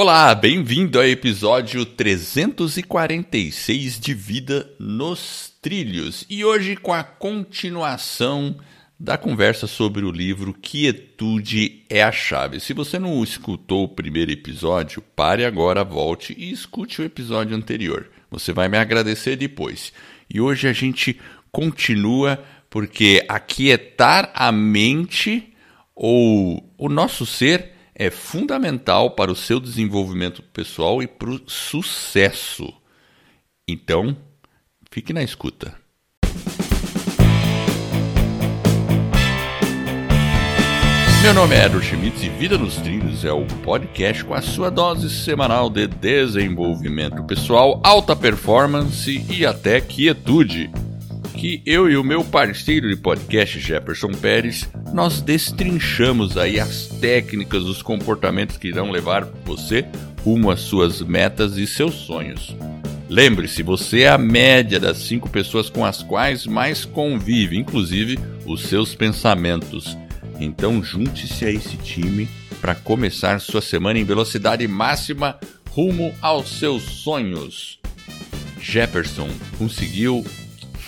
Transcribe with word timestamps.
Olá, 0.00 0.32
bem-vindo 0.32 0.96
ao 0.96 1.04
episódio 1.04 1.84
346 1.84 3.98
de 3.98 4.14
Vida 4.14 4.70
nos 4.78 5.52
Trilhos 5.60 6.24
e 6.30 6.44
hoje 6.44 6.76
com 6.76 6.94
a 6.94 7.02
continuação 7.02 8.56
da 8.96 9.18
conversa 9.18 9.66
sobre 9.66 10.04
o 10.04 10.12
livro 10.12 10.54
Quietude 10.54 11.84
é 11.90 12.00
a 12.00 12.12
Chave. 12.12 12.60
Se 12.60 12.72
você 12.72 12.96
não 12.96 13.24
escutou 13.24 13.86
o 13.86 13.88
primeiro 13.88 14.30
episódio, 14.30 15.02
pare 15.02 15.44
agora, 15.44 15.82
volte 15.82 16.32
e 16.38 16.52
escute 16.52 17.02
o 17.02 17.04
episódio 17.04 17.56
anterior. 17.56 18.08
Você 18.30 18.52
vai 18.52 18.68
me 18.68 18.78
agradecer 18.78 19.34
depois. 19.34 19.92
E 20.32 20.40
hoje 20.40 20.68
a 20.68 20.72
gente 20.72 21.18
continua 21.50 22.40
porque 22.70 23.26
aquietar 23.28 24.30
a 24.32 24.52
mente 24.52 25.52
ou 25.92 26.72
o 26.78 26.88
nosso 26.88 27.26
ser 27.26 27.77
é 27.98 28.10
fundamental 28.10 29.10
para 29.10 29.32
o 29.32 29.34
seu 29.34 29.58
desenvolvimento 29.58 30.40
pessoal 30.40 31.02
e 31.02 31.06
para 31.08 31.30
o 31.30 31.40
sucesso. 31.48 32.72
Então, 33.66 34.16
fique 34.88 35.12
na 35.12 35.22
escuta. 35.22 35.74
Meu 41.20 41.34
nome 41.34 41.56
é 41.56 41.66
Edward 41.66 41.84
Schmitz 41.84 42.22
e 42.22 42.28
Vida 42.28 42.56
nos 42.56 42.76
Trilhos 42.76 43.24
é 43.24 43.32
o 43.32 43.44
podcast 43.64 44.24
com 44.24 44.34
a 44.34 44.40
sua 44.40 44.70
dose 44.70 45.10
semanal 45.10 45.68
de 45.68 45.88
desenvolvimento 45.88 47.24
pessoal, 47.24 47.82
alta 47.84 48.14
performance 48.14 49.26
e 49.28 49.44
até 49.44 49.80
quietude 49.80 50.70
que 51.38 51.62
eu 51.64 51.88
e 51.88 51.96
o 51.96 52.02
meu 52.02 52.24
parceiro 52.24 52.88
de 52.88 52.96
podcast 52.96 53.60
Jefferson 53.60 54.10
Pérez, 54.10 54.68
nós 54.92 55.20
destrinchamos 55.20 56.36
aí 56.36 56.58
as 56.58 56.88
técnicas, 56.88 57.62
os 57.62 57.80
comportamentos 57.80 58.56
que 58.56 58.66
irão 58.66 58.90
levar 58.90 59.24
você 59.44 59.86
rumo 60.24 60.50
às 60.50 60.58
suas 60.58 61.00
metas 61.00 61.56
e 61.56 61.64
seus 61.64 61.94
sonhos. 61.94 62.56
Lembre-se, 63.08 63.62
você 63.62 64.00
é 64.00 64.08
a 64.08 64.18
média 64.18 64.80
das 64.80 64.98
cinco 64.98 65.30
pessoas 65.30 65.70
com 65.70 65.84
as 65.84 66.02
quais 66.02 66.44
mais 66.44 66.84
convive, 66.84 67.56
inclusive 67.56 68.18
os 68.44 68.62
seus 68.62 68.96
pensamentos. 68.96 69.96
Então 70.40 70.82
junte-se 70.82 71.44
a 71.44 71.52
esse 71.52 71.76
time 71.76 72.28
para 72.60 72.74
começar 72.74 73.40
sua 73.40 73.62
semana 73.62 73.96
em 73.96 74.04
velocidade 74.04 74.66
máxima 74.66 75.38
rumo 75.70 76.12
aos 76.20 76.58
seus 76.58 76.82
sonhos. 76.82 77.78
Jefferson 78.60 79.28
conseguiu 79.56 80.24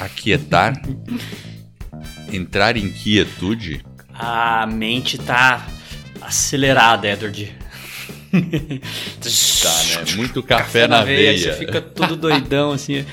aquietar, 0.00 0.80
entrar 2.32 2.76
em 2.76 2.90
quietude? 2.90 3.84
A 4.12 4.66
mente 4.66 5.18
tá 5.18 5.66
acelerada, 6.20 7.08
Edward. 7.08 7.52
tá, 8.30 9.84
né? 9.84 10.14
Muito 10.16 10.42
café, 10.42 10.64
café 10.64 10.88
na, 10.88 10.98
na 10.98 11.04
veia. 11.04 11.32
veia. 11.32 11.52
Você 11.52 11.58
fica 11.58 11.80
todo 11.80 12.16
doidão, 12.16 12.72
assim. 12.72 13.04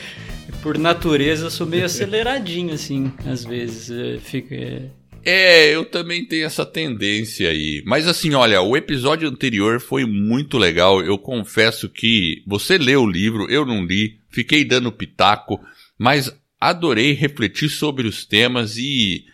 Por 0.61 0.77
natureza, 0.77 1.45
eu 1.45 1.51
sou 1.51 1.65
meio 1.65 1.85
aceleradinho, 1.85 2.73
assim, 2.73 3.11
às 3.25 3.43
vezes. 3.43 3.89
É, 3.89 4.19
fica. 4.19 4.55
É... 4.55 4.89
É, 5.29 5.75
eu 5.75 5.83
também 5.83 6.25
tenho 6.25 6.45
essa 6.45 6.65
tendência 6.65 7.49
aí. 7.49 7.83
Mas 7.85 8.07
assim, 8.07 8.33
olha, 8.33 8.61
o 8.61 8.77
episódio 8.77 9.27
anterior 9.27 9.81
foi 9.81 10.05
muito 10.05 10.57
legal. 10.57 11.01
Eu 11.01 11.17
confesso 11.17 11.89
que 11.89 12.41
você 12.47 12.77
leu 12.77 13.01
o 13.03 13.09
livro, 13.09 13.45
eu 13.49 13.65
não 13.65 13.83
li, 13.83 14.19
fiquei 14.29 14.63
dando 14.63 14.89
pitaco, 14.89 15.59
mas 15.99 16.33
adorei 16.59 17.13
refletir 17.13 17.69
sobre 17.69 18.07
os 18.07 18.25
temas 18.25 18.77
e 18.77 19.25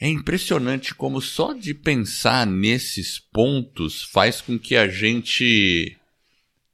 é 0.00 0.08
impressionante 0.08 0.94
como 0.94 1.20
só 1.20 1.52
de 1.52 1.72
pensar 1.72 2.46
nesses 2.46 3.18
pontos 3.18 4.02
faz 4.02 4.40
com 4.40 4.58
que 4.58 4.74
a 4.74 4.88
gente 4.88 5.96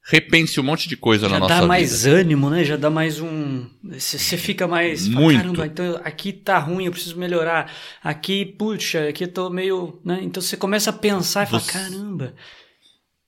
repense 0.09 0.59
um 0.59 0.63
monte 0.63 0.89
de 0.89 0.97
coisa 0.97 1.29
Já 1.29 1.35
na 1.35 1.41
nossa 1.41 1.49
vida. 1.49 1.55
Já 1.57 1.61
dá 1.61 1.67
mais 1.67 2.07
ânimo, 2.07 2.49
né? 2.49 2.65
Já 2.65 2.77
dá 2.77 2.89
mais 2.89 3.21
um. 3.21 3.67
Você 3.85 4.39
fica 4.39 4.67
mais. 4.67 5.07
Muito. 5.07 5.37
Caramba, 5.37 5.67
então 5.67 6.01
aqui 6.03 6.33
tá 6.33 6.59
ruim, 6.59 6.87
eu 6.87 6.93
preciso 6.93 7.19
melhorar. 7.19 7.71
Aqui, 8.03 8.47
puxa, 8.47 9.09
aqui 9.11 9.25
eu 9.25 9.29
tô 9.29 9.51
meio. 9.51 10.01
Né? 10.03 10.21
Então 10.23 10.43
você 10.43 10.57
começa 10.57 10.89
a 10.89 10.95
pensar 10.95 11.47
e 11.47 11.51
você... 11.51 11.73
fala: 11.73 11.85
caramba. 11.85 12.35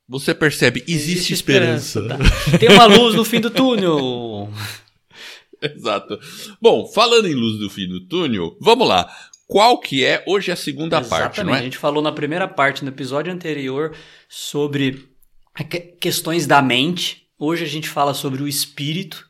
Você 0.09 0.35
percebe, 0.35 0.83
existe, 0.89 1.13
existe 1.13 1.33
esperança. 1.35 2.01
esperança 2.01 2.51
tá? 2.51 2.59
Tem 2.59 2.69
uma 2.69 2.87
luz 2.87 3.15
no 3.15 3.25
fim 3.25 3.41
do 3.41 3.49
túnel. 3.49 4.51
Exato. 5.77 6.19
Bom, 6.61 6.87
falando 6.87 7.27
em 7.29 7.35
luz 7.35 7.59
do 7.59 7.71
fim 7.71 7.87
do 7.89 8.07
túnel, 8.07 8.57
vamos 8.61 8.89
lá. 8.89 9.11
Qual 9.47 9.79
que 9.79 10.05
é 10.05 10.23
hoje 10.27 10.53
a 10.53 10.57
segunda 10.57 10.99
Exatamente. 10.99 11.23
parte, 11.23 11.43
não 11.43 11.55
é? 11.55 11.59
A 11.59 11.63
gente 11.63 11.79
falou 11.79 12.03
na 12.03 12.13
primeira 12.13 12.47
parte, 12.47 12.85
no 12.85 12.91
episódio 12.91 13.33
anterior, 13.33 13.95
sobre 14.29 15.09
questões 16.01 16.47
da 16.47 16.63
mente. 16.63 17.27
Hoje 17.39 17.65
a 17.65 17.69
gente 17.69 17.89
fala 17.89 18.15
sobre 18.15 18.43
o 18.43 18.49
espírito. 18.49 19.30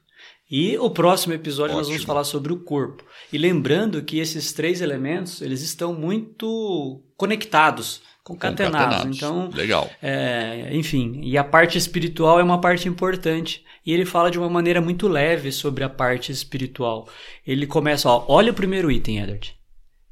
E 0.51 0.77
o 0.79 0.91
próximo 0.91 1.33
episódio 1.33 1.77
Ótimo. 1.77 1.79
nós 1.79 1.89
vamos 1.89 2.03
falar 2.03 2.25
sobre 2.25 2.53
o 2.53 2.59
corpo. 2.59 3.05
E 3.33 3.39
lembrando 3.39 4.03
que 4.03 4.19
esses 4.19 4.53
três 4.53 4.81
elementos, 4.81 5.41
eles 5.41 5.63
estão 5.63 5.95
muito 5.95 7.01
conectados, 7.17 8.03
concatenados. 8.25 8.97
concatenados. 9.05 9.17
Então, 9.17 9.51
legal. 9.55 9.89
É, 10.03 10.71
enfim, 10.73 11.21
e 11.23 11.39
a 11.39 11.45
parte 11.45 11.79
espiritual 11.79 12.41
é 12.41 12.43
uma 12.43 12.61
parte 12.61 12.89
importante 12.89 13.65
e 13.87 13.93
ele 13.93 14.05
fala 14.05 14.29
de 14.29 14.39
uma 14.41 14.51
maneira 14.51 14.81
muito 14.81 15.07
leve 15.07 15.53
sobre 15.53 15.85
a 15.85 15.89
parte 15.89 16.33
espiritual. 16.33 17.09
Ele 17.47 17.67
começa, 17.67 18.09
ó, 18.09 18.25
olha 18.27 18.51
o 18.51 18.55
primeiro 18.55 18.91
item, 18.91 19.21
Edward. 19.21 19.57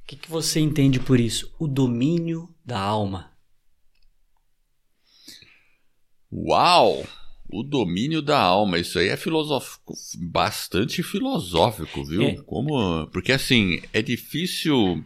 O 0.05 0.07
que, 0.07 0.17
que 0.17 0.31
você 0.31 0.61
entende 0.61 1.01
por 1.01 1.19
isso? 1.19 1.53
O 1.59 1.67
domínio 1.67 2.49
da 2.65 2.79
alma. 2.79 3.33
Uau! 6.33 7.05
O 7.51 7.63
domínio 7.63 8.21
da 8.21 8.39
alma, 8.39 8.79
isso 8.79 8.99
aí 8.99 9.09
é 9.09 9.17
filosófico, 9.17 9.95
bastante 10.19 11.03
filosófico, 11.03 12.05
viu? 12.05 12.23
É. 12.23 12.37
Como, 12.43 13.07
porque 13.07 13.33
assim, 13.33 13.81
é 13.93 14.03
difícil 14.03 15.03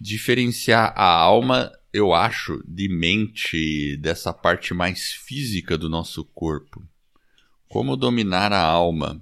diferenciar 0.00 0.92
a 0.96 1.04
alma, 1.04 1.72
eu 1.92 2.14
acho, 2.14 2.62
de 2.66 2.88
mente, 2.88 3.96
dessa 3.98 4.32
parte 4.32 4.72
mais 4.72 5.12
física 5.12 5.76
do 5.76 5.88
nosso 5.88 6.24
corpo. 6.24 6.82
Como 7.68 7.96
dominar 7.96 8.52
a 8.52 8.62
alma? 8.62 9.20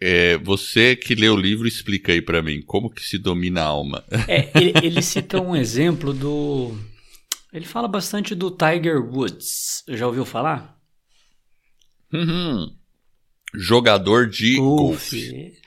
É, 0.00 0.38
você 0.38 0.94
que 0.94 1.14
lê 1.14 1.28
o 1.28 1.36
livro, 1.36 1.66
explica 1.66 2.12
aí 2.12 2.22
para 2.22 2.42
mim, 2.42 2.62
como 2.62 2.90
que 2.90 3.02
se 3.02 3.18
domina 3.18 3.62
a 3.62 3.66
alma? 3.66 4.04
É, 4.26 4.50
ele, 4.54 4.72
ele, 4.82 5.02
cita 5.02 5.40
um 5.40 5.54
exemplo 5.54 6.12
do... 6.12 6.76
Ele 7.52 7.64
fala 7.64 7.88
bastante 7.88 8.34
do 8.34 8.50
Tiger 8.50 9.02
Woods. 9.02 9.84
Já 9.88 10.06
ouviu 10.06 10.24
falar? 10.24 10.77
Uhum. 12.12 12.74
Jogador 13.54 14.28
de 14.28 14.56
golfe. 14.56 15.30
golfe. 15.30 15.58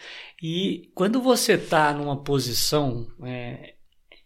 E 0.41 0.91
quando 0.94 1.22
você 1.22 1.57
tá 1.57 1.94
numa 1.94 2.24
posição... 2.24 3.07
É, 3.24 3.75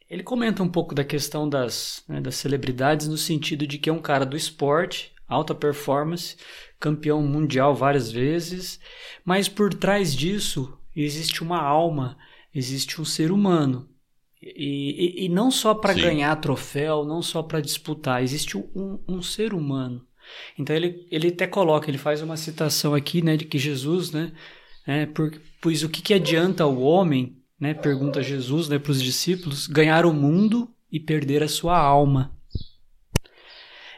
ele 0.10 0.24
comenta 0.24 0.62
um 0.62 0.70
pouco 0.70 0.94
da 0.94 1.04
questão 1.04 1.50
das, 1.50 2.04
né, 2.08 2.22
das 2.22 2.36
celebridades 2.36 3.08
no 3.08 3.18
sentido 3.18 3.66
de 3.66 3.78
que 3.78 3.90
é 3.90 3.94
um 3.94 4.02
cara 4.02 4.26
do 4.26 4.38
esporte, 4.38 5.12
alta 5.28 5.56
performance, 5.56 6.38
campeão 6.80 7.22
mundial 7.22 7.74
várias 7.74 8.12
vezes, 8.12 8.80
mas 9.24 9.50
por 9.50 9.74
trás 9.74 10.16
disso 10.16 10.78
existe 10.96 11.42
uma 11.44 11.60
alma, 11.60 12.18
existe 12.54 13.02
um 13.02 13.06
ser 13.06 13.32
humano. 13.32 13.90
E, 14.42 15.24
e, 15.24 15.26
e 15.26 15.30
não 15.30 15.50
só 15.50 15.74
para 15.74 15.94
ganhar 15.94 16.36
troféu, 16.36 17.04
não 17.04 17.22
só 17.22 17.42
para 17.42 17.62
disputar, 17.62 18.22
existe 18.22 18.56
um, 18.56 19.00
um, 19.08 19.22
ser 19.22 19.56
humano. 19.56 20.06
Então 20.58 20.76
ele, 20.76 21.06
ele 21.12 21.30
até 21.30 21.48
coloca, 21.48 21.90
ele 21.90 21.98
faz 21.98 22.22
uma 22.22 22.38
citação 22.38 22.94
aqui, 22.94 23.22
né, 23.22 23.38
de 23.38 23.46
que 23.46 23.58
Jesus, 23.58 24.12
né, 24.12 24.32
é, 24.86 25.06
por, 25.06 25.32
pois 25.62 25.84
o 25.84 25.90
que, 25.90 26.02
que 26.02 26.14
adianta 26.14 26.66
o 26.66 26.82
homem, 26.82 27.38
né, 27.60 27.74
pergunta 27.74 28.22
Jesus, 28.22 28.70
né, 28.70 28.80
para 28.80 28.92
os 28.92 29.02
discípulos, 29.02 29.68
ganhar 29.68 30.06
o 30.06 30.14
mundo 30.14 30.70
e 30.92 31.00
perder 31.00 31.44
a 31.44 31.48
sua 31.48 31.78
alma. 31.78 32.36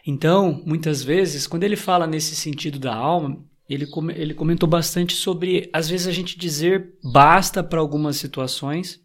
Então, 0.06 0.64
muitas 0.66 1.04
vezes, 1.04 1.46
quando 1.46 1.64
ele 1.64 1.76
fala 1.76 2.08
nesse 2.08 2.36
sentido 2.36 2.80
da 2.80 2.96
alma, 2.96 3.44
ele, 3.70 3.86
ele 4.16 4.34
comentou 4.34 4.68
bastante 4.68 5.14
sobre, 5.14 5.70
às 5.74 5.90
vezes, 5.90 6.08
a 6.08 6.12
gente 6.12 6.40
dizer 6.40 6.94
basta 7.04 7.62
para 7.62 7.80
algumas 7.80 8.16
situações, 8.16 9.02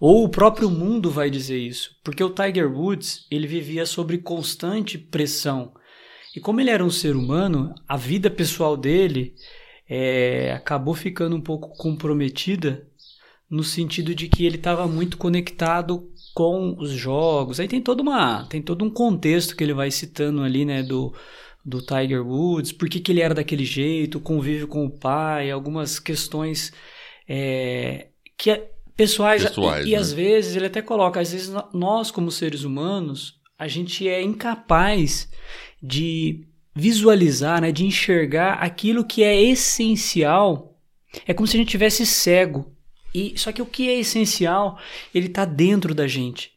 ou 0.00 0.24
o 0.24 0.28
próprio 0.28 0.68
mundo 0.68 1.10
vai 1.10 1.30
dizer 1.30 1.58
isso, 1.58 1.96
porque 2.02 2.24
o 2.24 2.30
Tiger 2.30 2.70
Woods 2.70 3.26
ele 3.30 3.46
vivia 3.46 3.86
sob 3.86 4.18
constante 4.18 4.98
pressão. 4.98 5.72
E 6.34 6.40
como 6.40 6.60
ele 6.60 6.70
era 6.70 6.84
um 6.84 6.90
ser 6.90 7.16
humano, 7.16 7.74
a 7.88 7.96
vida 7.96 8.30
pessoal 8.30 8.76
dele 8.76 9.34
é, 9.88 10.52
acabou 10.52 10.94
ficando 10.94 11.34
um 11.34 11.40
pouco 11.40 11.76
comprometida 11.76 12.86
no 13.48 13.64
sentido 13.64 14.14
de 14.14 14.28
que 14.28 14.46
ele 14.46 14.56
estava 14.56 14.86
muito 14.86 15.16
conectado 15.16 16.08
com 16.34 16.76
os 16.78 16.90
jogos. 16.90 17.58
Aí 17.58 17.66
tem 17.66 17.80
toda 17.80 18.00
uma, 18.00 18.44
tem 18.44 18.62
todo 18.62 18.84
um 18.84 18.90
contexto 18.90 19.56
que 19.56 19.64
ele 19.64 19.74
vai 19.74 19.90
citando 19.90 20.42
ali, 20.42 20.64
né, 20.64 20.82
do 20.82 21.12
do 21.64 21.82
Tiger 21.82 22.26
Woods, 22.26 22.72
por 22.72 22.88
que, 22.88 23.00
que 23.00 23.12
ele 23.12 23.20
era 23.20 23.34
daquele 23.34 23.64
jeito, 23.64 24.20
convívio 24.20 24.66
com 24.66 24.86
o 24.86 24.90
pai, 24.90 25.50
algumas 25.50 25.98
questões 25.98 26.72
é, 27.28 28.08
que 28.36 28.50
é, 28.50 28.70
pessoais, 28.96 29.44
pessoais 29.44 29.86
e, 29.86 29.90
né? 29.90 29.92
e, 29.92 29.96
às 29.96 30.12
vezes 30.12 30.56
ele 30.56 30.66
até 30.66 30.80
coloca, 30.80 31.20
às 31.20 31.32
vezes 31.32 31.52
nós 31.72 32.10
como 32.10 32.30
seres 32.30 32.64
humanos 32.64 33.39
a 33.60 33.68
gente 33.68 34.08
é 34.08 34.22
incapaz 34.22 35.28
de 35.82 36.48
visualizar, 36.74 37.60
né, 37.60 37.70
de 37.70 37.84
enxergar 37.84 38.54
aquilo 38.54 39.04
que 39.04 39.22
é 39.22 39.38
essencial. 39.38 40.80
É 41.26 41.34
como 41.34 41.46
se 41.46 41.58
a 41.58 41.60
gente 41.60 41.68
tivesse 41.68 42.06
cego. 42.06 42.74
E 43.14 43.34
só 43.36 43.52
que 43.52 43.60
o 43.60 43.66
que 43.66 43.86
é 43.90 43.98
essencial, 43.98 44.78
ele 45.14 45.26
está 45.26 45.44
dentro 45.44 45.94
da 45.94 46.08
gente. 46.08 46.52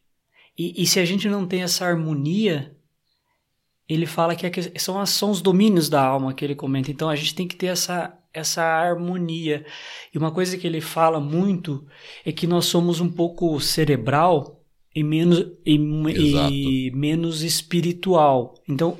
E, 0.57 0.81
e, 0.81 0.87
se 0.87 0.97
a 0.97 1.03
gente 1.03 1.27
não 1.27 1.45
tem 1.45 1.63
essa 1.63 1.85
harmonia, 1.85 2.73
ele 3.89 4.05
fala 4.05 4.33
que 4.33 4.45
é 4.45 4.79
são, 4.79 5.05
são 5.05 5.29
os 5.29 5.41
domínios 5.41 5.89
da 5.89 6.01
alma 6.01 6.33
que 6.33 6.45
ele 6.45 6.55
comenta. 6.55 6.89
Então 6.89 7.09
a 7.09 7.17
gente 7.17 7.35
tem 7.35 7.47
que 7.49 7.57
ter 7.57 7.67
essa, 7.67 8.17
essa 8.33 8.63
harmonia. 8.63 9.65
E 10.13 10.17
uma 10.17 10.31
coisa 10.31 10.57
que 10.57 10.65
ele 10.65 10.79
fala 10.79 11.19
muito 11.19 11.85
é 12.23 12.31
que 12.31 12.47
nós 12.47 12.63
somos 12.65 13.01
um 13.01 13.11
pouco 13.11 13.59
cerebral 13.59 14.62
e 14.95 15.03
menos, 15.03 15.39
e, 15.65 16.87
e 16.87 16.91
menos 16.91 17.41
espiritual. 17.41 18.55
Então 18.67 18.97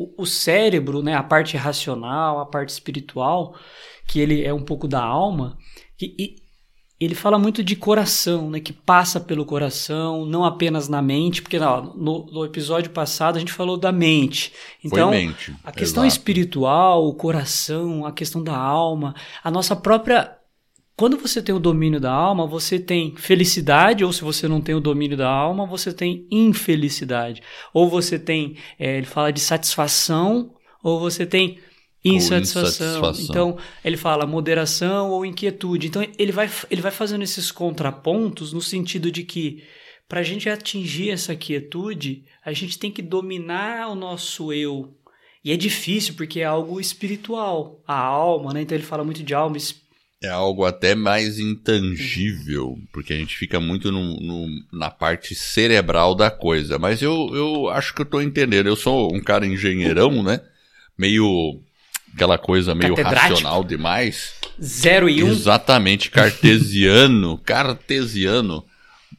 o, 0.00 0.22
o 0.22 0.26
cérebro, 0.26 1.02
né, 1.02 1.14
a 1.14 1.22
parte 1.22 1.56
racional, 1.56 2.40
a 2.40 2.46
parte 2.46 2.70
espiritual, 2.70 3.54
que 4.06 4.18
ele 4.18 4.42
é 4.42 4.52
um 4.52 4.62
pouco 4.62 4.88
da 4.88 5.02
alma, 5.02 5.58
e, 6.00 6.14
e 6.18 6.36
ele 6.98 7.14
fala 7.14 7.38
muito 7.38 7.62
de 7.62 7.76
coração, 7.76 8.50
né, 8.50 8.60
que 8.60 8.72
passa 8.72 9.20
pelo 9.20 9.44
coração, 9.44 10.24
não 10.24 10.44
apenas 10.44 10.88
na 10.88 11.02
mente, 11.02 11.42
porque 11.42 11.58
não, 11.58 11.94
no, 11.94 12.26
no, 12.26 12.44
episódio 12.44 12.90
passado 12.90 13.36
a 13.36 13.38
gente 13.38 13.52
falou 13.52 13.76
da 13.76 13.92
mente. 13.92 14.52
Então, 14.82 15.10
mente, 15.10 15.54
a 15.64 15.72
questão 15.72 16.04
exato. 16.04 16.18
espiritual, 16.18 17.06
o 17.06 17.14
coração, 17.14 18.06
a 18.06 18.12
questão 18.12 18.42
da 18.42 18.56
alma, 18.56 19.14
a 19.42 19.50
nossa 19.50 19.76
própria 19.76 20.39
quando 21.00 21.16
você 21.16 21.40
tem 21.40 21.54
o 21.54 21.58
domínio 21.58 21.98
da 21.98 22.12
alma, 22.12 22.46
você 22.46 22.78
tem 22.78 23.16
felicidade, 23.16 24.04
ou 24.04 24.12
se 24.12 24.22
você 24.22 24.46
não 24.46 24.60
tem 24.60 24.74
o 24.74 24.80
domínio 24.80 25.16
da 25.16 25.30
alma, 25.30 25.64
você 25.64 25.94
tem 25.94 26.26
infelicidade. 26.30 27.42
Ou 27.72 27.88
você 27.88 28.18
tem, 28.18 28.58
é, 28.78 28.98
ele 28.98 29.06
fala 29.06 29.32
de 29.32 29.40
satisfação, 29.40 30.54
ou 30.84 31.00
você 31.00 31.24
tem 31.24 31.58
insatisfação. 32.04 32.98
insatisfação. 32.98 33.24
Então, 33.24 33.58
ele 33.82 33.96
fala 33.96 34.26
moderação 34.26 35.08
ou 35.08 35.24
inquietude. 35.24 35.86
Então, 35.86 36.06
ele 36.18 36.32
vai, 36.32 36.50
ele 36.70 36.82
vai 36.82 36.92
fazendo 36.92 37.22
esses 37.22 37.50
contrapontos 37.50 38.52
no 38.52 38.60
sentido 38.60 39.10
de 39.10 39.22
que, 39.22 39.64
para 40.06 40.20
a 40.20 40.22
gente 40.22 40.50
atingir 40.50 41.08
essa 41.08 41.34
quietude, 41.34 42.26
a 42.44 42.52
gente 42.52 42.78
tem 42.78 42.90
que 42.90 43.00
dominar 43.00 43.88
o 43.88 43.94
nosso 43.94 44.52
eu. 44.52 44.94
E 45.42 45.50
é 45.50 45.56
difícil 45.56 46.12
porque 46.12 46.40
é 46.40 46.44
algo 46.44 46.78
espiritual, 46.78 47.82
a 47.88 47.98
alma, 47.98 48.52
né? 48.52 48.60
Então, 48.60 48.76
ele 48.76 48.84
fala 48.84 49.02
muito 49.02 49.22
de 49.22 49.32
alma 49.32 49.56
espiritual 49.56 49.88
é 50.22 50.28
algo 50.28 50.66
até 50.66 50.94
mais 50.94 51.38
intangível, 51.38 52.78
porque 52.92 53.12
a 53.12 53.16
gente 53.16 53.36
fica 53.36 53.58
muito 53.58 53.90
no, 53.90 54.20
no, 54.20 54.48
na 54.70 54.90
parte 54.90 55.34
cerebral 55.34 56.14
da 56.14 56.30
coisa. 56.30 56.78
Mas 56.78 57.00
eu, 57.00 57.30
eu 57.34 57.70
acho 57.70 57.94
que 57.94 58.02
eu 58.02 58.06
tô 58.06 58.20
entendendo. 58.20 58.66
Eu 58.66 58.76
sou 58.76 59.14
um 59.14 59.20
cara 59.20 59.46
engenheirão, 59.46 60.22
né? 60.22 60.40
Meio. 60.96 61.62
aquela 62.14 62.36
coisa 62.36 62.74
meio 62.74 62.94
racional 62.94 63.64
demais. 63.64 64.34
Zero 64.62 65.08
e 65.08 65.24
um. 65.24 65.28
Exatamente, 65.28 66.10
cartesiano. 66.10 67.38
cartesiano. 67.44 68.62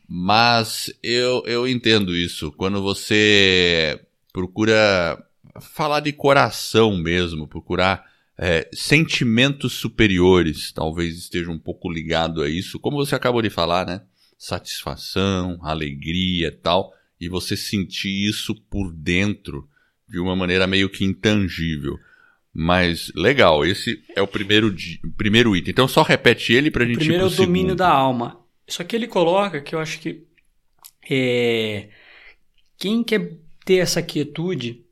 Mas 0.07 0.93
eu, 1.01 1.41
eu 1.47 1.67
entendo 1.67 2.15
isso. 2.15 2.51
Quando 2.51 2.79
você 2.79 3.99
procura 4.31 5.17
falar 5.59 6.01
de 6.01 6.11
coração 6.11 6.95
mesmo, 6.95 7.47
procurar 7.47 8.10
é, 8.43 8.67
sentimentos 8.73 9.73
superiores, 9.73 10.71
talvez 10.71 11.15
esteja 11.15 11.51
um 11.51 11.59
pouco 11.59 11.87
ligado 11.87 12.41
a 12.41 12.49
isso, 12.49 12.79
como 12.79 12.97
você 12.97 13.13
acabou 13.13 13.39
de 13.39 13.51
falar, 13.51 13.85
né? 13.85 14.01
Satisfação, 14.35 15.59
alegria 15.61 16.51
tal, 16.51 16.91
e 17.19 17.29
você 17.29 17.55
sentir 17.55 18.27
isso 18.27 18.55
por 18.55 18.91
dentro 18.91 19.69
de 20.09 20.19
uma 20.19 20.35
maneira 20.35 20.65
meio 20.65 20.89
que 20.89 21.05
intangível. 21.05 21.99
Mas 22.51 23.11
legal, 23.15 23.63
esse 23.63 24.03
é 24.15 24.21
o 24.23 24.27
primeiro, 24.27 24.75
primeiro 25.15 25.55
item. 25.55 25.71
Então 25.71 25.87
só 25.87 26.01
repete 26.01 26.51
ele 26.51 26.71
pra 26.71 26.83
gente 26.83 26.97
Primeiro 26.97 27.27
ir 27.27 27.29
é 27.29 27.33
o 27.33 27.45
domínio 27.45 27.75
da 27.75 27.89
alma. 27.89 28.41
Só 28.67 28.83
que 28.83 28.95
ele 28.95 29.07
coloca 29.07 29.61
que 29.61 29.75
eu 29.75 29.79
acho 29.79 29.99
que 29.99 30.25
é, 31.07 31.89
quem 32.75 33.03
quer 33.03 33.37
ter 33.63 33.75
essa 33.75 34.01
quietude 34.01 34.83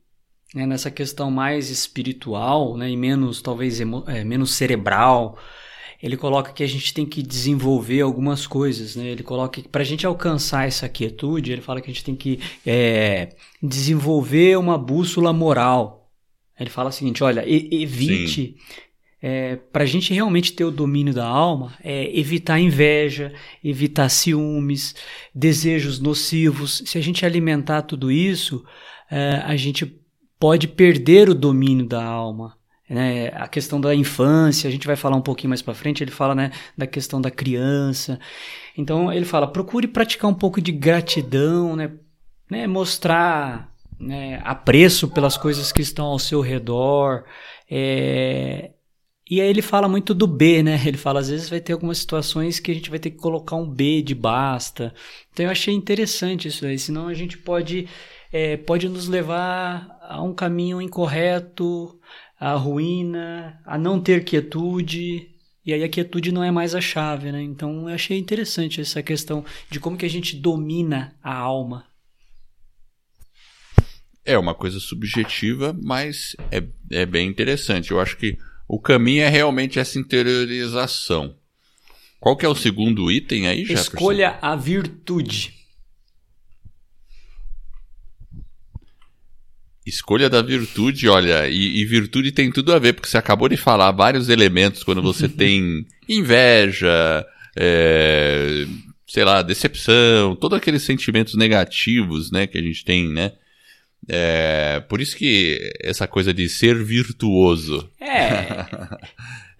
né, 0.54 0.66
nessa 0.66 0.90
questão 0.90 1.30
mais 1.30 1.70
espiritual 1.70 2.76
né, 2.76 2.90
e 2.90 2.98
menos, 2.98 3.42
talvez, 3.42 3.80
é, 3.80 4.24
menos 4.24 4.52
cerebral, 4.52 5.38
ele 6.02 6.16
coloca 6.16 6.54
que 6.54 6.64
a 6.64 6.68
gente 6.68 6.94
tem 6.94 7.06
que 7.06 7.22
desenvolver 7.22 8.02
algumas 8.02 8.48
coisas. 8.48 8.96
Né? 8.96 9.08
Ele 9.08 9.24
coloca 9.24 9.62
que 9.62 9.68
para 9.68 9.82
a 9.82 9.86
gente 9.86 10.06
alcançar 10.06 10.68
essa 10.68 10.88
quietude, 10.88 11.52
ele 11.52 11.62
fala 11.62 11.82
que 11.82 11.92
a 11.92 11.94
gente 11.94 12.06
tem 12.06 12.16
que 12.16 12.40
é, 12.66 13.36
desenvolver 13.62 14.58
uma 14.58 14.78
bússola 14.78 15.34
moral. 15.34 16.10
Ele 16.58 16.70
fala 16.70 16.90
o 16.90 16.94
seguinte: 16.94 17.24
olha, 17.24 17.44
evite. 17.48 18.56
É, 19.22 19.58
para 19.58 19.84
a 19.84 19.86
gente 19.86 20.14
realmente 20.14 20.54
ter 20.54 20.64
o 20.64 20.72
domínio 20.72 21.14
da 21.14 21.28
alma, 21.28 21.76
é 21.84 22.18
evitar 22.18 22.58
inveja, 22.58 23.34
evitar 23.62 24.08
ciúmes, 24.08 24.96
desejos 25.36 26.00
nocivos. 26.00 26.82
Se 26.86 26.98
a 26.98 27.02
gente 27.02 27.26
alimentar 27.26 27.82
tudo 27.82 28.10
isso, 28.10 28.64
é, 29.12 29.42
a 29.44 29.58
gente 29.58 29.99
pode 30.40 30.68
perder 30.68 31.30
o 31.30 31.36
domínio 31.36 31.86
da 31.86 32.04
alma. 32.04 32.58
Né? 32.90 33.28
A 33.36 33.48
questão 33.48 33.80
da 33.80 33.94
infância, 33.94 34.68
a 34.68 34.72
gente 34.72 34.88
vai 34.88 34.96
falar 34.96 35.16
um 35.16 35.22
pouquinho 35.22 35.50
mais 35.50 35.62
para 35.62 35.76
frente, 35.76 36.04
ele 36.04 36.10
fala 36.10 36.34
né, 36.34 36.52
da 36.76 36.88
questão 36.88 37.22
da 37.22 37.30
criança. 37.30 38.20
Então 38.76 39.12
ele 39.14 39.26
fala, 39.26 39.46
procure 39.46 39.88
praticar 39.88 40.30
um 40.30 40.34
pouco 40.34 40.60
de 40.60 40.72
gratidão, 40.72 41.76
né? 41.76 41.92
né? 42.50 42.66
mostrar 42.66 43.72
né, 44.00 44.42
apreço 44.44 45.10
pelas 45.10 45.38
coisas 45.38 45.72
que 45.72 45.82
estão 45.82 46.06
ao 46.06 46.18
seu 46.18 46.42
redor. 46.42 47.26
É... 47.70 48.72
E 49.30 49.40
aí 49.40 49.48
ele 49.48 49.62
fala 49.62 49.88
muito 49.88 50.16
do 50.16 50.26
B, 50.26 50.64
né? 50.64 50.82
Ele 50.84 50.98
fala, 50.98 51.20
às 51.20 51.30
vezes 51.30 51.48
vai 51.48 51.60
ter 51.60 51.74
algumas 51.74 52.00
situações 52.00 52.60
que 52.60 52.72
a 52.72 52.74
gente 52.74 52.90
vai 52.90 52.98
ter 52.98 53.12
que 53.12 53.18
colocar 53.18 53.56
um 53.58 53.70
B 53.70 54.02
de 54.02 54.16
basta. 54.16 54.92
Então 55.32 55.46
eu 55.46 55.52
achei 55.52 55.72
interessante 55.72 56.48
isso 56.48 56.66
aí, 56.66 56.80
senão 56.80 57.08
a 57.08 57.14
gente 57.14 57.38
pode 57.38 57.88
é, 58.32 58.58
pode 58.58 58.88
nos 58.88 59.08
levar 59.08 59.98
a 60.02 60.22
um 60.22 60.34
caminho 60.34 60.82
incorreto, 60.82 62.00
à 62.40 62.54
ruína, 62.54 63.60
a 63.66 63.78
não 63.78 64.00
ter 64.00 64.24
quietude. 64.24 65.30
E 65.66 65.74
aí 65.74 65.84
a 65.84 65.90
quietude 65.90 66.32
não 66.32 66.44
é 66.44 66.52
mais 66.52 66.74
a 66.74 66.82
chave, 66.82 67.32
né? 67.32 67.42
Então 67.42 67.90
eu 67.90 67.96
achei 67.96 68.18
interessante 68.18 68.82
essa 68.82 69.04
questão 69.04 69.44
de 69.70 69.80
como 69.80 69.98
que 69.98 70.06
a 70.06 70.10
gente 70.10 70.36
domina 70.36 71.16
a 71.22 71.34
alma. 71.34 71.86
É 74.26 74.38
uma 74.38 74.54
coisa 74.54 74.80
subjetiva, 74.80 75.76
mas 75.82 76.36
é, 76.52 76.64
é 76.92 77.06
bem 77.06 77.28
interessante. 77.28 77.92
Eu 77.92 78.00
acho 78.00 78.16
que 78.18 78.38
o 78.68 78.80
caminho 78.80 79.24
é 79.24 79.30
realmente 79.30 79.80
essa 79.80 79.98
interiorização. 79.98 81.36
Qual 82.20 82.36
que 82.36 82.46
é 82.46 82.50
o 82.50 82.56
segundo 82.56 83.12
item 83.12 83.48
aí, 83.48 83.66
Jefferson? 83.66 83.94
Escolha 83.94 84.38
a 84.42 84.56
virtude. 84.56 85.59
Escolha 89.90 90.30
da 90.30 90.42
virtude, 90.42 91.10
olha, 91.10 91.48
e, 91.50 91.82
e, 91.82 91.86
virtude 91.86 92.32
tem 92.32 92.52
tudo 92.52 92.74
a 92.74 92.80
ver, 92.80 92.94
porque 92.94 93.10
você 93.10 93.18
acabou 93.18 93.50
de 93.50 93.58
falar 93.58 93.92
vários 93.92 94.30
elementos 94.30 94.84
quando 94.84 95.02
você 95.02 95.28
tem 95.30 95.86
inveja, 96.08 97.26
é, 97.58 98.66
sei 99.08 99.26
lá, 99.26 99.42
decepção, 99.42 100.36
todos 100.36 100.58
aqueles 100.58 100.84
sentimentos 100.84 101.36
negativos, 101.36 102.32
né, 102.32 102.48
que 102.48 102.58
a 102.58 102.62
gente 102.62 102.86
tem, 102.86 103.10
né? 103.10 103.34
É, 104.08 104.82
por 104.88 105.02
isso 105.02 105.18
que 105.18 105.74
essa 105.82 106.08
coisa 106.08 106.34
de 106.34 106.48
ser 106.48 106.84
virtuoso 106.84 107.90
é, 108.00 108.66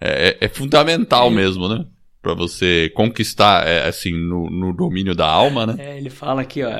é, 0.00 0.36
é, 0.40 0.48
fundamental 0.48 1.28
é. 1.28 1.30
mesmo, 1.30 1.68
né? 1.68 1.84
Para 2.22 2.34
você 2.34 2.90
conquistar, 2.94 3.66
é, 3.66 3.86
assim, 3.86 4.12
no, 4.12 4.48
no 4.50 4.72
domínio 4.72 5.14
da 5.14 5.26
alma, 5.26 5.66
né? 5.66 5.76
É, 5.78 5.98
ele 5.98 6.10
fala 6.10 6.42
aqui, 6.42 6.62
ó 6.62 6.70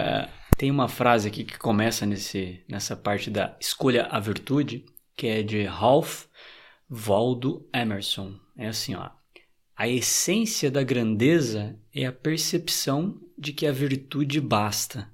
tem 0.60 0.70
uma 0.70 0.88
frase 0.88 1.26
aqui 1.26 1.42
que 1.42 1.58
começa 1.58 2.04
nesse, 2.04 2.62
nessa 2.68 2.94
parte 2.94 3.30
da 3.30 3.56
escolha 3.58 4.04
a 4.10 4.20
virtude, 4.20 4.84
que 5.16 5.26
é 5.26 5.42
de 5.42 5.62
Ralph 5.64 6.26
Waldo 6.86 7.66
Emerson. 7.74 8.38
É 8.58 8.68
assim, 8.68 8.94
ó. 8.94 9.08
A 9.74 9.88
essência 9.88 10.70
da 10.70 10.82
grandeza 10.82 11.80
é 11.94 12.04
a 12.04 12.12
percepção 12.12 13.18
de 13.38 13.54
que 13.54 13.66
a 13.66 13.72
virtude 13.72 14.38
basta. 14.38 15.10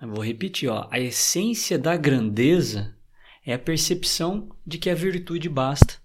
Eu 0.00 0.10
vou 0.10 0.24
repetir, 0.24 0.68
ó. 0.68 0.86
A 0.88 1.00
essência 1.00 1.76
da 1.76 1.96
grandeza 1.96 2.96
é 3.44 3.52
a 3.52 3.58
percepção 3.58 4.54
de 4.64 4.78
que 4.78 4.88
a 4.88 4.94
virtude 4.94 5.48
basta. 5.48 6.00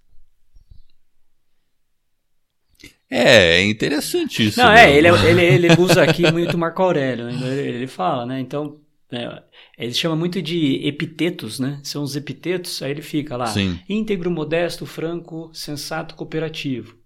É, 3.10 3.58
é 3.58 3.64
interessante 3.64 4.46
isso. 4.46 4.60
Não, 4.60 4.72
é, 4.72 4.96
ele, 4.96 5.08
ele, 5.26 5.42
ele 5.42 5.80
usa 5.80 6.02
aqui 6.02 6.30
muito 6.30 6.58
Marco 6.58 6.82
Aurélio, 6.82 7.26
né? 7.26 7.32
ele, 7.42 7.76
ele 7.76 7.86
fala, 7.86 8.26
né? 8.26 8.40
Então, 8.40 8.80
é, 9.10 9.42
ele 9.78 9.94
chama 9.94 10.16
muito 10.16 10.42
de 10.42 10.86
epitetos, 10.86 11.60
né? 11.60 11.80
São 11.82 12.02
os 12.02 12.16
epitetos, 12.16 12.82
aí 12.82 12.90
ele 12.90 13.02
fica 13.02 13.36
lá, 13.36 13.46
Sim. 13.46 13.78
íntegro, 13.88 14.30
modesto, 14.30 14.84
franco, 14.84 15.50
sensato, 15.52 16.14
cooperativo. 16.14 16.96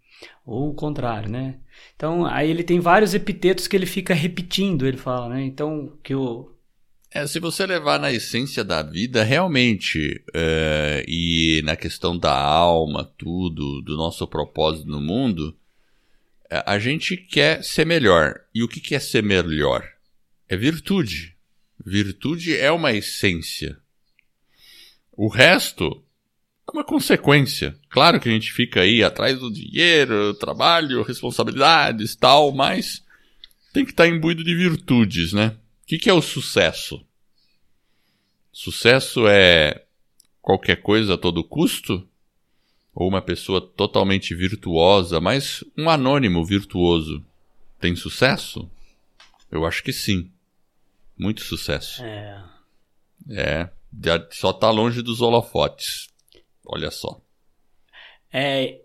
Ou 0.45 0.71
o 0.71 0.75
contrário, 0.75 1.31
né? 1.31 1.57
Então, 1.95 2.25
aí 2.25 2.51
ele 2.51 2.65
tem 2.65 2.81
vários 2.81 3.15
epitetos 3.15 3.67
que 3.67 3.77
ele 3.77 3.87
fica 3.87 4.15
repetindo, 4.15 4.87
ele 4.87 4.97
fala, 4.97 5.29
né? 5.29 5.43
Então, 5.43 5.93
que 6.03 6.15
o. 6.15 6.51
É, 7.13 7.27
se 7.27 7.41
você 7.41 7.67
levar 7.67 7.99
na 7.99 8.13
essência 8.13 8.63
da 8.63 8.83
vida, 8.83 9.25
realmente, 9.25 10.23
é, 10.33 11.05
e 11.09 11.61
na 11.65 11.75
questão 11.75 12.17
da 12.17 12.33
alma, 12.33 13.05
tudo, 13.19 13.83
do 13.83 13.97
nosso 13.97 14.27
propósito 14.29 14.89
no 14.89 15.01
mundo, 15.01 15.53
é, 15.53 15.60
a 16.51 16.79
gente 16.79 17.17
quer 17.17 17.63
ser 17.63 17.87
melhor. 17.87 18.41
E 18.53 18.63
o 18.63 18.69
que, 18.69 18.95
é 18.95 18.99
ser 18.99 19.23
melhor? 19.23 19.89
É 20.49 20.57
virtude. 20.57 21.37
Virtude 21.85 22.57
é 22.57 22.71
uma 22.73 22.93
essência. 22.93 23.79
O 25.13 25.29
resto 25.29 26.05
é 26.69 26.73
uma 26.73 26.85
consequência. 26.85 27.79
Claro 27.89 28.21
que 28.21 28.29
a 28.29 28.33
gente 28.33 28.53
fica 28.53 28.81
aí 28.81 29.03
atrás 29.03 29.39
do 29.39 29.53
dinheiro, 29.53 30.35
trabalho, 30.35 31.03
responsabilidades 31.03 32.17
tal, 32.17 32.53
mas 32.53 33.05
tem 33.73 33.85
que 33.85 33.93
estar 33.93 34.09
imbuído 34.09 34.43
de 34.43 34.55
virtudes, 34.55 35.33
né? 35.33 35.57
O 35.83 35.87
que 35.87 36.11
é 36.11 36.13
o 36.13 36.23
sucesso? 36.23 37.05
Sucesso 38.53 39.27
é 39.29 39.85
qualquer 40.43 40.83
coisa 40.83 41.15
a 41.15 41.19
todo 41.19 41.45
custo? 41.45 42.10
Ou 42.95 43.09
uma 43.09 43.23
pessoa 43.23 43.61
totalmente 43.61 44.35
virtuosa, 44.35 45.21
mas 45.21 45.65
um 45.77 45.89
anônimo 45.89 46.45
virtuoso 46.45 47.25
tem 47.79 47.95
sucesso? 47.95 48.69
Eu 49.51 49.65
acho 49.65 49.83
que 49.83 49.93
sim. 49.93 50.31
Muito 51.17 51.43
sucesso. 51.43 52.03
É. 52.03 52.45
É, 53.29 53.71
só 54.31 54.53
tá 54.53 54.71
longe 54.71 55.03
dos 55.03 55.21
holofotes. 55.21 56.09
Olha 56.65 56.91
só. 56.91 57.21
É, 58.33 58.81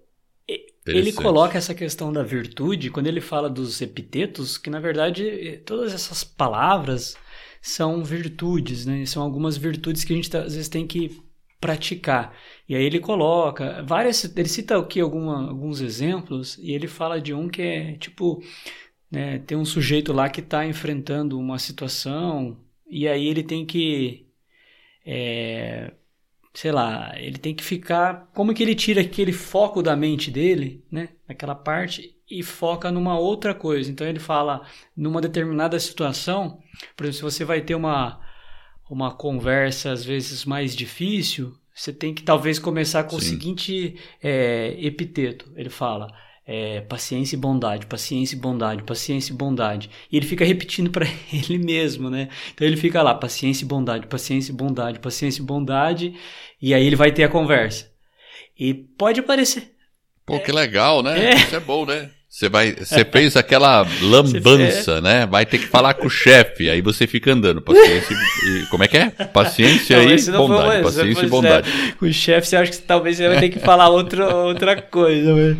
ele 0.85 1.11
coloca 1.13 1.57
essa 1.57 1.73
questão 1.73 2.13
da 2.13 2.21
virtude 2.21 2.91
quando 2.91 3.07
ele 3.07 3.21
fala 3.21 3.49
dos 3.49 3.81
epitetos, 3.81 4.57
que 4.57 4.69
na 4.69 4.79
verdade 4.79 5.61
todas 5.65 5.93
essas 5.93 6.23
palavras 6.23 7.15
são 7.61 8.03
virtudes, 8.03 8.85
né? 8.85 9.05
São 9.05 9.23
algumas 9.23 9.57
virtudes 9.57 10.03
que 10.03 10.13
a 10.13 10.15
gente 10.15 10.35
às 10.37 10.53
vezes 10.53 10.69
tem 10.69 10.85
que 10.85 11.23
praticar. 11.59 12.35
E 12.67 12.75
aí 12.75 12.83
ele 12.83 12.99
coloca 12.99 13.83
várias, 13.83 14.23
ele 14.35 14.49
cita 14.49 14.77
aqui 14.77 14.99
alguma, 14.99 15.49
alguns 15.49 15.81
exemplos 15.81 16.57
e 16.59 16.71
ele 16.71 16.87
fala 16.87 17.19
de 17.21 17.33
um 17.33 17.49
que 17.49 17.61
é 17.61 17.93
tipo, 17.97 18.41
né, 19.11 19.39
tem 19.39 19.57
um 19.57 19.65
sujeito 19.65 20.13
lá 20.13 20.29
que 20.29 20.41
está 20.41 20.65
enfrentando 20.65 21.39
uma 21.39 21.59
situação 21.59 22.57
e 22.87 23.07
aí 23.07 23.27
ele 23.27 23.43
tem 23.43 23.65
que 23.65 24.27
é, 25.05 25.91
sei 26.55 26.71
lá, 26.71 27.13
ele 27.19 27.37
tem 27.37 27.53
que 27.53 27.63
ficar. 27.63 28.29
Como 28.33 28.53
que 28.53 28.63
ele 28.63 28.73
tira 28.75 29.01
aquele 29.01 29.33
foco 29.33 29.83
da 29.83 29.95
mente 29.95 30.31
dele, 30.31 30.83
né? 30.91 31.09
Naquela 31.27 31.53
parte, 31.53 32.15
e 32.29 32.41
foca 32.41 32.91
numa 32.91 33.19
outra 33.19 33.53
coisa. 33.53 33.91
Então 33.91 34.07
ele 34.07 34.19
fala, 34.19 34.65
numa 34.95 35.21
determinada 35.21 35.79
situação, 35.79 36.59
por 36.95 37.05
exemplo, 37.05 37.29
se 37.29 37.37
você 37.37 37.45
vai 37.45 37.61
ter 37.61 37.75
uma, 37.75 38.19
uma 38.89 39.11
conversa 39.11 39.91
às 39.91 40.03
vezes 40.03 40.45
mais 40.45 40.75
difícil, 40.75 41.53
você 41.73 41.91
tem 41.91 42.13
que 42.13 42.23
talvez 42.23 42.59
começar 42.59 43.03
com 43.03 43.19
Sim. 43.19 43.25
o 43.25 43.29
seguinte 43.29 43.95
é, 44.23 44.75
epiteto. 44.79 45.51
Ele 45.55 45.69
fala 45.69 46.07
é, 46.45 46.81
paciência 46.81 47.35
e 47.35 47.39
bondade, 47.39 47.85
paciência 47.87 48.35
e 48.35 48.39
bondade, 48.39 48.83
paciência 48.83 49.33
e 49.33 49.35
bondade. 49.35 49.89
E 50.11 50.15
ele 50.15 50.25
fica 50.25 50.45
repetindo 50.45 50.91
para 50.91 51.05
ele 51.33 51.57
mesmo, 51.57 52.09
né? 52.09 52.29
Então 52.53 52.65
ele 52.65 52.77
fica 52.77 53.01
lá, 53.01 53.15
paciência 53.15 53.65
e 53.65 53.67
bondade, 53.67 54.07
paciência 54.07 54.51
e 54.51 54.55
bondade, 54.55 54.99
paciência 54.99 55.41
e 55.41 55.45
bondade, 55.45 56.15
e 56.61 56.73
aí 56.73 56.85
ele 56.85 56.95
vai 56.95 57.11
ter 57.11 57.23
a 57.23 57.29
conversa. 57.29 57.91
E 58.57 58.73
pode 58.73 59.21
parecer. 59.21 59.73
Pô, 60.25 60.39
que 60.39 60.51
legal, 60.51 61.03
né? 61.03 61.31
É. 61.31 61.35
Isso 61.35 61.55
é 61.55 61.59
bom, 61.59 61.85
né? 61.85 62.09
Você 62.35 62.49
vai, 62.49 62.73
você 62.73 63.05
fez 63.05 63.37
aquela 63.37 63.87
lambança, 64.01 64.99
né? 64.99 65.25
Vai 65.25 65.45
ter 65.45 65.57
que 65.57 65.67
falar 65.67 65.93
com 65.93 66.07
o 66.07 66.09
chefe, 66.09 66.69
aí 66.69 66.81
você 66.81 67.07
fica 67.07 67.31
andando. 67.31 67.61
Paciência 67.61 68.13
e, 68.13 68.65
como 68.65 68.83
é 68.83 68.89
que 68.89 68.97
é? 68.97 69.09
Paciência 69.09 69.95
não, 70.33 70.43
e 70.43 70.47
bondade. 70.49 70.83
Paciência 70.83 71.25
e 71.25 71.29
bondade. 71.29 71.71
Com 71.97 72.05
o 72.05 72.11
chefe, 72.11 72.45
você 72.49 72.57
acha 72.57 72.71
que 72.73 72.79
talvez 72.79 73.15
você 73.15 73.29
vai 73.29 73.39
ter 73.39 73.47
que 73.47 73.59
falar 73.59 73.87
outra, 73.87 74.35
outra 74.35 74.81
coisa, 74.81 75.33
velho. 75.33 75.57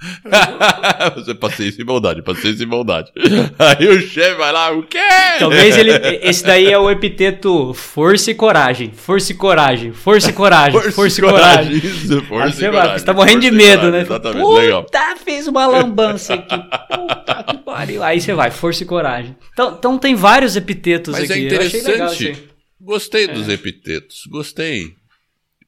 Você 1.16 1.34
paciência 1.34 1.82
e 1.82 1.84
bondade, 1.84 2.22
paciência 2.22 2.62
e 2.62 2.66
bondade. 2.66 3.10
Aí 3.58 3.88
o 3.88 4.00
chefe 4.00 4.36
vai 4.36 4.52
lá, 4.52 4.70
o 4.70 4.84
quê? 4.84 4.98
Talvez 5.38 5.76
ele. 5.76 5.90
Esse 6.22 6.44
daí 6.44 6.66
é 6.66 6.78
o 6.78 6.88
epiteto 6.88 7.74
força 7.74 8.30
e 8.30 8.34
coragem. 8.34 8.92
Força 8.92 9.32
e 9.32 9.34
coragem. 9.34 9.92
Força 9.92 10.30
e 10.30 10.32
coragem. 10.32 10.72
Força, 10.72 10.92
força 10.92 11.20
e 11.20 11.24
coragem. 11.24 11.76
Isso, 11.78 12.22
força 12.22 12.64
e 12.64 12.70
coragem. 12.70 12.98
Você 12.98 13.04
tá 13.04 13.12
morrendo 13.12 13.40
de 13.40 13.50
medo, 13.50 13.80
coragem, 13.80 13.90
né? 13.90 14.00
Exatamente, 14.02 14.42
Puta, 14.42 14.60
legal. 14.60 14.86
fez 15.24 15.48
uma 15.48 15.66
lambança 15.66 16.34
aqui. 16.34 16.56
Puta 16.56 17.44
que 17.48 17.58
pariu. 17.58 18.02
Aí 18.02 18.20
você 18.20 18.34
vai, 18.34 18.50
força 18.52 18.84
e 18.84 18.86
coragem. 18.86 19.36
Então, 19.52 19.74
então 19.76 19.98
tem 19.98 20.14
vários 20.14 20.54
epitetos 20.54 21.12
Mas 21.12 21.28
é 21.28 21.32
aqui. 21.32 21.44
Mas 21.44 21.52
é 21.52 21.78
interessante. 21.78 22.48
Gostei 22.80 23.26
dos 23.26 23.48
é. 23.48 23.54
epitetos, 23.54 24.22
gostei. 24.30 24.94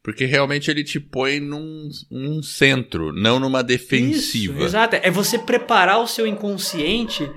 Porque 0.02 0.25
realmente 0.25 0.71
ele 0.71 0.83
te 0.83 0.99
põe 0.99 1.40
num, 1.40 1.88
num 2.11 2.42
centro, 2.42 3.12
não 3.12 3.38
numa 3.38 3.62
defensiva. 3.62 4.54
Isso, 4.54 4.64
exato. 4.64 4.97
É 4.97 5.11
você 5.11 5.38
preparar 5.38 6.00
o 6.00 6.07
seu 6.07 6.26
inconsciente 6.26 7.30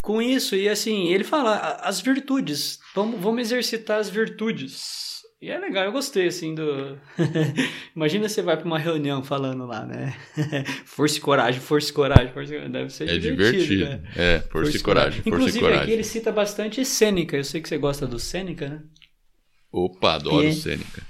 com 0.00 0.22
isso. 0.22 0.54
E 0.54 0.68
assim, 0.68 1.08
ele 1.08 1.24
fala 1.24 1.80
as 1.82 2.00
virtudes. 2.00 2.78
Vamos, 2.94 3.20
vamos 3.20 3.40
exercitar 3.40 3.98
as 3.98 4.08
virtudes. 4.08 5.04
E 5.42 5.50
é 5.50 5.58
legal, 5.58 5.84
eu 5.84 5.92
gostei, 5.92 6.28
assim, 6.28 6.54
do. 6.54 6.98
Imagina 7.94 8.28
você 8.28 8.40
vai 8.40 8.56
para 8.56 8.64
uma 8.64 8.78
reunião 8.78 9.22
falando 9.22 9.66
lá, 9.66 9.84
né? 9.84 10.16
força 10.86 11.18
e 11.18 11.20
coragem, 11.20 11.60
força 11.60 11.90
e 11.90 11.92
coragem, 11.92 12.32
força 12.32 12.52
e 12.52 12.54
coragem. 12.54 12.72
Deve 12.72 12.90
ser 12.90 13.08
é 13.10 13.18
divertido. 13.18 13.64
divertido. 13.64 13.84
Né? 13.84 14.02
É, 14.16 14.38
força, 14.38 14.50
força 14.50 14.76
e 14.76 14.80
coragem, 14.80 15.22
força 15.22 15.28
Inclusive, 15.28 15.58
e 15.58 15.60
coragem. 15.60 15.82
aqui 15.82 15.92
ele 15.92 16.04
cita 16.04 16.32
bastante 16.32 16.82
Sêneca. 16.84 17.36
Eu 17.36 17.44
sei 17.44 17.60
que 17.60 17.68
você 17.68 17.76
gosta 17.76 18.06
do 18.06 18.18
Sêneca, 18.18 18.68
né? 18.68 18.82
Opa, 19.70 20.14
adoro 20.14 20.46
e... 20.46 20.54
Sêneca. 20.54 21.02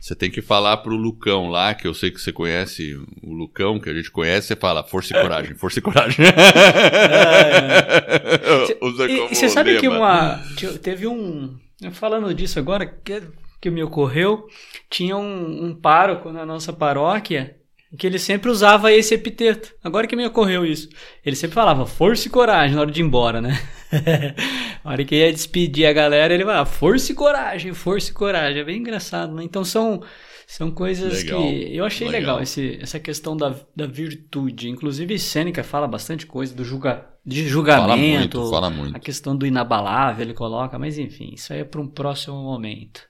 Você 0.00 0.14
tem 0.14 0.30
que 0.30 0.40
falar 0.40 0.78
pro 0.78 0.96
Lucão 0.96 1.48
lá, 1.48 1.74
que 1.74 1.86
eu 1.86 1.92
sei 1.92 2.10
que 2.10 2.18
você 2.18 2.32
conhece 2.32 2.94
o 3.22 3.34
Lucão, 3.34 3.78
que 3.78 3.90
a 3.90 3.94
gente 3.94 4.10
conhece, 4.10 4.46
você 4.46 4.56
fala 4.56 4.82
força 4.82 5.14
e 5.14 5.20
coragem, 5.20 5.54
força 5.54 5.78
e 5.78 5.82
coragem. 5.82 6.24
É, 6.24 6.30
é. 9.04 9.30
E, 9.30 9.34
você 9.34 9.50
sabe 9.50 9.72
lema. 9.72 9.80
que 9.80 9.88
uma. 9.88 10.42
Teve 10.82 11.06
um. 11.06 11.54
Falando 11.92 12.32
disso 12.32 12.58
agora, 12.58 12.86
que, 12.86 13.22
que 13.60 13.70
me 13.70 13.82
ocorreu, 13.82 14.46
tinha 14.88 15.18
um, 15.18 15.66
um 15.66 15.74
pároco 15.74 16.32
na 16.32 16.46
nossa 16.46 16.72
paróquia 16.72 17.60
que 17.98 18.06
ele 18.06 18.18
sempre 18.18 18.50
usava 18.50 18.92
esse 18.92 19.14
epiteto. 19.14 19.74
Agora 19.82 20.06
que 20.06 20.16
me 20.16 20.26
ocorreu 20.26 20.64
isso. 20.64 20.88
Ele 21.24 21.36
sempre 21.36 21.54
falava 21.54 21.86
força 21.86 22.28
e 22.28 22.30
coragem 22.30 22.74
na 22.74 22.82
hora 22.82 22.90
de 22.90 23.00
ir 23.00 23.04
embora, 23.04 23.40
né? 23.40 23.60
na 24.84 24.92
hora 24.92 25.04
que 25.04 25.14
ia 25.14 25.32
despedir 25.32 25.86
a 25.86 25.92
galera, 25.92 26.32
ele 26.32 26.44
falava 26.44 26.68
força 26.68 27.12
e 27.12 27.14
coragem, 27.14 27.72
força 27.74 28.10
e 28.10 28.14
coragem. 28.14 28.60
É 28.60 28.64
bem 28.64 28.78
engraçado, 28.78 29.34
né? 29.34 29.44
Então 29.44 29.64
são, 29.64 30.02
são 30.46 30.70
coisas 30.70 31.22
legal. 31.24 31.42
que 31.42 31.76
eu 31.76 31.84
achei 31.84 32.08
legal, 32.08 32.36
legal 32.36 32.42
esse, 32.42 32.78
essa 32.80 32.98
questão 32.98 33.36
da, 33.36 33.54
da 33.76 33.86
virtude. 33.86 34.68
Inclusive, 34.68 35.18
Sêneca 35.18 35.62
fala 35.62 35.86
bastante 35.86 36.26
coisa 36.26 36.54
do 36.54 36.64
julga, 36.64 37.06
de 37.24 37.46
julgamento. 37.46 37.88
Fala 37.88 37.96
muito, 37.96 38.50
fala 38.50 38.70
muito. 38.70 38.96
A 38.96 39.00
questão 39.00 39.36
do 39.36 39.46
inabalável 39.46 40.24
ele 40.24 40.34
coloca, 40.34 40.78
mas 40.78 40.98
enfim, 40.98 41.32
isso 41.34 41.52
aí 41.52 41.60
é 41.60 41.64
para 41.64 41.80
um 41.80 41.88
próximo 41.88 42.36
momento. 42.42 43.02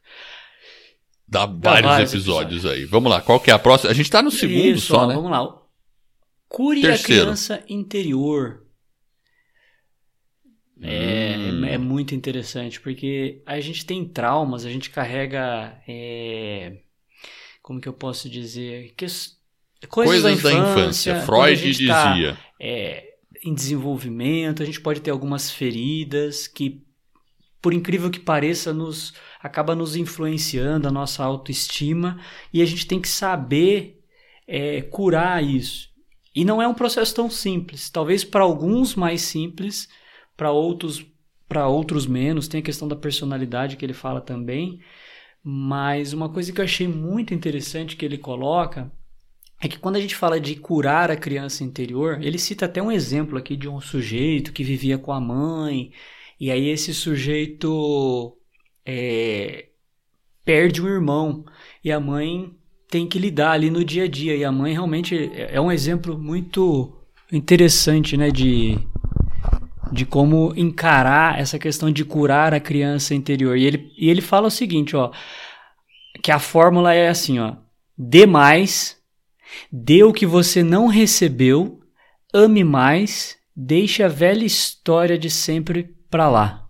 Dá 1.26 1.46
vários, 1.46 1.88
vários 1.88 2.12
episódios, 2.12 2.64
episódios, 2.64 2.66
aí. 2.66 2.84
Vamos 2.84 3.08
lá, 3.08 3.20
qual 3.20 3.38
que 3.38 3.52
é 3.52 3.54
a 3.54 3.58
próxima? 3.58 3.92
A 3.92 3.94
gente 3.94 4.10
tá 4.10 4.20
no 4.20 4.32
segundo 4.32 4.64
Isso, 4.64 4.88
só, 4.88 5.04
ó, 5.04 5.06
né? 5.06 5.14
Vamos 5.14 5.30
lá. 5.30 5.60
Cure 6.48 6.82
Terceiro. 6.82 7.22
a 7.22 7.24
criança 7.24 7.62
interior. 7.68 8.66
É, 10.82 11.36
hum. 11.36 11.64
é, 11.64 11.76
muito 11.76 12.14
interessante, 12.14 12.80
porque 12.80 13.42
a 13.44 13.60
gente 13.60 13.84
tem 13.84 14.04
traumas, 14.04 14.64
a 14.64 14.70
gente 14.70 14.90
carrega. 14.90 15.76
É, 15.86 16.78
como 17.62 17.80
que 17.80 17.88
eu 17.88 17.92
posso 17.92 18.28
dizer? 18.28 18.94
Que, 18.96 19.06
coisas, 19.88 20.22
coisas 20.22 20.22
da, 20.22 20.32
infância, 20.32 21.12
da 21.12 21.18
infância. 21.18 21.20
Freud 21.22 21.60
tá, 21.86 22.12
dizia. 22.14 22.32
Tá, 22.34 22.40
é, 22.58 23.14
em 23.44 23.54
desenvolvimento, 23.54 24.62
a 24.62 24.66
gente 24.66 24.80
pode 24.80 25.00
ter 25.00 25.10
algumas 25.10 25.50
feridas 25.50 26.46
que, 26.46 26.82
por 27.60 27.72
incrível 27.72 28.10
que 28.10 28.20
pareça, 28.20 28.72
nos 28.72 29.14
acaba 29.42 29.74
nos 29.74 29.96
influenciando 29.96 30.88
a 30.88 30.90
nossa 30.90 31.24
autoestima 31.24 32.20
e 32.52 32.60
a 32.60 32.66
gente 32.66 32.86
tem 32.86 33.00
que 33.00 33.08
saber 33.08 34.02
é, 34.46 34.82
curar 34.82 35.42
isso. 35.42 35.88
E 36.34 36.44
não 36.44 36.60
é 36.60 36.68
um 36.68 36.74
processo 36.74 37.14
tão 37.14 37.30
simples. 37.30 37.90
Talvez 37.90 38.22
para 38.22 38.42
alguns 38.42 38.94
mais 38.94 39.22
simples, 39.22 39.88
para 40.40 40.50
outros 40.50 41.06
para 41.46 41.68
outros 41.68 42.06
menos. 42.06 42.48
Tem 42.48 42.60
a 42.60 42.64
questão 42.64 42.88
da 42.88 42.96
personalidade 42.96 43.76
que 43.76 43.84
ele 43.84 43.92
fala 43.92 44.22
também. 44.22 44.80
Mas 45.42 46.14
uma 46.14 46.30
coisa 46.30 46.50
que 46.50 46.60
eu 46.60 46.64
achei 46.64 46.88
muito 46.88 47.34
interessante 47.34 47.94
que 47.96 48.04
ele 48.04 48.16
coloca 48.16 48.90
é 49.60 49.68
que 49.68 49.78
quando 49.78 49.96
a 49.96 50.00
gente 50.00 50.16
fala 50.16 50.40
de 50.40 50.54
curar 50.54 51.10
a 51.10 51.16
criança 51.16 51.62
interior, 51.62 52.22
ele 52.22 52.38
cita 52.38 52.64
até 52.64 52.82
um 52.82 52.90
exemplo 52.90 53.36
aqui 53.36 53.54
de 53.56 53.68
um 53.68 53.80
sujeito 53.80 54.52
que 54.52 54.64
vivia 54.64 54.96
com 54.96 55.12
a 55.12 55.20
mãe, 55.20 55.92
e 56.38 56.50
aí 56.50 56.68
esse 56.68 56.94
sujeito 56.94 58.38
é, 58.86 59.66
perde 60.44 60.80
um 60.80 60.88
irmão 60.88 61.44
e 61.84 61.92
a 61.92 62.00
mãe 62.00 62.54
tem 62.88 63.06
que 63.06 63.18
lidar 63.18 63.52
ali 63.52 63.70
no 63.70 63.84
dia 63.84 64.04
a 64.04 64.08
dia. 64.08 64.34
E 64.36 64.44
a 64.44 64.52
mãe 64.52 64.72
realmente 64.72 65.14
é, 65.14 65.56
é 65.56 65.60
um 65.60 65.70
exemplo 65.70 66.16
muito 66.16 66.96
interessante, 67.30 68.16
né, 68.16 68.30
de 68.30 68.78
de 69.92 70.04
como 70.06 70.52
encarar 70.56 71.38
essa 71.38 71.58
questão 71.58 71.90
de 71.90 72.04
curar 72.04 72.54
a 72.54 72.60
criança 72.60 73.14
interior. 73.14 73.56
E 73.56 73.64
ele, 73.64 73.92
e 73.98 74.08
ele 74.08 74.20
fala 74.20 74.48
o 74.48 74.50
seguinte, 74.50 74.96
ó, 74.96 75.10
que 76.22 76.30
a 76.30 76.38
fórmula 76.38 76.94
é 76.94 77.08
assim, 77.08 77.38
ó, 77.38 77.56
dê 77.96 78.26
mais, 78.26 78.98
dê 79.70 80.02
o 80.02 80.12
que 80.12 80.26
você 80.26 80.62
não 80.62 80.86
recebeu, 80.86 81.80
ame 82.32 82.62
mais, 82.64 83.36
deixe 83.54 84.02
a 84.02 84.08
velha 84.08 84.44
história 84.44 85.18
de 85.18 85.30
sempre 85.30 85.94
pra 86.10 86.28
lá. 86.28 86.68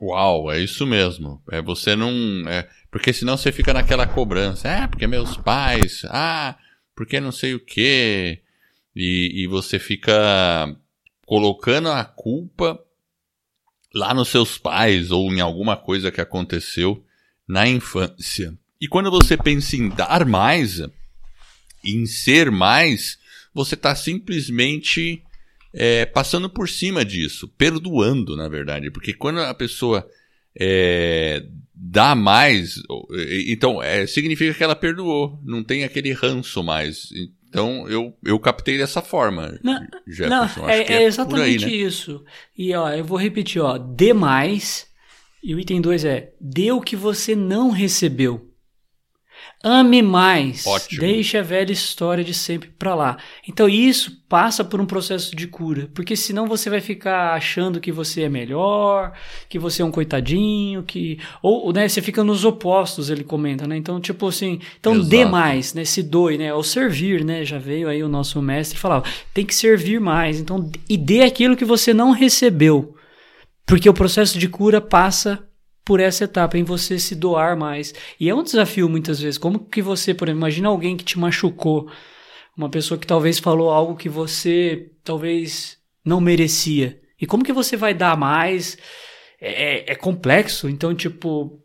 Uau, 0.00 0.50
é 0.50 0.60
isso 0.60 0.86
mesmo. 0.86 1.42
É 1.50 1.60
você 1.60 1.96
não, 1.96 2.12
é, 2.46 2.68
porque 2.90 3.12
senão 3.12 3.36
você 3.36 3.50
fica 3.50 3.72
naquela 3.72 4.06
cobrança, 4.06 4.68
ah, 4.70 4.88
porque 4.88 5.06
meus 5.06 5.36
pais, 5.36 6.02
ah, 6.08 6.56
porque 6.94 7.20
não 7.20 7.32
sei 7.32 7.54
o 7.54 7.64
quê. 7.64 8.42
E, 9.00 9.44
e 9.44 9.46
você 9.46 9.78
fica 9.78 10.76
colocando 11.24 11.88
a 11.88 12.04
culpa 12.04 12.76
lá 13.94 14.12
nos 14.12 14.28
seus 14.28 14.58
pais 14.58 15.12
ou 15.12 15.32
em 15.32 15.40
alguma 15.40 15.76
coisa 15.76 16.10
que 16.10 16.20
aconteceu 16.20 17.04
na 17.46 17.68
infância. 17.68 18.52
E 18.80 18.88
quando 18.88 19.08
você 19.08 19.36
pensa 19.36 19.76
em 19.76 19.88
dar 19.88 20.26
mais, 20.26 20.82
em 21.84 22.06
ser 22.06 22.50
mais, 22.50 23.18
você 23.54 23.76
está 23.76 23.94
simplesmente 23.94 25.22
é, 25.72 26.04
passando 26.04 26.50
por 26.50 26.68
cima 26.68 27.04
disso, 27.04 27.46
perdoando, 27.46 28.36
na 28.36 28.48
verdade. 28.48 28.90
Porque 28.90 29.12
quando 29.12 29.38
a 29.38 29.54
pessoa 29.54 30.08
é, 30.58 31.46
dá 31.72 32.16
mais, 32.16 32.82
então 33.46 33.80
é, 33.80 34.08
significa 34.08 34.54
que 34.54 34.64
ela 34.64 34.74
perdoou, 34.74 35.40
não 35.44 35.62
tem 35.62 35.84
aquele 35.84 36.12
ranço 36.12 36.64
mais. 36.64 37.08
Então 37.48 37.88
eu, 37.88 38.14
eu 38.24 38.38
captei 38.38 38.76
dessa 38.76 39.00
forma. 39.00 39.58
Não, 39.62 39.86
Jefferson. 40.06 40.60
não 40.60 40.68
é, 40.68 40.80
é, 40.80 40.92
é, 40.92 41.02
exatamente 41.04 41.64
aí, 41.64 41.70
né? 41.70 41.76
isso. 41.76 42.24
E 42.56 42.74
ó, 42.74 42.90
eu 42.90 43.04
vou 43.04 43.18
repetir, 43.18 43.60
ó, 43.60 43.78
dê 43.78 44.12
mais. 44.12 44.86
E 45.42 45.54
o 45.54 45.60
item 45.60 45.80
2 45.80 46.04
é 46.04 46.32
dê 46.40 46.72
o 46.72 46.80
que 46.80 46.96
você 46.96 47.34
não 47.34 47.70
recebeu. 47.70 48.47
Ame 49.62 50.02
mais. 50.02 50.64
Ótimo. 50.66 51.00
Deixe 51.00 51.36
a 51.36 51.42
velha 51.42 51.72
história 51.72 52.22
de 52.22 52.32
sempre 52.32 52.70
para 52.78 52.94
lá. 52.94 53.16
Então 53.46 53.68
isso 53.68 54.22
passa 54.28 54.62
por 54.62 54.80
um 54.80 54.86
processo 54.86 55.34
de 55.34 55.48
cura, 55.48 55.90
porque 55.92 56.14
senão 56.14 56.46
você 56.46 56.70
vai 56.70 56.80
ficar 56.80 57.34
achando 57.34 57.80
que 57.80 57.90
você 57.90 58.22
é 58.22 58.28
melhor, 58.28 59.12
que 59.48 59.58
você 59.58 59.82
é 59.82 59.84
um 59.84 59.90
coitadinho, 59.90 60.84
que 60.84 61.18
ou 61.42 61.72
né, 61.72 61.88
você 61.88 62.00
fica 62.00 62.22
nos 62.22 62.44
opostos, 62.44 63.10
ele 63.10 63.24
comenta, 63.24 63.66
né? 63.66 63.76
Então, 63.76 64.00
tipo 64.00 64.28
assim, 64.28 64.60
então 64.78 64.94
Exato. 64.94 65.08
dê 65.08 65.24
mais, 65.24 65.74
né? 65.74 65.84
Se 65.84 66.02
doe, 66.02 66.38
né? 66.38 66.50
Ao 66.50 66.62
servir, 66.62 67.24
né? 67.24 67.44
Já 67.44 67.58
veio 67.58 67.88
aí 67.88 68.02
o 68.02 68.08
nosso 68.08 68.40
mestre 68.40 68.78
falava, 68.78 69.04
tem 69.34 69.44
que 69.44 69.54
servir 69.54 70.00
mais. 70.00 70.38
Então, 70.38 70.70
e 70.88 70.96
dê 70.96 71.22
aquilo 71.22 71.56
que 71.56 71.64
você 71.64 71.92
não 71.92 72.12
recebeu. 72.12 72.94
Porque 73.66 73.88
o 73.88 73.94
processo 73.94 74.38
de 74.38 74.48
cura 74.48 74.80
passa 74.80 75.47
por 75.88 76.00
essa 76.00 76.24
etapa, 76.24 76.58
em 76.58 76.64
você 76.64 76.98
se 76.98 77.14
doar 77.14 77.56
mais. 77.56 77.94
E 78.20 78.28
é 78.28 78.34
um 78.34 78.42
desafio 78.42 78.90
muitas 78.90 79.18
vezes. 79.18 79.38
Como 79.38 79.58
que 79.58 79.80
você, 79.80 80.12
por 80.12 80.28
exemplo, 80.28 80.40
imagina 80.40 80.68
alguém 80.68 80.98
que 80.98 81.02
te 81.02 81.18
machucou, 81.18 81.90
uma 82.54 82.68
pessoa 82.68 82.98
que 82.98 83.06
talvez 83.06 83.38
falou 83.38 83.70
algo 83.70 83.96
que 83.96 84.06
você 84.06 84.90
talvez 85.02 85.78
não 86.04 86.20
merecia. 86.20 87.00
E 87.18 87.26
como 87.26 87.42
que 87.42 87.54
você 87.54 87.74
vai 87.74 87.94
dar 87.94 88.18
mais? 88.18 88.76
É, 89.40 89.90
é, 89.90 89.92
é 89.92 89.94
complexo, 89.94 90.68
então, 90.68 90.94
tipo. 90.94 91.58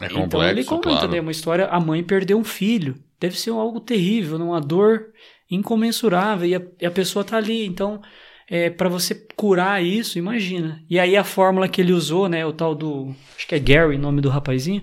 É 0.00 0.08
complexo, 0.08 0.26
então 0.26 0.48
ele 0.48 0.62
comenta, 0.64 1.00
claro. 1.00 1.10
né? 1.10 1.20
Uma 1.20 1.32
história, 1.32 1.66
a 1.66 1.80
mãe 1.80 2.04
perdeu 2.04 2.38
um 2.38 2.44
filho. 2.44 2.94
Deve 3.18 3.36
ser 3.36 3.50
algo 3.50 3.80
terrível, 3.80 4.38
uma 4.38 4.60
dor 4.60 5.08
incomensurável. 5.50 6.48
E 6.48 6.54
a, 6.54 6.62
e 6.82 6.86
a 6.86 6.90
pessoa 6.92 7.24
tá 7.24 7.36
ali. 7.36 7.66
Então, 7.66 8.00
é, 8.48 8.70
para 8.70 8.88
você 8.88 9.14
curar 9.34 9.82
isso, 9.82 10.18
imagina. 10.18 10.82
E 10.88 10.98
aí 10.98 11.16
a 11.16 11.24
fórmula 11.24 11.68
que 11.68 11.80
ele 11.80 11.92
usou, 11.92 12.28
né, 12.28 12.46
o 12.46 12.52
tal 12.52 12.74
do, 12.74 13.14
acho 13.36 13.46
que 13.46 13.54
é 13.54 13.58
Gary, 13.58 13.98
nome 13.98 14.20
do 14.20 14.28
rapazinho, 14.28 14.82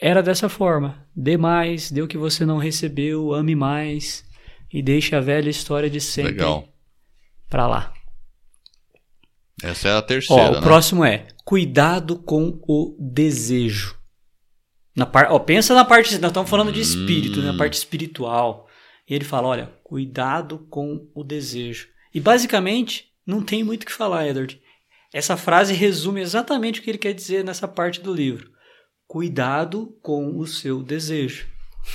era 0.00 0.22
dessa 0.22 0.48
forma: 0.48 1.06
dê 1.14 1.36
mais, 1.36 1.90
dê 1.90 2.02
o 2.02 2.08
que 2.08 2.18
você 2.18 2.44
não 2.44 2.58
recebeu, 2.58 3.32
ame 3.32 3.54
mais 3.54 4.24
e 4.72 4.82
deixe 4.82 5.14
a 5.14 5.20
velha 5.20 5.50
história 5.50 5.90
de 5.90 6.00
sempre 6.00 6.32
Legal. 6.32 6.68
pra 7.48 7.66
lá. 7.66 7.92
Essa 9.62 9.88
é 9.88 9.96
a 9.96 10.02
terceira. 10.02 10.42
Ó, 10.42 10.50
o 10.50 10.54
né? 10.54 10.60
próximo 10.60 11.04
é 11.04 11.26
cuidado 11.44 12.16
com 12.16 12.60
o 12.66 12.96
desejo. 12.98 13.96
Na 14.96 15.04
par... 15.04 15.28
Ó, 15.30 15.38
pensa 15.38 15.74
na 15.74 15.84
parte. 15.84 16.18
Nós 16.18 16.30
estamos 16.30 16.48
falando 16.48 16.72
de 16.72 16.80
espírito, 16.80 17.40
hum. 17.40 17.44
na 17.44 17.56
parte 17.56 17.74
espiritual. 17.74 18.68
E 19.08 19.14
ele 19.14 19.24
fala: 19.24 19.48
olha, 19.48 19.72
cuidado 19.84 20.66
com 20.70 21.08
o 21.14 21.22
desejo. 21.22 21.88
E 22.12 22.20
basicamente, 22.20 23.12
não 23.26 23.42
tem 23.42 23.62
muito 23.62 23.84
o 23.84 23.86
que 23.86 23.92
falar, 23.92 24.28
Edward. 24.28 24.60
Essa 25.12 25.36
frase 25.36 25.74
resume 25.74 26.20
exatamente 26.20 26.80
o 26.80 26.82
que 26.82 26.90
ele 26.90 26.98
quer 26.98 27.12
dizer 27.12 27.44
nessa 27.44 27.66
parte 27.66 28.00
do 28.00 28.14
livro. 28.14 28.50
Cuidado 29.06 29.96
com 30.02 30.38
o 30.38 30.46
seu 30.46 30.82
desejo. 30.82 31.46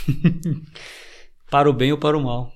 para 1.49 1.69
o 1.69 1.73
bem 1.73 1.91
ou 1.91 1.97
para 1.97 2.17
o 2.17 2.23
mal. 2.23 2.53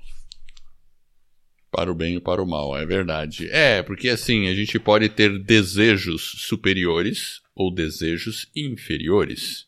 Para 1.72 1.92
o 1.92 1.96
bem 1.96 2.16
ou 2.16 2.22
para 2.22 2.42
o 2.42 2.48
mal, 2.48 2.76
é 2.78 2.86
verdade. 2.86 3.48
É, 3.52 3.84
porque 3.84 4.10
assim, 4.10 4.48
a 4.48 4.56
gente 4.56 4.80
pode 4.80 5.08
ter 5.10 5.38
desejos 5.40 6.22
superiores 6.40 7.42
ou 7.56 7.74
desejos 7.74 8.50
inferiores. 8.56 9.68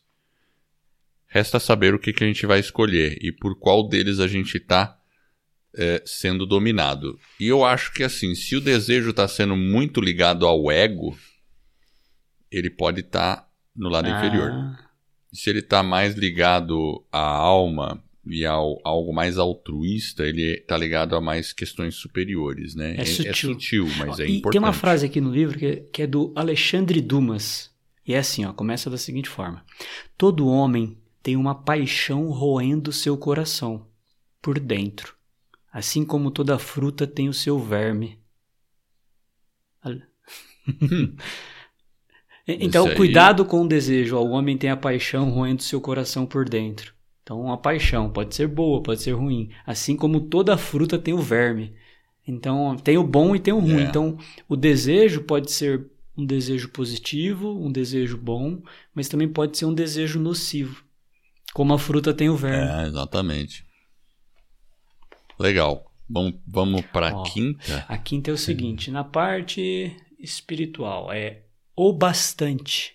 Resta 1.26 1.58
saber 1.58 1.94
o 1.94 1.98
que, 1.98 2.12
que 2.12 2.24
a 2.24 2.26
gente 2.26 2.44
vai 2.44 2.60
escolher 2.60 3.16
e 3.22 3.32
por 3.32 3.58
qual 3.58 3.88
deles 3.88 4.20
a 4.20 4.26
gente 4.26 4.58
está 4.58 4.98
é, 5.76 6.02
sendo 6.04 6.46
dominado. 6.46 7.18
E 7.38 7.46
eu 7.46 7.64
acho 7.64 7.92
que 7.92 8.02
assim, 8.02 8.34
se 8.34 8.56
o 8.56 8.60
desejo 8.60 9.10
está 9.10 9.26
sendo 9.26 9.56
muito 9.56 10.00
ligado 10.00 10.46
ao 10.46 10.70
ego, 10.70 11.16
ele 12.50 12.70
pode 12.70 13.00
estar 13.00 13.36
tá 13.36 13.48
no 13.74 13.88
lado 13.88 14.06
ah. 14.08 14.18
inferior. 14.18 14.52
Se 15.32 15.48
ele 15.48 15.60
está 15.60 15.82
mais 15.82 16.14
ligado 16.14 17.02
à 17.10 17.20
alma 17.20 18.02
e 18.26 18.44
ao 18.44 18.78
algo 18.84 19.12
mais 19.12 19.38
altruísta, 19.38 20.26
ele 20.26 20.58
está 20.58 20.76
ligado 20.76 21.16
a 21.16 21.20
mais 21.20 21.52
questões 21.52 21.94
superiores, 21.94 22.74
né? 22.74 22.96
É, 22.96 22.98
é, 22.98 23.02
é 23.02 23.04
sutil. 23.04 23.30
é 23.30 23.34
sutil, 23.34 23.88
mas 23.96 24.20
é 24.20 24.26
e 24.26 24.36
importante. 24.36 24.52
Tem 24.52 24.60
uma 24.60 24.74
frase 24.74 25.06
aqui 25.06 25.20
no 25.20 25.32
livro 25.32 25.58
que 25.58 25.66
é, 25.66 25.76
que 25.90 26.02
é 26.02 26.06
do 26.06 26.32
Alexandre 26.36 27.00
Dumas. 27.00 27.70
E 28.06 28.14
é 28.14 28.18
assim, 28.18 28.44
ó, 28.44 28.52
começa 28.52 28.90
da 28.90 28.98
seguinte 28.98 29.28
forma: 29.28 29.64
Todo 30.18 30.46
homem 30.46 30.98
tem 31.22 31.36
uma 31.36 31.54
paixão 31.54 32.28
roendo 32.28 32.92
seu 32.92 33.16
coração 33.16 33.86
por 34.42 34.58
dentro 34.58 35.14
assim 35.72 36.04
como 36.04 36.30
toda 36.30 36.58
fruta 36.58 37.06
tem 37.06 37.28
o 37.28 37.32
seu 37.32 37.58
verme. 37.58 38.18
Hum. 39.84 41.16
então, 42.46 42.86
aí... 42.86 42.94
cuidado 42.94 43.44
com 43.44 43.62
o 43.62 43.68
desejo. 43.68 44.16
O 44.16 44.30
homem 44.30 44.58
tem 44.58 44.70
a 44.70 44.76
paixão 44.76 45.30
roendo 45.30 45.62
seu 45.62 45.80
coração 45.80 46.26
por 46.26 46.48
dentro. 46.48 46.92
Então, 47.22 47.50
a 47.50 47.56
paixão 47.56 48.10
pode 48.10 48.34
ser 48.34 48.48
boa, 48.48 48.82
pode 48.82 49.00
ser 49.00 49.12
ruim. 49.12 49.50
Assim 49.66 49.96
como 49.96 50.20
toda 50.20 50.58
fruta 50.58 50.98
tem 50.98 51.14
o 51.14 51.18
verme. 51.18 51.72
Então, 52.26 52.76
tem 52.76 52.98
o 52.98 53.04
bom 53.04 53.34
e 53.34 53.40
tem 53.40 53.54
o 53.54 53.58
ruim. 53.58 53.80
É. 53.80 53.84
Então, 53.84 54.18
o 54.48 54.56
desejo 54.56 55.22
pode 55.22 55.50
ser 55.50 55.86
um 56.16 56.26
desejo 56.26 56.68
positivo, 56.68 57.48
um 57.48 57.72
desejo 57.72 58.18
bom, 58.18 58.60
mas 58.94 59.08
também 59.08 59.28
pode 59.28 59.56
ser 59.56 59.64
um 59.64 59.74
desejo 59.74 60.20
nocivo. 60.20 60.84
Como 61.54 61.72
a 61.72 61.78
fruta 61.78 62.12
tem 62.12 62.28
o 62.28 62.36
verme. 62.36 62.84
É, 62.84 62.88
exatamente. 62.88 63.64
Legal. 65.38 65.90
Bom, 66.08 66.32
vamos 66.46 66.82
para 66.92 67.08
a 67.08 67.22
quinta. 67.22 67.86
A 67.88 67.96
quinta 67.96 68.30
é 68.30 68.34
o 68.34 68.38
seguinte: 68.38 68.90
na 68.90 69.02
parte 69.02 69.96
espiritual, 70.18 71.12
é 71.12 71.42
o 71.74 71.92
bastante. 71.92 72.94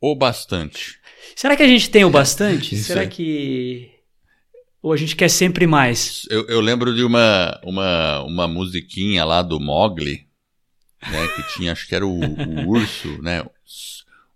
O 0.00 0.14
bastante. 0.14 1.00
Será 1.34 1.56
que 1.56 1.62
a 1.62 1.66
gente 1.66 1.90
tem 1.90 2.04
o 2.04 2.10
bastante? 2.10 2.76
Será 2.76 3.06
que. 3.06 3.90
Ou 4.80 4.92
a 4.92 4.96
gente 4.96 5.16
quer 5.16 5.28
sempre 5.28 5.66
mais? 5.66 6.24
Eu, 6.30 6.46
eu, 6.46 6.60
lembro 6.60 6.94
de 6.94 7.02
uma, 7.02 7.60
uma, 7.64 8.22
uma 8.22 8.48
musiquinha 8.48 9.24
lá 9.24 9.42
do 9.42 9.58
Mogli, 9.58 10.28
né? 11.02 11.26
Que 11.34 11.54
tinha, 11.54 11.72
acho 11.72 11.88
que 11.88 11.96
era 11.96 12.06
o, 12.06 12.20
o 12.20 12.68
urso, 12.68 13.20
né? 13.20 13.44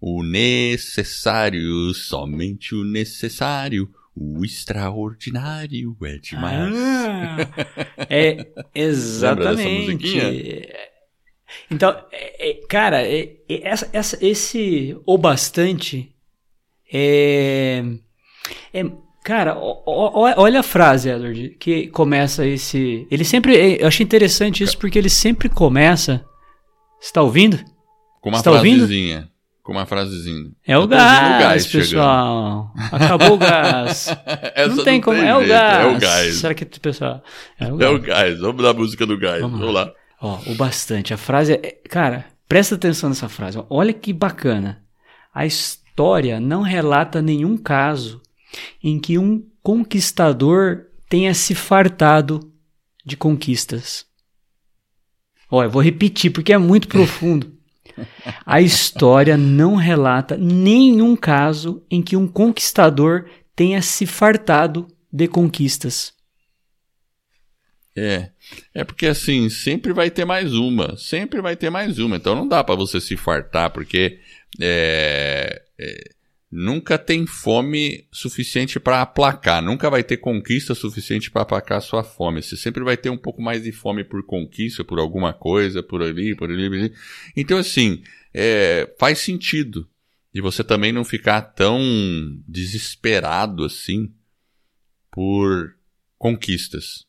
O 0.01 0.25
necessário, 0.25 1.95
somente 1.95 2.75
o 2.75 2.83
necessário. 2.83 3.89
O 4.15 4.45
extraordinário 4.45 5.97
é 6.03 6.19
demais. 6.19 6.75
Ah, 6.77 7.37
é 8.11 8.47
exatamente. 8.75 10.69
Então, 11.71 11.91
é, 12.13 12.51
é, 12.51 12.67
cara, 12.69 13.03
é, 13.03 13.37
é, 13.49 13.69
essa, 13.69 13.89
essa, 13.93 14.19
esse 14.25 14.97
o 15.07 15.17
bastante 15.17 16.15
é, 16.93 17.83
é 18.75 18.85
cara, 19.25 19.57
o, 19.59 19.83
o, 19.87 20.21
olha 20.37 20.61
a 20.61 20.63
frase, 20.63 21.09
Edward, 21.09 21.57
que 21.59 21.87
começa 21.89 22.47
esse. 22.47 23.07
Ele 23.11 23.25
sempre, 23.25 23.79
eu 23.81 23.89
acho 23.89 24.03
interessante 24.03 24.63
isso 24.63 24.77
porque 24.77 24.99
ele 24.99 25.09
sempre 25.09 25.49
começa. 25.49 26.25
Está 27.01 27.23
ouvindo? 27.23 27.59
Com 28.21 28.29
uma 28.29 28.39
Está 28.39 28.53
frasezinha. 28.53 29.17
Ouvindo? 29.17 29.32
Com 29.63 29.73
uma 29.73 29.87
frasezinha. 29.87 30.51
É 30.67 30.77
o 30.77 30.87
gás, 30.87 31.37
o 31.37 31.43
gás, 31.43 31.67
pessoal. 31.67 32.73
Acabou 32.91 33.35
o 33.35 33.39
gás. 33.39 34.09
não 34.69 34.85
tem 34.85 34.95
não 34.95 35.01
como. 35.03 35.19
Tem 35.19 35.29
é, 35.29 35.37
o 35.37 35.47
gás. 35.47 35.85
é 35.85 35.87
o 35.87 35.99
gás. 35.99 36.35
Será 36.37 36.55
que, 36.55 36.65
pessoal? 36.65 37.23
É 37.59 37.73
o 37.73 37.77
gás. 37.77 37.91
É 37.91 37.95
o 37.95 38.01
gás. 38.01 38.41
Vamos 38.41 38.63
dar 38.63 38.71
a 38.71 38.75
música 38.75 39.07
do 39.07 39.17
gás. 39.19 39.41
Vamos, 39.41 39.61
Vamos 39.61 39.75
lá. 39.75 39.85
lá. 39.85 39.93
Ó, 40.21 40.39
o 40.47 40.55
bastante. 40.55 41.15
A 41.15 41.17
frase 41.17 41.55
é. 41.55 41.81
Cara, 41.89 42.27
presta 42.49 42.75
atenção 42.75 43.09
nessa 43.09 43.29
frase. 43.29 43.63
Olha 43.71 43.93
que 43.93 44.13
bacana. 44.13 44.83
A 45.33 45.47
história 45.47 46.41
não 46.41 46.63
relata 46.63 47.23
nenhum 47.23 47.57
caso 47.57 48.21
em 48.83 48.99
que 48.99 49.17
um 49.17 49.47
conquistador 49.63 50.87
tenha 51.09 51.33
se 51.35 51.55
fartado 51.55 52.53
de 53.05 53.17
conquistas. 53.17 54.07
Olha, 55.51 55.69
vou 55.69 55.83
repetir 55.83 56.33
porque 56.33 56.53
é 56.53 56.59
muito 56.59 56.89
profundo. 56.89 57.53
A 58.45 58.61
história 58.61 59.37
não 59.37 59.77
relata 59.77 60.37
nenhum 60.37 61.17
caso 61.17 61.85
em 61.91 62.03
que 62.03 62.17
um 62.17 62.27
conquistador 62.27 63.27
tenha 63.55 63.81
se 63.83 64.07
fartado 64.07 64.89
de 65.13 65.29
conquistas. 65.29 66.15
É. 67.95 68.31
É 68.75 68.85
porque 68.85 69.07
assim, 69.07 69.49
sempre 69.49 69.93
vai 69.93 70.11
ter 70.11 70.25
mais 70.25 70.55
uma. 70.55 70.97
Sempre 70.97 71.41
vai 71.41 71.57
ter 71.57 71.71
mais 71.71 71.99
uma. 71.99 72.17
Então 72.17 72.35
não 72.35 72.49
dá 72.49 72.65
para 72.65 72.75
você 72.75 73.01
se 73.01 73.17
fartar, 73.17 73.71
porque 73.71 74.19
é, 74.61 75.63
é, 75.79 76.11
nunca 76.53 76.99
tem 76.99 77.27
fome 77.27 78.07
suficiente 78.13 78.79
para 78.79 79.01
aplacar. 79.01 79.63
Nunca 79.63 79.89
vai 79.89 80.05
ter 80.05 80.19
conquista 80.19 80.75
suficiente 80.75 81.31
para 81.31 81.43
aplacar 81.43 81.79
a 81.79 81.81
sua 81.81 82.05
fome. 82.05 82.43
Você 82.43 82.57
sempre 82.57 82.85
vai 82.85 82.97
ter 82.97 83.09
um 83.09 83.17
pouco 83.17 83.41
mais 83.41 83.63
de 83.63 83.73
fome 83.73 84.05
por 84.05 84.23
conquista, 84.27 84.85
por 84.85 84.99
alguma 84.99 85.33
coisa, 85.33 85.83
por 85.83 86.03
ali, 86.03 86.37
por 86.37 86.51
ali. 86.51 86.69
Por 86.69 86.79
ali. 86.79 86.93
Então, 87.35 87.57
assim, 87.57 88.03
é, 88.35 88.95
faz 88.99 89.19
sentido. 89.21 89.89
E 90.35 90.41
você 90.41 90.63
também 90.63 90.93
não 90.93 91.05
ficar 91.05 91.41
tão 91.41 91.81
desesperado 92.47 93.65
assim 93.65 94.13
por 95.11 95.75
conquistas 96.19 97.07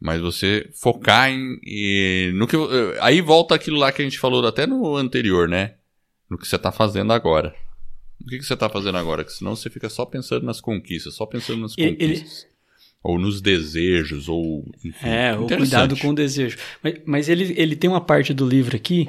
mas 0.00 0.20
você 0.20 0.70
focar 0.72 1.28
em, 1.28 1.58
em, 1.64 2.32
no 2.32 2.46
que 2.46 2.56
aí 3.00 3.20
volta 3.20 3.54
aquilo 3.54 3.78
lá 3.78 3.90
que 3.90 4.00
a 4.00 4.04
gente 4.04 4.18
falou 4.18 4.46
até 4.46 4.66
no 4.66 4.96
anterior, 4.96 5.48
né? 5.48 5.74
No 6.30 6.38
que 6.38 6.46
você 6.46 6.56
está 6.56 6.70
fazendo 6.70 7.12
agora. 7.12 7.52
O 8.20 8.28
que, 8.28 8.38
que 8.38 8.44
você 8.44 8.54
está 8.54 8.68
fazendo 8.68 8.98
agora? 8.98 9.24
Que 9.24 9.32
senão 9.32 9.54
você 9.54 9.70
fica 9.70 9.88
só 9.88 10.04
pensando 10.04 10.44
nas 10.44 10.60
conquistas, 10.60 11.14
só 11.14 11.24
pensando 11.26 11.60
nas 11.60 11.74
ele, 11.76 11.92
conquistas. 11.92 12.42
Ele... 12.42 12.58
Ou 13.02 13.18
nos 13.18 13.40
desejos, 13.40 14.28
ou. 14.28 14.64
Enfim, 14.84 15.08
é, 15.08 15.36
ou 15.36 15.46
cuidado 15.46 15.96
com 15.96 16.08
o 16.08 16.14
desejo. 16.14 16.58
Mas, 16.82 16.94
mas 17.06 17.28
ele, 17.28 17.54
ele 17.56 17.76
tem 17.76 17.88
uma 17.88 18.00
parte 18.00 18.34
do 18.34 18.46
livro 18.46 18.76
aqui 18.76 19.08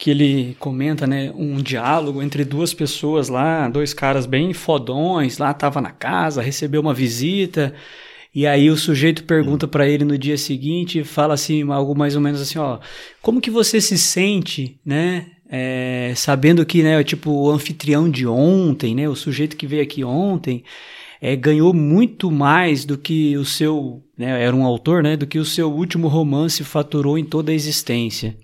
que 0.00 0.10
ele 0.10 0.56
comenta, 0.58 1.06
né, 1.06 1.30
um 1.36 1.56
diálogo 1.56 2.22
entre 2.22 2.42
duas 2.42 2.72
pessoas 2.72 3.28
lá, 3.28 3.68
dois 3.68 3.92
caras 3.92 4.24
bem 4.24 4.54
fodões, 4.54 5.36
lá 5.36 5.52
tava 5.52 5.78
na 5.78 5.90
casa, 5.90 6.40
recebeu 6.40 6.80
uma 6.80 6.94
visita, 6.94 7.74
e 8.34 8.46
aí 8.46 8.70
o 8.70 8.78
sujeito 8.78 9.24
pergunta 9.24 9.68
para 9.68 9.86
ele 9.86 10.02
no 10.02 10.16
dia 10.16 10.38
seguinte, 10.38 11.04
fala 11.04 11.34
assim, 11.34 11.70
algo 11.70 11.94
mais 11.94 12.16
ou 12.16 12.22
menos 12.22 12.40
assim, 12.40 12.58
ó, 12.58 12.78
como 13.20 13.42
que 13.42 13.50
você 13.50 13.78
se 13.78 13.98
sente, 13.98 14.80
né? 14.82 15.32
É, 15.52 16.12
sabendo 16.14 16.64
que, 16.64 16.82
né, 16.82 17.02
tipo, 17.02 17.30
o 17.30 17.50
anfitrião 17.50 18.08
de 18.08 18.26
ontem, 18.26 18.94
né, 18.94 19.08
o 19.08 19.16
sujeito 19.16 19.56
que 19.56 19.66
veio 19.66 19.82
aqui 19.82 20.04
ontem, 20.04 20.62
é, 21.20 21.34
ganhou 21.34 21.74
muito 21.74 22.30
mais 22.30 22.84
do 22.84 22.96
que 22.96 23.36
o 23.36 23.44
seu, 23.44 24.02
né, 24.16 24.42
era 24.44 24.54
um 24.54 24.64
autor, 24.64 25.02
né, 25.02 25.16
do 25.16 25.26
que 25.26 25.38
o 25.38 25.44
seu 25.44 25.72
último 25.72 26.06
romance 26.06 26.62
faturou 26.62 27.18
em 27.18 27.24
toda 27.24 27.50
a 27.50 27.54
existência. 27.54 28.36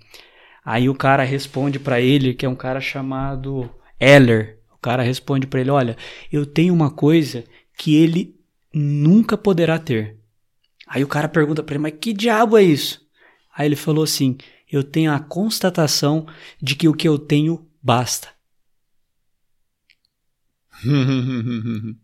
Aí 0.65 0.89
o 0.89 0.93
cara 0.93 1.23
responde 1.23 1.79
para 1.79 2.01
ele, 2.01 2.33
que 2.33 2.45
é 2.45 2.49
um 2.49 2.55
cara 2.55 2.81
chamado 2.81 3.69
Eller. 3.97 4.57
O 4.73 4.77
cara 4.77 5.01
responde 5.01 5.47
para 5.47 5.61
ele, 5.61 5.71
olha, 5.71 5.95
eu 6.29 6.45
tenho 6.45 6.73
uma 6.73 6.91
coisa 6.91 7.45
que 7.77 7.95
ele 7.95 8.35
nunca 8.73 9.37
poderá 9.37 9.79
ter. 9.79 10.17
Aí 10.85 11.03
o 11.03 11.07
cara 11.07 11.27
pergunta 11.27 11.63
para 11.63 11.75
ele, 11.75 11.83
mas 11.83 11.93
que 11.99 12.13
diabo 12.13 12.57
é 12.57 12.63
isso? 12.63 13.01
Aí 13.55 13.65
ele 13.65 13.75
falou 13.75 14.03
assim: 14.03 14.37
eu 14.71 14.83
tenho 14.83 15.11
a 15.11 15.19
constatação 15.19 16.27
de 16.61 16.75
que 16.75 16.87
o 16.87 16.93
que 16.93 17.07
eu 17.07 17.17
tenho 17.17 17.67
basta. 17.81 18.29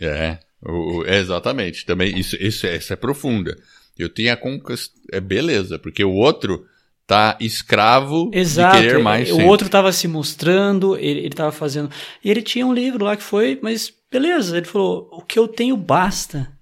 é, 0.00 0.38
o, 0.60 1.04
exatamente. 1.06 1.86
Também 1.86 2.18
isso, 2.18 2.36
isso, 2.36 2.66
isso 2.66 2.92
é 2.92 2.96
profunda. 2.96 3.56
Eu 3.98 4.08
tenho 4.08 4.32
a 4.32 4.36
conquista. 4.36 4.98
É 5.10 5.20
beleza, 5.20 5.78
porque 5.78 6.04
o 6.04 6.12
outro 6.12 6.66
tá 7.06 7.36
escravo 7.40 8.30
Exato, 8.32 8.76
de 8.76 8.82
querer 8.82 9.02
mais. 9.02 9.28
O 9.30 9.32
sempre. 9.32 9.46
outro 9.46 9.66
estava 9.66 9.92
se 9.92 10.06
mostrando, 10.08 10.96
ele 10.96 11.26
estava 11.28 11.52
fazendo. 11.52 11.90
E 12.24 12.30
ele 12.30 12.42
tinha 12.42 12.66
um 12.66 12.74
livro 12.74 13.04
lá 13.04 13.16
que 13.16 13.22
foi, 13.22 13.58
mas 13.62 13.94
Beleza, 14.12 14.58
ele 14.58 14.66
falou: 14.66 15.08
o 15.10 15.22
que 15.22 15.38
eu 15.38 15.48
tenho 15.48 15.74
basta. 15.74 16.52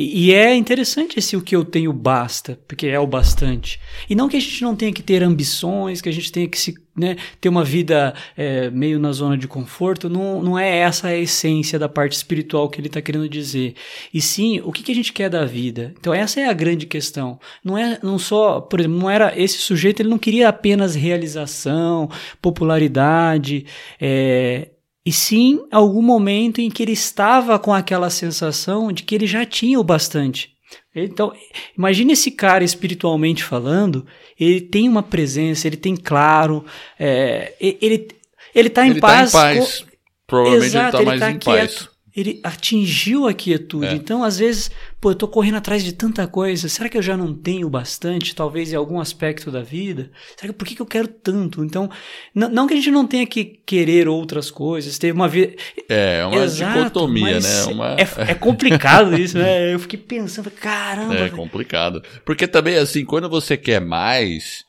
E, 0.00 0.32
é 0.32 0.54
interessante 0.54 1.18
esse 1.18 1.36
o 1.36 1.42
que 1.42 1.56
eu 1.56 1.64
tenho 1.64 1.92
basta, 1.92 2.56
porque 2.68 2.86
é 2.86 3.00
o 3.00 3.06
bastante. 3.06 3.80
E 4.08 4.14
não 4.14 4.28
que 4.28 4.36
a 4.36 4.40
gente 4.40 4.62
não 4.62 4.76
tenha 4.76 4.92
que 4.92 5.02
ter 5.02 5.24
ambições, 5.24 6.00
que 6.00 6.08
a 6.08 6.12
gente 6.12 6.30
tenha 6.30 6.46
que 6.46 6.56
se, 6.56 6.74
né, 6.96 7.16
ter 7.40 7.48
uma 7.48 7.64
vida 7.64 8.14
é, 8.36 8.70
meio 8.70 9.00
na 9.00 9.10
zona 9.10 9.36
de 9.36 9.48
conforto, 9.48 10.08
não, 10.08 10.40
não 10.40 10.56
é 10.56 10.78
essa 10.78 11.08
a 11.08 11.16
essência 11.16 11.80
da 11.80 11.88
parte 11.88 12.12
espiritual 12.12 12.68
que 12.70 12.80
ele 12.80 12.86
está 12.86 13.02
querendo 13.02 13.28
dizer. 13.28 13.74
E 14.14 14.20
sim, 14.20 14.60
o 14.64 14.70
que, 14.70 14.84
que 14.84 14.92
a 14.92 14.94
gente 14.94 15.12
quer 15.12 15.28
da 15.28 15.44
vida? 15.44 15.92
Então 15.98 16.14
essa 16.14 16.40
é 16.40 16.48
a 16.48 16.52
grande 16.52 16.86
questão. 16.86 17.40
Não 17.64 17.76
é 17.76 17.98
não 18.00 18.20
só, 18.20 18.60
por 18.60 18.78
exemplo, 18.78 18.98
não 18.98 19.10
era 19.10 19.36
esse 19.36 19.58
sujeito, 19.58 20.00
ele 20.00 20.10
não 20.10 20.18
queria 20.18 20.48
apenas 20.48 20.94
realização, 20.94 22.08
popularidade, 22.40 23.66
é, 24.00 24.68
e 25.08 25.12
sim 25.12 25.66
algum 25.72 26.02
momento 26.02 26.60
em 26.60 26.68
que 26.68 26.82
ele 26.82 26.92
estava 26.92 27.58
com 27.58 27.72
aquela 27.72 28.10
sensação 28.10 28.92
de 28.92 29.04
que 29.04 29.14
ele 29.14 29.26
já 29.26 29.46
tinha 29.46 29.80
o 29.80 29.82
bastante. 29.82 30.52
Então, 30.94 31.32
imagine 31.76 32.12
esse 32.12 32.30
cara 32.30 32.62
espiritualmente 32.62 33.42
falando, 33.42 34.06
ele 34.38 34.60
tem 34.60 34.86
uma 34.86 35.02
presença, 35.02 35.66
ele 35.66 35.78
tem 35.78 35.96
claro, 35.96 36.62
é, 37.00 37.54
ele 37.58 38.08
ele 38.54 38.68
está 38.68 38.86
em. 38.86 39.00
Tá 39.00 39.24
em 39.24 39.30
paz. 39.30 39.80
Com... 39.80 39.88
Provavelmente 40.26 40.66
Exato, 40.66 40.96
ele 40.98 41.02
está 41.02 41.10
mais 41.10 41.20
tá 41.20 41.30
em 41.30 41.38
quieto. 41.38 41.84
paz 41.84 41.97
ele 42.20 42.40
atingiu 42.42 43.28
a 43.28 43.32
quietude. 43.32 43.86
É. 43.86 43.92
Então, 43.92 44.24
às 44.24 44.38
vezes, 44.38 44.70
pô, 45.00 45.12
eu 45.12 45.14
tô 45.14 45.28
correndo 45.28 45.56
atrás 45.56 45.84
de 45.84 45.92
tanta 45.92 46.26
coisa. 46.26 46.68
Será 46.68 46.88
que 46.88 46.98
eu 46.98 47.02
já 47.02 47.16
não 47.16 47.32
tenho 47.32 47.70
bastante, 47.70 48.34
talvez 48.34 48.72
em 48.72 48.76
algum 48.76 48.98
aspecto 48.98 49.52
da 49.52 49.62
vida? 49.62 50.10
Será 50.36 50.52
que 50.52 50.58
por 50.58 50.66
que, 50.66 50.74
que 50.74 50.82
eu 50.82 50.86
quero 50.86 51.06
tanto? 51.06 51.64
Então, 51.64 51.88
não 52.34 52.66
que 52.66 52.74
a 52.74 52.76
gente 52.76 52.90
não 52.90 53.06
tenha 53.06 53.24
que 53.24 53.44
querer 53.44 54.08
outras 54.08 54.50
coisas. 54.50 54.98
Teve 54.98 55.12
uma 55.12 55.28
vida. 55.28 55.54
É, 55.88 56.24
uma 56.26 56.44
Exato, 56.44 56.78
dicotomia, 56.78 57.38
né? 57.38 57.64
Uma... 57.64 57.94
É, 57.94 58.32
é, 58.32 58.34
complicado 58.34 59.16
isso, 59.16 59.38
né? 59.38 59.72
Eu 59.72 59.78
fiquei 59.78 59.98
pensando, 59.98 60.50
caramba. 60.50 61.14
É 61.14 61.30
complicado. 61.30 62.02
Porque 62.24 62.48
também, 62.48 62.76
assim, 62.76 63.04
quando 63.04 63.28
você 63.28 63.56
quer 63.56 63.80
mais, 63.80 64.64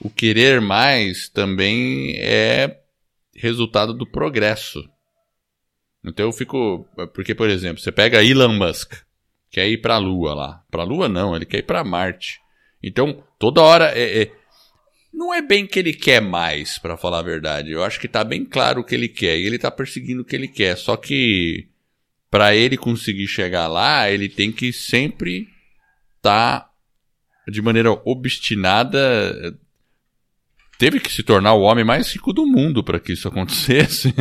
o 0.00 0.08
querer 0.08 0.60
mais 0.60 1.28
também 1.28 2.16
é 2.18 2.78
resultado 3.36 3.92
do 3.92 4.06
progresso. 4.06 4.82
Então 6.04 6.26
eu 6.26 6.32
fico. 6.32 6.86
Porque, 7.14 7.34
por 7.34 7.48
exemplo, 7.48 7.82
você 7.82 7.90
pega 7.90 8.22
Elon 8.22 8.52
Musk, 8.52 8.92
quer 9.50 9.68
ir 9.68 9.78
para 9.78 9.94
a 9.94 9.98
Lua 9.98 10.34
lá. 10.34 10.62
Para 10.70 10.82
a 10.82 10.84
Lua 10.84 11.08
não, 11.08 11.34
ele 11.34 11.46
quer 11.46 11.58
ir 11.58 11.62
para 11.62 11.82
Marte. 11.82 12.40
Então, 12.82 13.24
toda 13.38 13.62
hora. 13.62 13.92
É, 13.96 14.22
é, 14.22 14.32
não 15.12 15.32
é 15.32 15.40
bem 15.40 15.66
que 15.66 15.78
ele 15.78 15.92
quer 15.92 16.20
mais, 16.20 16.76
para 16.76 16.96
falar 16.96 17.20
a 17.20 17.22
verdade. 17.22 17.70
Eu 17.70 17.82
acho 17.82 17.98
que 18.00 18.08
tá 18.08 18.22
bem 18.22 18.44
claro 18.44 18.80
o 18.80 18.84
que 18.84 18.94
ele 18.94 19.08
quer. 19.08 19.38
E 19.38 19.46
ele 19.46 19.58
tá 19.58 19.70
perseguindo 19.70 20.22
o 20.22 20.24
que 20.24 20.36
ele 20.36 20.48
quer. 20.48 20.76
Só 20.76 20.96
que. 20.96 21.68
para 22.30 22.54
ele 22.54 22.76
conseguir 22.76 23.26
chegar 23.26 23.68
lá, 23.68 24.10
ele 24.10 24.28
tem 24.28 24.52
que 24.52 24.72
sempre. 24.72 25.48
Tá 26.20 26.70
de 27.46 27.60
maneira 27.60 27.90
obstinada 27.90 29.54
teve 30.84 31.00
que 31.00 31.10
se 31.10 31.22
tornar 31.22 31.54
o 31.54 31.62
homem 31.62 31.82
mais 31.82 32.12
rico 32.12 32.30
do 32.30 32.44
mundo 32.44 32.84
para 32.84 33.00
que 33.00 33.14
isso 33.14 33.26
acontecesse, 33.26 34.14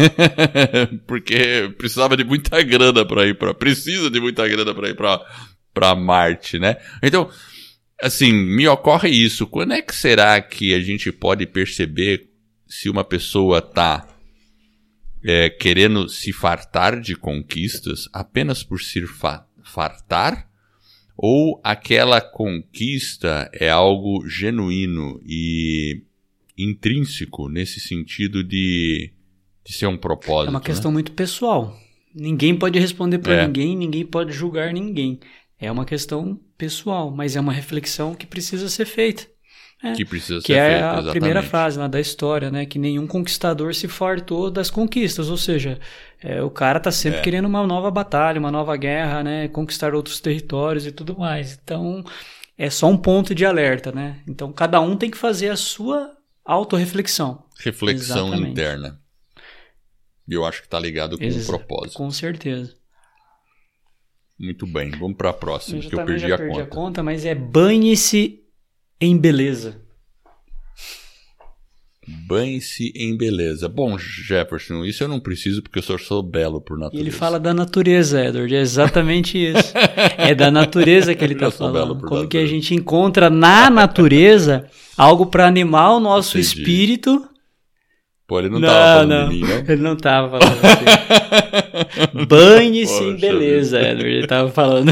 porque 1.05 1.69
precisava 1.77 2.15
de 2.15 2.23
muita 2.23 2.63
grana 2.63 3.05
para 3.05 3.27
ir 3.27 3.37
para 3.37 3.53
precisa 3.53 4.09
de 4.09 4.17
muita 4.17 4.47
grana 4.47 4.73
para 4.73 4.87
ir 4.87 4.95
para 4.95 5.19
para 5.73 5.93
Marte, 5.93 6.57
né? 6.57 6.77
Então, 7.01 7.29
assim, 8.01 8.31
me 8.31 8.65
ocorre 8.65 9.09
isso. 9.09 9.45
Quando 9.45 9.73
é 9.73 9.81
que 9.81 9.93
será 9.93 10.41
que 10.41 10.73
a 10.73 10.79
gente 10.79 11.11
pode 11.11 11.45
perceber 11.45 12.29
se 12.65 12.89
uma 12.89 13.03
pessoa 13.03 13.61
tá 13.61 14.07
é, 15.21 15.49
querendo 15.49 16.07
se 16.07 16.31
fartar 16.31 17.01
de 17.01 17.13
conquistas 17.13 18.07
apenas 18.13 18.63
por 18.63 18.79
se 18.79 19.05
fa 19.05 19.45
fartar? 19.61 20.47
Ou 21.17 21.59
aquela 21.61 22.21
conquista 22.21 23.49
é 23.51 23.69
algo 23.69 24.25
genuíno 24.29 25.19
e 25.25 26.03
intrínseco 26.57 27.49
nesse 27.49 27.79
sentido 27.79 28.43
de, 28.43 29.11
de 29.65 29.73
ser 29.73 29.87
um 29.87 29.97
propósito. 29.97 30.47
É 30.47 30.49
uma 30.49 30.61
questão 30.61 30.91
né? 30.91 30.93
muito 30.95 31.11
pessoal. 31.11 31.77
Ninguém 32.13 32.55
pode 32.55 32.79
responder 32.79 33.17
para 33.17 33.33
é. 33.33 33.47
ninguém, 33.47 33.75
ninguém 33.75 34.05
pode 34.05 34.31
julgar 34.31 34.71
ninguém. 34.71 35.19
É 35.59 35.71
uma 35.71 35.85
questão 35.85 36.39
pessoal, 36.57 37.09
mas 37.09 37.35
é 37.35 37.39
uma 37.39 37.53
reflexão 37.53 38.13
que 38.13 38.27
precisa 38.27 38.69
ser 38.69 38.85
feita. 38.85 39.27
É, 39.83 39.91
que 39.91 40.05
precisa 40.05 40.39
que 40.39 40.53
ser 40.53 40.53
é 40.53 40.75
a 40.75 40.77
exatamente. 40.77 41.11
primeira 41.11 41.43
frase 41.43 41.77
lá 41.77 41.87
da 41.87 41.99
história, 41.99 42.49
né? 42.49 42.65
Que 42.65 42.79
nenhum 42.79 43.05
conquistador 43.05 43.75
se 43.75 43.89
fartou 43.89 44.49
das 44.49 44.69
conquistas, 44.69 45.29
ou 45.29 45.35
seja, 45.35 45.77
é, 46.21 46.41
o 46.41 46.49
cara 46.49 46.79
tá 46.79 46.89
sempre 46.89 47.19
É. 47.19 47.21
querendo 47.21 47.45
uma 47.45 47.67
nova 47.67 47.91
batalha, 47.91 48.39
uma 48.39 48.51
nova 48.51 48.77
guerra, 48.77 49.23
né? 49.23 49.49
Conquistar 49.49 49.93
outros 49.93 50.21
territórios 50.21 50.85
e 50.85 50.91
tudo 50.91 51.17
mais. 51.17 51.59
Então, 51.61 52.01
é 52.57 52.69
só 52.69 52.87
um 52.87 52.95
ponto 52.95 53.35
de 53.35 53.45
alerta, 53.45 53.91
né? 53.91 54.21
Então, 54.25 54.53
cada 54.53 54.79
um 54.79 54.95
tem 54.95 55.11
que 55.11 55.17
fazer 55.17 55.49
a 55.49 55.57
sua 55.57 56.11
autorreflexão. 56.45 57.45
Reflexão 57.59 58.27
Exatamente. 58.27 58.51
interna. 58.51 59.01
E 60.27 60.33
eu 60.33 60.45
acho 60.45 60.61
que 60.61 60.69
tá 60.69 60.79
ligado 60.79 61.17
com 61.17 61.23
o 61.23 61.27
Exa- 61.27 61.45
propósito. 61.51 61.97
Com 61.97 62.09
certeza. 62.11 62.75
Muito 64.39 64.65
bem, 64.65 64.89
vamos 64.91 65.15
pra 65.17 65.31
próxima, 65.31 65.81
Eu 65.83 65.89
que 65.89 65.95
eu 65.95 66.05
perdi, 66.05 66.27
já 66.27 66.35
a, 66.35 66.37
perdi 66.37 66.53
conta. 66.53 66.63
a 66.63 66.67
conta, 66.67 67.03
mas 67.03 67.25
é 67.25 67.35
banhe-se 67.35 68.43
em 68.99 69.17
beleza. 69.17 69.82
Banhe-se 72.07 72.91
em 72.95 73.15
beleza. 73.15 73.69
Bom, 73.69 73.97
Jefferson, 73.97 74.83
isso 74.83 75.03
eu 75.03 75.07
não 75.07 75.19
preciso 75.19 75.61
porque 75.63 75.79
eu 75.79 75.83
só 75.83 75.97
sou 75.97 76.21
belo 76.21 76.59
por 76.61 76.77
E 76.77 76.81
natureza. 76.81 77.03
ele 77.03 77.11
fala 77.11 77.39
da 77.39 77.53
natureza, 77.53 78.23
Edward, 78.25 78.53
é 78.55 78.59
exatamente 78.59 79.37
isso. 79.37 79.73
é 80.17 80.35
da 80.35 80.51
natureza 80.51 81.15
que 81.15 81.23
ele 81.23 81.33
está 81.35 81.49
falando. 81.49 81.95
por 81.95 82.09
Como 82.09 82.27
que 82.27 82.37
a 82.37 82.41
natureza. 82.41 82.47
gente 82.47 82.75
encontra 82.75 83.29
na 83.29 83.69
natureza 83.69 84.65
algo 84.97 85.25
para 85.27 85.47
animar 85.47 85.91
o 85.95 85.99
nosso 85.99 86.37
Entendi. 86.37 86.47
espírito. 86.59 87.27
Pô, 88.27 88.39
ele 88.39 88.49
não, 88.49 88.59
Não, 88.59 88.67
tava 88.67 88.85
falando 88.93 89.09
não. 89.09 89.29
de 89.29 89.35
mim, 89.35 89.41
né? 89.47 89.65
Ele 89.67 89.81
não 89.81 89.95
tava 89.97 90.39
falando 90.39 90.59
assim. 90.65 92.25
Banhe-se 92.27 93.03
em 93.03 93.15
beleza, 93.17 93.79
Edward, 93.81 94.09
ele 94.15 94.27
tava 94.27 94.49
falando. 94.49 94.91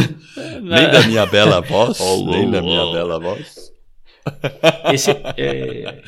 Nem 0.62 0.92
da 0.92 1.02
minha 1.08 1.26
bela 1.26 1.62
voz, 1.64 1.98
Oh, 2.00 2.26
nem 2.26 2.50
da 2.52 2.62
minha 2.62 2.84
oh. 2.84 2.92
bela 2.94 3.20
voz. 3.20 3.71
Esse, 4.94 5.12
é, 5.38 6.02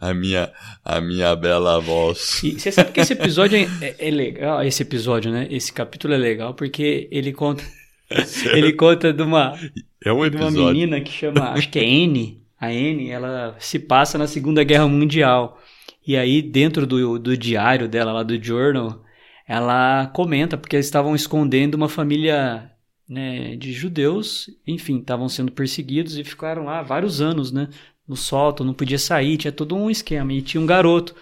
A 0.00 0.12
minha, 0.14 0.50
a 0.84 1.00
minha 1.00 1.34
bela 1.36 1.80
voz. 1.80 2.42
E 2.42 2.58
você 2.58 2.72
sabe 2.72 2.92
que 2.92 3.00
esse 3.00 3.12
episódio 3.12 3.56
é, 3.58 3.68
é- 3.86 4.08
é 4.08 4.10
legal, 4.10 4.62
esse 4.64 4.82
episódio, 4.82 5.30
né? 5.30 5.46
Esse 5.50 5.72
capítulo 5.72 6.14
é 6.14 6.16
legal 6.16 6.54
porque 6.54 7.08
ele 7.12 7.32
conta, 7.32 7.62
ele 8.52 8.72
conta 8.72 9.12
de 9.12 9.22
uma, 9.22 9.58
É 10.04 10.12
um 10.12 10.28
de 10.28 10.36
uma 10.36 10.50
menina 10.50 11.00
que 11.00 11.12
chama, 11.12 11.50
acho 11.50 11.68
que 11.70 11.78
é 11.78 11.84
N. 11.84 12.40
A 12.60 12.72
N, 12.72 13.10
ela 13.10 13.56
se 13.58 13.78
passa 13.78 14.16
na 14.18 14.26
Segunda 14.26 14.62
Guerra 14.64 14.86
Mundial. 14.88 15.60
E 16.06 16.16
aí, 16.16 16.42
dentro 16.42 16.86
do, 16.86 17.18
do 17.18 17.36
diário 17.36 17.88
dela, 17.88 18.12
lá 18.12 18.22
do 18.22 18.42
journal, 18.42 19.02
ela 19.46 20.06
comenta 20.14 20.56
porque 20.56 20.76
eles 20.76 20.86
estavam 20.86 21.14
escondendo 21.14 21.74
uma 21.74 21.88
família 21.88 22.71
né, 23.12 23.56
de 23.56 23.72
judeus, 23.72 24.48
enfim, 24.66 24.98
estavam 24.98 25.28
sendo 25.28 25.52
perseguidos 25.52 26.16
e 26.16 26.24
ficaram 26.24 26.64
lá 26.64 26.82
vários 26.82 27.20
anos, 27.20 27.52
né? 27.52 27.68
No 28.08 28.16
sótão, 28.16 28.64
não 28.64 28.72
podia 28.74 28.98
sair, 28.98 29.36
tinha 29.36 29.52
todo 29.52 29.76
um 29.76 29.90
esquema. 29.90 30.32
E 30.32 30.40
tinha 30.40 30.60
um 30.60 30.66
garoto. 30.66 31.14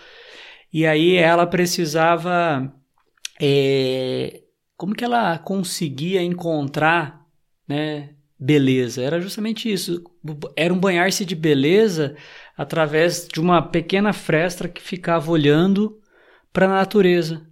E 0.73 0.87
aí 0.87 1.17
ela 1.17 1.47
precisava. 1.47 2.73
é, 3.41 4.43
como 4.77 4.95
que 4.95 5.05
ela 5.05 5.39
conseguia 5.39 6.23
encontrar, 6.23 7.27
né? 7.69 8.11
Beleza. 8.39 9.03
Era 9.03 9.21
justamente 9.21 9.71
isso. 9.71 10.03
Era 10.57 10.73
um 10.73 10.79
banhar-se 10.79 11.25
de 11.25 11.35
beleza 11.35 12.17
através 12.57 13.29
de 13.29 13.41
uma 13.41 13.61
pequena 13.63 14.13
fresta 14.13 14.69
que 14.69 14.81
ficava 14.81 15.31
olhando 15.31 16.01
para 16.53 16.67
a 16.67 16.69
natureza. 16.69 17.50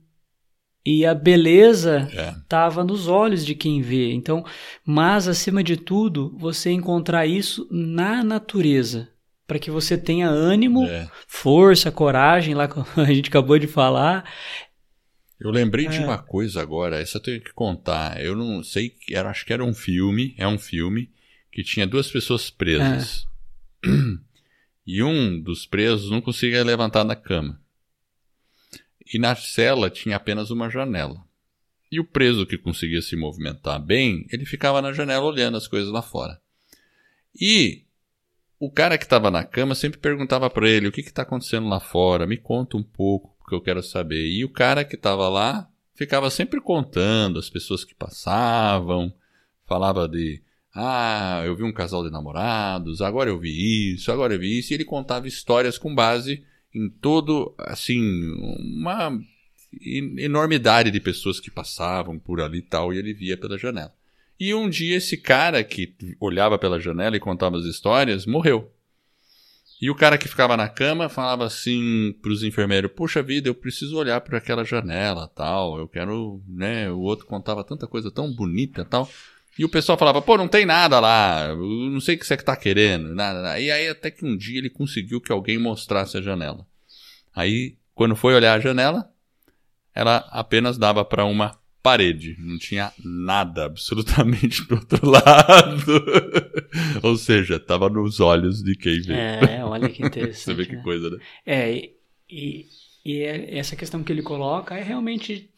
E 0.90 1.04
a 1.04 1.14
beleza 1.14 2.08
É. 2.14 2.30
estava 2.30 2.82
nos 2.82 3.08
olhos 3.08 3.44
de 3.44 3.54
quem 3.54 3.82
vê. 3.82 4.10
Então, 4.12 4.42
mas 4.86 5.28
acima 5.28 5.62
de 5.62 5.76
tudo, 5.76 6.34
você 6.38 6.70
encontrar 6.70 7.26
isso 7.26 7.68
na 7.70 8.24
natureza, 8.24 9.08
para 9.46 9.58
que 9.58 9.70
você 9.70 9.98
tenha 9.98 10.28
ânimo, 10.28 10.84
É. 10.86 11.06
força, 11.26 11.90
coragem, 11.92 12.54
lá 12.54 12.66
como 12.66 12.86
a 12.96 13.12
gente 13.12 13.28
acabou 13.28 13.58
de 13.58 13.66
falar. 13.66 14.24
Eu 15.38 15.50
lembrei 15.50 15.86
de 15.88 15.98
É. 15.98 16.04
uma 16.04 16.16
coisa 16.16 16.62
agora, 16.62 16.98
essa 17.00 17.18
eu 17.18 17.22
tenho 17.22 17.40
que 17.42 17.52
contar. 17.52 18.18
Eu 18.24 18.34
não 18.34 18.62
sei, 18.64 18.94
era, 19.10 19.28
acho 19.28 19.44
que 19.44 19.52
era 19.52 19.62
um 19.64 19.74
filme, 19.74 20.34
é 20.38 20.48
um 20.48 20.58
filme, 20.58 21.10
que 21.52 21.62
tinha 21.62 21.86
duas 21.86 22.10
pessoas 22.10 22.48
presas. 22.50 23.26
É. 23.84 23.88
E 24.90 25.02
um 25.02 25.38
dos 25.38 25.66
presos 25.66 26.10
não 26.10 26.22
conseguia 26.22 26.64
levantar 26.64 27.04
da 27.04 27.14
cama. 27.14 27.60
E 29.12 29.18
na 29.18 29.34
cela 29.34 29.90
tinha 29.90 30.16
apenas 30.16 30.50
uma 30.50 30.68
janela. 30.68 31.22
E 31.90 31.98
o 31.98 32.04
preso 32.04 32.46
que 32.46 32.58
conseguia 32.58 33.00
se 33.00 33.16
movimentar 33.16 33.80
bem, 33.80 34.26
ele 34.30 34.44
ficava 34.44 34.82
na 34.82 34.92
janela 34.92 35.24
olhando 35.24 35.56
as 35.56 35.66
coisas 35.66 35.90
lá 35.90 36.02
fora. 36.02 36.40
E 37.40 37.84
o 38.60 38.70
cara 38.70 38.98
que 38.98 39.04
estava 39.04 39.30
na 39.30 39.44
cama 39.44 39.74
sempre 39.74 39.98
perguntava 39.98 40.50
para 40.50 40.68
ele 40.68 40.88
o 40.88 40.92
que 40.92 41.00
está 41.00 41.22
acontecendo 41.22 41.68
lá 41.68 41.80
fora, 41.80 42.26
me 42.26 42.36
conta 42.36 42.76
um 42.76 42.82
pouco, 42.82 43.34
porque 43.38 43.54
eu 43.54 43.60
quero 43.60 43.82
saber. 43.82 44.26
E 44.26 44.44
o 44.44 44.48
cara 44.50 44.84
que 44.84 44.96
estava 44.96 45.28
lá 45.28 45.68
ficava 45.94 46.28
sempre 46.30 46.60
contando 46.60 47.38
as 47.38 47.48
pessoas 47.48 47.84
que 47.84 47.94
passavam, 47.94 49.12
falava 49.64 50.06
de 50.08 50.42
ah, 50.74 51.42
eu 51.44 51.56
vi 51.56 51.64
um 51.64 51.72
casal 51.72 52.04
de 52.04 52.10
namorados, 52.10 53.00
agora 53.00 53.30
eu 53.30 53.38
vi 53.38 53.94
isso, 53.94 54.12
agora 54.12 54.34
eu 54.34 54.38
vi 54.38 54.58
isso, 54.58 54.72
e 54.72 54.74
ele 54.74 54.84
contava 54.84 55.26
histórias 55.26 55.78
com 55.78 55.94
base 55.94 56.44
em 56.74 56.88
todo, 56.88 57.54
assim, 57.58 58.00
uma 58.58 59.18
en- 59.82 60.18
enormidade 60.18 60.90
de 60.90 61.00
pessoas 61.00 61.40
que 61.40 61.50
passavam 61.50 62.18
por 62.18 62.40
ali 62.40 62.58
e 62.58 62.62
tal, 62.62 62.92
e 62.92 62.98
ele 62.98 63.14
via 63.14 63.36
pela 63.36 63.58
janela. 63.58 63.92
E 64.38 64.54
um 64.54 64.68
dia 64.68 64.96
esse 64.96 65.16
cara 65.16 65.62
que 65.64 65.94
olhava 66.20 66.58
pela 66.58 66.78
janela 66.78 67.16
e 67.16 67.20
contava 67.20 67.56
as 67.56 67.64
histórias 67.64 68.24
morreu. 68.24 68.72
E 69.80 69.90
o 69.90 69.94
cara 69.94 70.18
que 70.18 70.28
ficava 70.28 70.56
na 70.56 70.68
cama 70.68 71.08
falava 71.08 71.44
assim 71.44 72.12
pros 72.20 72.42
enfermeiros: 72.42 72.90
Puxa 72.92 73.22
vida, 73.22 73.48
eu 73.48 73.54
preciso 73.54 73.96
olhar 73.96 74.20
por 74.20 74.34
aquela 74.34 74.64
janela, 74.64 75.28
tal. 75.28 75.78
Eu 75.78 75.86
quero, 75.88 76.42
né? 76.48 76.90
O 76.90 76.98
outro 76.98 77.26
contava 77.26 77.62
tanta 77.62 77.86
coisa 77.86 78.10
tão 78.10 78.32
bonita, 78.32 78.84
tal. 78.84 79.08
E 79.58 79.64
o 79.64 79.68
pessoal 79.68 79.98
falava: 79.98 80.22
Pô, 80.22 80.36
não 80.38 80.46
tem 80.46 80.64
nada 80.64 81.00
lá. 81.00 81.54
Não 81.54 82.00
sei 82.00 82.14
o 82.14 82.18
que 82.18 82.26
você 82.26 82.36
tá 82.36 82.56
querendo, 82.56 83.14
nada, 83.14 83.42
nada. 83.42 83.60
E 83.60 83.70
aí 83.70 83.88
até 83.88 84.10
que 84.10 84.24
um 84.24 84.36
dia 84.36 84.58
ele 84.58 84.70
conseguiu 84.70 85.20
que 85.20 85.32
alguém 85.32 85.58
mostrasse 85.58 86.16
a 86.16 86.22
janela. 86.22 86.66
Aí, 87.34 87.76
quando 87.94 88.14
foi 88.14 88.34
olhar 88.34 88.54
a 88.54 88.60
janela, 88.60 89.10
ela 89.94 90.18
apenas 90.30 90.78
dava 90.78 91.04
para 91.04 91.24
uma 91.24 91.58
parede, 91.82 92.36
não 92.38 92.58
tinha 92.58 92.92
nada 93.02 93.64
absolutamente 93.64 94.66
do 94.66 94.76
outro 94.76 95.06
lado. 95.08 96.04
Ou 97.02 97.16
seja, 97.16 97.58
tava 97.58 97.88
nos 97.88 98.20
olhos 98.20 98.62
de 98.62 98.76
quem 98.76 99.00
vê. 99.00 99.14
É, 99.14 99.64
olha 99.64 99.88
que 99.88 100.04
interessante. 100.04 100.38
Você 100.44 100.54
vê 100.54 100.66
que 100.66 100.76
né? 100.76 100.82
coisa, 100.82 101.10
né? 101.10 101.18
É, 101.46 101.72
e, 101.74 101.94
e, 102.28 102.66
e 103.04 103.22
essa 103.22 103.74
questão 103.74 104.02
que 104.02 104.12
ele 104.12 104.22
coloca 104.22 104.76
é 104.76 104.82
realmente 104.82 105.50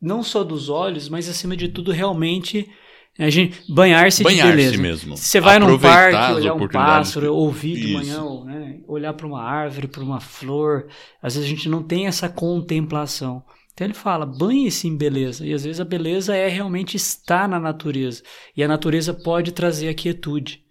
não 0.00 0.22
só 0.22 0.44
dos 0.44 0.68
olhos, 0.68 1.08
mas 1.08 1.28
acima 1.28 1.56
de 1.56 1.68
tudo 1.68 1.90
realmente 1.90 2.70
a 3.18 3.30
gente 3.30 3.62
banhar-se 3.72 4.18
de 4.18 4.24
Banhar-se 4.24 4.56
beleza. 4.56 4.82
mesmo. 4.82 5.16
Você 5.16 5.40
vai 5.40 5.58
num 5.58 5.78
parque, 5.78 6.32
olhar 6.32 6.54
um 6.54 6.68
pássaro, 6.68 7.32
ouvir 7.32 7.76
de 7.76 7.92
manhã, 7.92 8.22
ou, 8.22 8.44
né, 8.44 8.80
olhar 8.88 9.12
para 9.12 9.26
uma 9.26 9.42
árvore, 9.42 9.86
para 9.86 10.02
uma 10.02 10.20
flor. 10.20 10.88
Às 11.22 11.34
vezes 11.34 11.48
a 11.48 11.54
gente 11.54 11.68
não 11.68 11.82
tem 11.82 12.06
essa 12.06 12.28
contemplação. 12.28 13.44
Então 13.72 13.86
ele 13.86 13.94
fala, 13.94 14.26
banhe-se 14.26 14.88
em 14.88 14.96
beleza. 14.96 15.46
E 15.46 15.52
às 15.52 15.64
vezes 15.64 15.80
a 15.80 15.84
beleza 15.84 16.34
é 16.36 16.48
realmente 16.48 16.96
estar 16.96 17.48
na 17.48 17.60
natureza. 17.60 18.22
E 18.56 18.62
a 18.64 18.68
natureza 18.68 19.14
pode 19.14 19.52
trazer 19.52 19.88
a 19.88 19.94
quietude. 19.94 20.64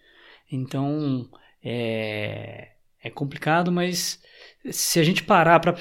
Então 0.51 1.29
é, 1.63 2.71
é 3.01 3.09
complicado, 3.09 3.71
mas 3.71 4.19
se 4.69 4.99
a 4.99 5.03
gente 5.03 5.23
parar 5.23 5.59
para 5.59 5.77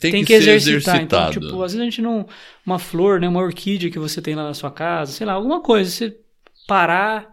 Tem, 0.00 0.10
tem, 0.12 0.24
que, 0.24 0.34
que, 0.34 0.42
ser 0.42 0.50
exercitar. 0.50 1.02
Então, 1.02 1.18
exercitado. 1.20 1.46
tipo, 1.46 1.62
às 1.62 1.72
vezes 1.72 1.80
a 1.80 1.84
gente 1.84 2.02
não. 2.02 2.26
Uma 2.64 2.78
flor, 2.78 3.20
né? 3.20 3.28
Uma 3.28 3.40
orquídea 3.40 3.90
que 3.90 3.98
você 3.98 4.22
tem 4.22 4.34
lá 4.34 4.44
na 4.44 4.54
sua 4.54 4.70
casa, 4.70 5.12
sei 5.12 5.26
lá, 5.26 5.32
alguma 5.34 5.60
coisa. 5.60 5.90
Você 5.90 6.16
parar 6.66 7.32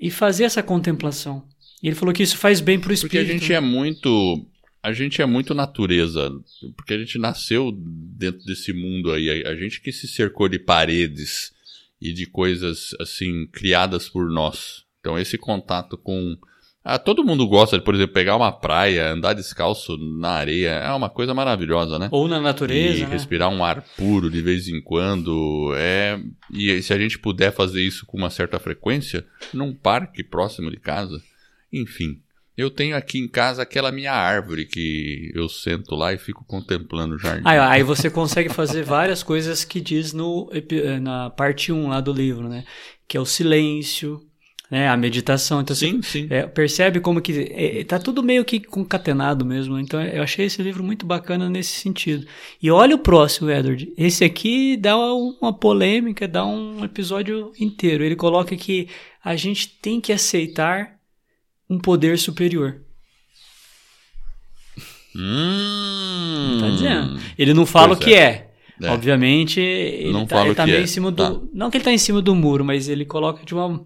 e 0.00 0.10
fazer 0.10 0.44
essa 0.44 0.62
contemplação. 0.62 1.46
E 1.82 1.88
ele 1.88 1.96
falou 1.96 2.14
que 2.14 2.22
isso 2.22 2.36
faz 2.36 2.60
bem 2.60 2.78
pro 2.78 2.88
Porque 2.88 3.18
espírito. 3.18 3.30
a 3.30 3.32
gente 3.32 3.52
é 3.52 3.60
muito. 3.60 4.46
A 4.82 4.92
gente 4.92 5.20
é 5.20 5.26
muito 5.26 5.54
natureza. 5.54 6.30
Porque 6.76 6.94
a 6.94 6.98
gente 6.98 7.18
nasceu 7.18 7.72
dentro 7.72 8.44
desse 8.44 8.72
mundo 8.72 9.12
aí. 9.12 9.44
A, 9.44 9.50
a 9.50 9.56
gente 9.56 9.80
que 9.80 9.92
se 9.92 10.08
cercou 10.08 10.48
de 10.48 10.58
paredes 10.58 11.52
e 12.00 12.12
de 12.12 12.26
coisas 12.26 12.94
assim 13.00 13.46
criadas 13.52 14.08
por 14.08 14.30
nós. 14.30 14.84
Então 15.00 15.18
esse 15.18 15.38
contato 15.38 15.96
com. 15.96 16.36
Ah, 16.88 17.00
todo 17.00 17.24
mundo 17.24 17.48
gosta 17.48 17.76
de, 17.76 17.84
por 17.84 17.96
exemplo, 17.96 18.14
pegar 18.14 18.36
uma 18.36 18.52
praia, 18.52 19.10
andar 19.10 19.32
descalço 19.32 19.96
na 19.98 20.28
areia. 20.28 20.68
É 20.70 20.92
uma 20.92 21.10
coisa 21.10 21.34
maravilhosa, 21.34 21.98
né? 21.98 22.08
Ou 22.12 22.28
na 22.28 22.38
e 22.38 22.40
natureza, 22.40 23.04
né? 23.04 23.12
respirar 23.12 23.48
um 23.48 23.64
ar 23.64 23.84
puro 23.96 24.30
de 24.30 24.40
vez 24.40 24.68
em 24.68 24.80
quando. 24.80 25.74
É... 25.76 26.16
E 26.48 26.80
se 26.80 26.92
a 26.92 26.98
gente 26.98 27.18
puder 27.18 27.52
fazer 27.52 27.82
isso 27.82 28.06
com 28.06 28.16
uma 28.16 28.30
certa 28.30 28.60
frequência, 28.60 29.26
num 29.52 29.74
parque 29.74 30.22
próximo 30.22 30.70
de 30.70 30.76
casa, 30.76 31.20
enfim. 31.72 32.20
Eu 32.56 32.70
tenho 32.70 32.96
aqui 32.96 33.18
em 33.18 33.26
casa 33.26 33.62
aquela 33.62 33.90
minha 33.90 34.12
árvore 34.12 34.64
que 34.64 35.32
eu 35.34 35.48
sento 35.48 35.96
lá 35.96 36.14
e 36.14 36.18
fico 36.18 36.44
contemplando 36.46 37.16
o 37.16 37.18
jardim. 37.18 37.42
Aí, 37.44 37.58
aí 37.58 37.82
você 37.82 38.08
consegue 38.08 38.48
fazer 38.48 38.84
várias 38.84 39.24
coisas 39.24 39.64
que 39.64 39.80
diz 39.80 40.12
no, 40.12 40.48
eh, 40.52 41.00
na 41.00 41.30
parte 41.30 41.72
1 41.72 41.88
lá 41.88 42.00
do 42.00 42.12
livro, 42.12 42.48
né? 42.48 42.64
Que 43.08 43.16
é 43.16 43.20
o 43.20 43.26
silêncio, 43.26 44.22
né? 44.70 44.88
A 44.88 44.96
meditação. 44.96 45.60
Então, 45.60 45.74
Sim, 45.76 46.02
você 46.02 46.20
sim. 46.22 46.26
é, 46.30 46.46
percebe 46.46 47.00
como 47.00 47.20
que 47.20 47.48
é, 47.52 47.84
tá 47.84 47.98
tudo 47.98 48.22
meio 48.22 48.44
que 48.44 48.60
concatenado 48.60 49.44
mesmo. 49.44 49.78
Então 49.78 50.02
eu 50.02 50.22
achei 50.22 50.46
esse 50.46 50.62
livro 50.62 50.82
muito 50.82 51.06
bacana 51.06 51.48
nesse 51.48 51.78
sentido. 51.80 52.26
E 52.62 52.70
olha 52.70 52.94
o 52.96 52.98
próximo, 52.98 53.50
Edward. 53.50 53.92
Esse 53.96 54.24
aqui 54.24 54.76
dá 54.76 54.96
uma 54.96 55.52
polêmica, 55.52 56.26
dá 56.26 56.44
um 56.44 56.84
episódio 56.84 57.52
inteiro. 57.58 58.04
Ele 58.04 58.16
coloca 58.16 58.56
que 58.56 58.88
a 59.24 59.36
gente 59.36 59.68
tem 59.80 60.00
que 60.00 60.12
aceitar 60.12 60.96
um 61.68 61.78
poder 61.78 62.18
superior. 62.18 62.80
Hum, 65.14 66.58
Tá 66.60 66.70
dizendo? 66.70 67.20
Ele 67.38 67.54
não 67.54 67.64
fala 67.66 67.94
o 67.94 67.96
que 67.96 68.14
é. 68.14 68.50
É. 68.80 68.90
Obviamente, 68.90 69.58
ele 69.58 70.12
Não 70.12 70.26
tá, 70.26 70.36
fala 70.36 70.46
ele 70.48 70.52
o 70.52 70.54
tá 70.54 70.64
que 70.64 70.70
meio 70.70 70.80
é. 70.80 70.84
em 70.84 70.86
cima 70.86 71.10
do. 71.10 71.16
Tá. 71.16 71.40
Não 71.52 71.70
que 71.70 71.78
ele 71.78 71.84
tá 71.84 71.92
em 71.92 71.98
cima 71.98 72.20
do 72.20 72.34
muro, 72.34 72.62
mas 72.64 72.88
ele 72.88 73.04
coloca 73.06 73.44
de 73.44 73.54
uma. 73.54 73.82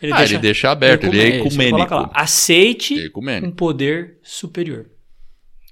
Ele 0.00 0.12
ah, 0.14 0.24
ele 0.24 0.38
deixa 0.38 0.70
aberto, 0.70 1.04
ele 1.04 1.20
é 1.20 1.36
ecumênico. 1.40 1.94
lá, 1.94 2.10
Aceite 2.14 2.98
É 2.98 3.04
ecumênico. 3.06 3.46
um 3.46 3.50
poder 3.52 4.18
superior. 4.22 4.90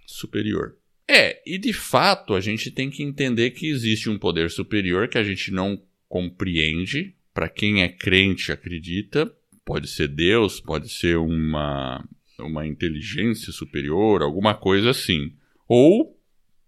superior. 0.07 0.77
É, 1.11 1.41
e 1.47 1.57
de 1.57 1.73
fato 1.73 2.35
a 2.35 2.41
gente 2.41 2.71
tem 2.71 2.91
que 2.91 3.03
entender 3.03 3.51
que 3.53 3.67
existe 3.69 4.11
um 4.11 4.19
poder 4.19 4.51
superior 4.51 5.09
que 5.09 5.17
a 5.17 5.25
gente 5.25 5.51
não 5.51 5.81
compreende. 6.09 7.15
Para 7.33 7.49
quem 7.49 7.83
é 7.83 7.89
crente, 7.89 8.51
acredita, 8.53 9.33
pode 9.65 9.89
ser 9.89 10.09
Deus, 10.09 10.61
pode 10.61 10.89
ser 10.89 11.17
uma, 11.17 12.05
uma 12.39 12.67
inteligência 12.67 13.53
superior, 13.53 14.23
alguma 14.23 14.55
coisa 14.55 14.91
assim. 14.91 15.33
Ou, 15.69 16.19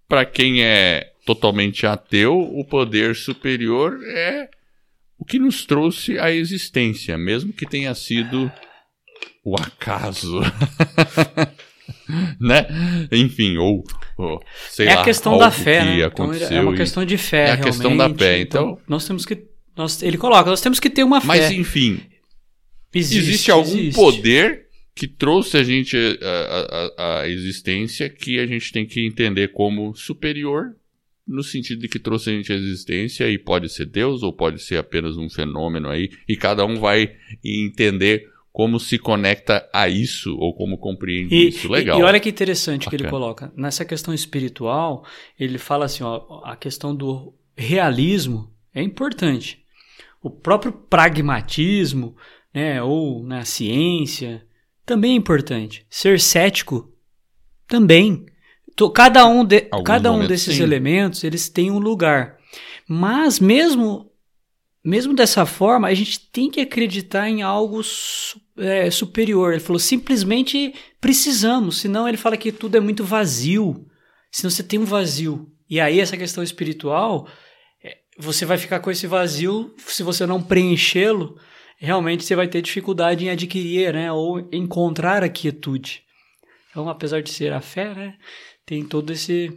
para 0.08 0.24
quem 0.24 0.62
é 0.62 1.12
totalmente 1.26 1.86
ateu, 1.86 2.38
o 2.38 2.64
poder 2.64 3.14
superior 3.16 3.98
é 4.06 4.48
o 5.20 5.24
que 5.24 5.38
nos 5.38 5.66
trouxe 5.66 6.18
à 6.18 6.32
existência, 6.32 7.16
mesmo 7.18 7.52
que 7.52 7.66
tenha 7.66 7.94
sido 7.94 8.50
o 9.44 9.54
acaso. 9.54 10.40
né? 12.40 12.66
Enfim, 13.12 13.56
ou, 13.58 13.84
ou, 14.16 14.42
sei 14.70 14.86
é 14.88 14.94
lá, 14.94 15.02
a 15.02 15.04
questão 15.04 15.36
da 15.38 15.50
fé, 15.50 15.80
que 15.80 15.84
né? 15.86 15.96
Então, 15.98 16.06
aconteceu. 16.24 16.56
é 16.56 16.60
uma 16.62 16.74
questão 16.74 17.04
de 17.04 17.18
fé, 17.18 17.48
É 17.48 17.50
a 17.52 17.56
questão 17.58 17.96
da 17.96 18.08
fé, 18.12 18.40
então- 18.40 18.78
nós 18.88 19.06
temos 19.06 19.26
que 19.26 19.48
nós, 19.76 20.02
ele 20.02 20.18
coloca, 20.18 20.50
nós 20.50 20.60
temos 20.60 20.80
que 20.80 20.90
ter 20.90 21.04
uma 21.04 21.20
fé. 21.20 21.26
Mas 21.26 21.50
enfim, 21.52 22.00
existe, 22.94 23.18
existe, 23.18 23.50
algum 23.50 23.70
existe. 23.78 23.94
poder 23.94 24.66
que 24.94 25.06
trouxe 25.06 25.56
a 25.56 25.62
gente 25.62 25.96
à- 25.96 26.90
à 26.98 27.20
à 27.20 27.28
existência 27.28 28.08
que 28.10 28.38
a 28.38 28.46
gente 28.46 28.72
tem 28.72 28.84
que 28.84 29.06
entender 29.06 29.48
como 29.48 29.94
superior, 29.94 30.74
no 31.30 31.42
sentido 31.42 31.80
de 31.80 31.88
que 31.88 31.98
trouxe 31.98 32.30
a 32.30 32.32
gente 32.32 32.52
à 32.52 32.56
existência 32.56 33.30
e 33.30 33.38
pode 33.38 33.68
ser 33.68 33.86
Deus 33.86 34.22
ou 34.22 34.32
pode 34.32 34.60
ser 34.60 34.76
apenas 34.76 35.16
um 35.16 35.30
fenômeno 35.30 35.88
aí, 35.88 36.10
e 36.28 36.36
cada 36.36 36.64
um 36.66 36.76
vai 36.76 37.14
entender 37.44 38.28
como 38.52 38.80
se 38.80 38.98
conecta 38.98 39.68
a 39.72 39.88
isso 39.88 40.36
ou 40.36 40.52
como 40.52 40.76
compreende 40.76 41.34
E, 41.34 41.48
isso. 41.48 41.70
Legal. 41.70 41.98
e, 41.98 42.02
e 42.02 42.04
olha 42.04 42.18
que 42.18 42.28
interessante 42.28 42.88
que 42.88 42.96
ele 42.96 43.04
Bacana. 43.04 43.22
coloca. 43.22 43.52
Nessa 43.56 43.84
questão 43.84 44.12
espiritual, 44.12 45.06
ele 45.38 45.56
fala 45.56 45.84
assim, 45.84 46.02
ó, 46.02 46.42
a 46.44 46.56
questão 46.56 46.94
do 46.94 47.32
realismo 47.56 48.52
é 48.74 48.82
importante. 48.82 49.60
O 50.20 50.28
próprio 50.28 50.72
pragmatismo, 50.72 52.16
né, 52.52 52.82
ou 52.82 53.22
na 53.22 53.44
ciência, 53.44 54.44
também 54.84 55.12
é 55.12 55.16
importante. 55.16 55.86
Ser 55.88 56.18
cético 56.18 56.92
também. 57.68 58.26
Cada 58.94 59.26
um, 59.26 59.44
de- 59.44 59.68
Alguns 59.70 59.86
cada 59.86 60.12
um 60.12 60.26
desses 60.26 60.56
sim. 60.56 60.62
elementos, 60.62 61.22
eles 61.24 61.48
têm 61.48 61.70
um 61.70 61.78
lugar. 61.78 62.38
Mas 62.88 63.38
mesmo 63.38 64.10
mesmo 64.82 65.12
dessa 65.14 65.44
forma, 65.44 65.88
a 65.88 65.94
gente 65.94 66.20
tem 66.30 66.50
que 66.50 66.60
acreditar 66.60 67.28
em 67.28 67.42
algo 67.42 67.82
é, 68.56 68.90
superior. 68.90 69.52
Ele 69.52 69.60
falou, 69.60 69.78
simplesmente 69.78 70.74
precisamos, 71.00 71.78
senão 71.78 72.08
ele 72.08 72.16
fala 72.16 72.36
que 72.36 72.50
tudo 72.50 72.76
é 72.76 72.80
muito 72.80 73.04
vazio. 73.04 73.86
Senão 74.32 74.50
você 74.50 74.62
tem 74.62 74.78
um 74.78 74.84
vazio. 74.84 75.50
E 75.68 75.78
aí 75.80 76.00
essa 76.00 76.16
questão 76.16 76.42
espiritual, 76.42 77.28
é, 77.84 77.98
você 78.18 78.46
vai 78.46 78.56
ficar 78.56 78.80
com 78.80 78.90
esse 78.90 79.06
vazio, 79.06 79.74
se 79.78 80.02
você 80.02 80.24
não 80.24 80.42
preenchê-lo, 80.42 81.36
realmente 81.78 82.24
você 82.24 82.34
vai 82.34 82.48
ter 82.48 82.62
dificuldade 82.62 83.24
em 83.24 83.30
adquirir, 83.30 83.92
né, 83.92 84.10
ou 84.10 84.48
encontrar 84.52 85.22
a 85.22 85.28
quietude. 85.28 86.02
Então, 86.70 86.88
apesar 86.88 87.22
de 87.22 87.30
ser 87.30 87.52
a 87.52 87.60
fé, 87.60 87.94
né, 87.94 88.14
tem 88.70 88.84
todo 88.84 89.12
esse 89.12 89.50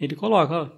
ele 0.00 0.16
coloca, 0.16 0.54
ó, 0.62 0.68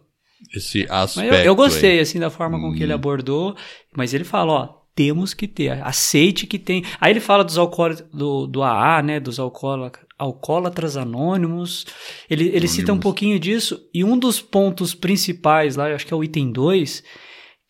Esse 0.53 0.85
aspecto. 0.91 1.33
eu, 1.33 1.41
eu 1.45 1.53
aí. 1.53 1.57
gostei, 1.57 2.01
assim, 2.01 2.19
da 2.19 2.29
forma 2.29 2.61
com 2.61 2.75
que 2.75 2.83
ele 2.83 2.91
Hum. 2.93 2.97
abordou, 2.97 3.57
mas 3.97 4.13
ele 4.13 4.25
fala, 4.25 4.53
ó, 4.53 4.67
temos 4.97 5.33
que 5.33 5.47
ter, 5.47 5.81
aceite 5.83 6.45
que 6.45 6.59
tem. 6.59 6.85
Aí 7.01 7.13
ele 7.13 7.21
fala 7.21 7.45
dos 7.45 7.57
alcoólatras, 7.57 8.09
do, 8.13 8.49
do 8.49 8.63
AA, 8.65 9.01
né, 9.03 9.21
dos 9.21 9.39
alcoóla- 9.39 9.93
alcoólatras 10.19 10.97
anônimos, 10.97 11.87
ele, 12.29 12.49
ele 12.49 12.67
cita 12.67 12.91
um 12.91 12.95
Anônimos. 12.97 13.03
pouquinho 13.05 13.39
disso, 13.39 13.81
e 13.95 14.03
um 14.03 14.19
dos 14.19 14.41
pontos 14.41 14.93
principais 14.93 15.77
lá, 15.77 15.89
eu 15.89 15.95
acho 15.95 16.05
que 16.07 16.13
é 16.13 16.17
o 16.17 16.25
item 16.25 16.51
2, 16.51 17.05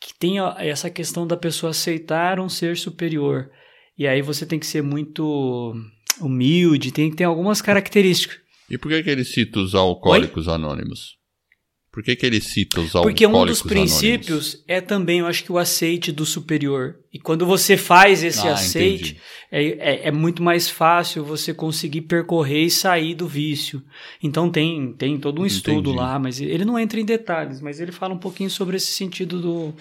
que 0.00 0.14
tem 0.18 0.40
ó, 0.40 0.54
essa 0.56 0.88
questão 0.88 1.26
da 1.26 1.36
pessoa 1.36 1.70
aceitar 1.70 2.40
um 2.40 2.48
ser 2.48 2.78
superior. 2.78 3.50
E 3.98 4.08
aí 4.08 4.22
você 4.22 4.46
tem 4.46 4.58
que 4.58 4.66
ser 4.66 4.82
muito 4.82 5.74
humilde, 6.20 6.92
tem 6.92 7.10
que 7.10 7.16
ter 7.16 7.24
algumas 7.24 7.60
características. 7.60 8.40
E 8.72 8.78
por 8.78 8.90
que, 8.90 9.02
que 9.02 9.10
ele 9.10 9.24
cita 9.24 9.60
os 9.60 9.74
alcoólicos 9.74 10.48
anônimos? 10.48 11.20
Por 11.92 12.02
que, 12.02 12.16
que 12.16 12.24
ele 12.24 12.40
cita 12.40 12.80
os 12.80 12.96
alcoólicos 12.96 13.02
Porque 13.12 13.26
um 13.26 13.32
dos 13.44 13.60
anônimos? 13.60 13.62
princípios 13.62 14.64
é 14.66 14.80
também, 14.80 15.18
eu 15.18 15.26
acho 15.26 15.44
que 15.44 15.52
o 15.52 15.58
aceite 15.58 16.10
do 16.10 16.24
superior. 16.24 16.96
E 17.12 17.18
quando 17.18 17.44
você 17.44 17.76
faz 17.76 18.22
esse 18.24 18.48
Ah, 18.48 18.54
aceite, 18.54 19.20
é, 19.50 19.62
é, 19.66 20.08
é 20.08 20.10
muito 20.10 20.42
mais 20.42 20.70
fácil 20.70 21.22
você 21.22 21.52
conseguir 21.52 22.00
percorrer 22.00 22.64
e 22.64 22.70
sair 22.70 23.14
do 23.14 23.28
vício. 23.28 23.82
Então 24.22 24.50
tem, 24.50 24.94
tem 24.94 25.18
todo 25.20 25.42
um 25.42 25.44
estudo 25.44 25.90
Entendi. 25.90 25.96
lá, 25.98 26.18
mas 26.18 26.40
ele 26.40 26.64
não 26.64 26.78
entra 26.78 26.98
em 26.98 27.04
detalhes, 27.04 27.60
mas 27.60 27.78
ele 27.78 27.92
fala 27.92 28.14
um 28.14 28.18
pouquinho 28.18 28.48
sobre 28.48 28.78
esse 28.78 28.92
sentido 28.92 29.38
do. 29.38 29.74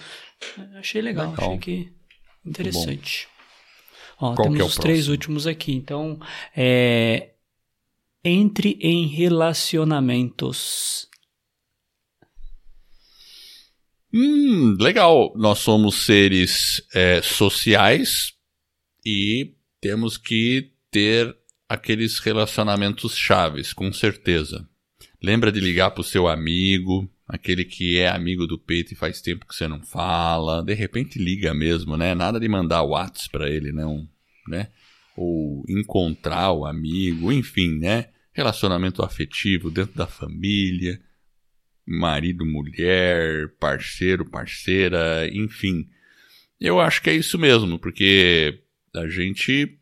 Achei 0.78 1.00
legal, 1.00 1.30
Legal. 1.30 1.46
achei 1.46 1.58
que 1.58 1.88
interessante. 2.44 3.26
Ó, 4.20 4.34
Qual 4.34 4.48
temos 4.48 4.60
é 4.60 4.64
os 4.64 4.76
três 4.76 4.98
próximo? 4.98 5.12
últimos 5.14 5.46
aqui. 5.46 5.72
Então, 5.72 6.20
é, 6.54 7.30
entre 8.24 8.78
em 8.80 9.06
relacionamentos. 9.06 11.08
Hum, 14.12 14.76
legal. 14.78 15.32
Nós 15.36 15.60
somos 15.60 16.04
seres 16.04 16.82
é, 16.94 17.22
sociais 17.22 18.34
e 19.04 19.54
temos 19.80 20.18
que 20.18 20.72
ter 20.90 21.34
aqueles 21.68 22.18
relacionamentos 22.18 23.16
chaves, 23.16 23.72
com 23.72 23.92
certeza. 23.92 24.68
Lembra 25.22 25.50
de 25.50 25.60
ligar 25.60 25.92
pro 25.92 26.04
seu 26.04 26.28
amigo, 26.28 27.10
aquele 27.26 27.64
que 27.64 27.98
é 27.98 28.08
amigo 28.08 28.46
do 28.46 28.58
peito 28.58 28.92
e 28.92 28.96
faz 28.96 29.22
tempo 29.22 29.46
que 29.46 29.54
você 29.54 29.66
não 29.66 29.82
fala. 29.82 30.62
De 30.62 30.74
repente 30.74 31.18
liga 31.18 31.54
mesmo, 31.54 31.96
né? 31.96 32.14
Nada 32.14 32.38
de 32.38 32.48
mandar 32.48 32.82
WhatsApp 32.82 33.30
pra 33.30 33.48
ele, 33.48 33.72
não, 33.72 34.06
né? 34.46 34.68
Ou 35.16 35.64
encontrar 35.68 36.52
o 36.52 36.64
amigo, 36.64 37.30
enfim, 37.32 37.78
né? 37.78 38.08
Relacionamento 38.32 39.02
afetivo 39.02 39.70
dentro 39.70 39.94
da 39.94 40.06
família 40.06 41.00
marido, 41.86 42.46
mulher, 42.46 43.48
parceiro, 43.58 44.24
parceira, 44.24 45.28
enfim. 45.32 45.88
Eu 46.60 46.80
acho 46.80 47.02
que 47.02 47.10
é 47.10 47.14
isso 47.14 47.38
mesmo, 47.38 47.78
porque 47.78 48.60
a 48.94 49.06
gente 49.08 49.78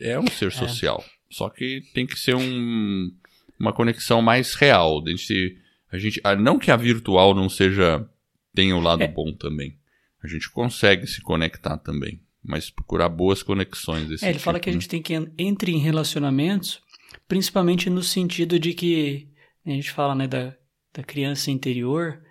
é 0.00 0.18
um 0.18 0.26
ser 0.26 0.50
social. 0.50 1.04
Só 1.30 1.48
que 1.48 1.82
tem 1.92 2.06
que 2.06 2.18
ser 2.18 2.34
um, 2.34 3.12
uma 3.58 3.72
conexão 3.72 4.20
mais 4.20 4.54
real. 4.54 5.02
A 5.04 5.10
gente, 5.10 5.58
a 5.90 5.98
gente, 5.98 6.20
não 6.40 6.58
que 6.58 6.70
a 6.70 6.76
virtual 6.76 7.34
não 7.34 7.48
seja 7.48 8.08
tenha 8.54 8.76
o 8.76 8.80
lado 8.80 9.02
É. 9.02 9.08
bom 9.08 9.32
também. 9.32 9.76
A 10.22 10.26
gente 10.26 10.50
consegue 10.50 11.06
se 11.06 11.20
conectar 11.20 11.76
também, 11.76 12.20
mas 12.44 12.70
procurar 12.70 13.08
boas 13.08 13.42
conexões 13.42 14.06
desse 14.08 14.24
É, 14.24 14.30
ele 14.30 14.38
fala 14.38 14.58
tipo, 14.58 14.64
que 14.64 14.70
a 14.70 14.72
né? 14.72 14.80
gente 14.80 14.88
tem 14.88 15.02
que 15.02 15.14
en- 15.14 15.32
entre 15.38 15.72
em 15.72 15.78
relacionamentos, 15.78 16.80
principalmente 17.26 17.88
no 17.88 18.02
sentido 18.02 18.58
de 18.58 18.74
que 18.74 19.28
a 19.66 19.70
gente 19.70 19.90
fala 19.90 20.14
né, 20.14 20.26
da, 20.28 20.54
da 20.92 21.02
criança 21.02 21.50
interior, 21.50 22.22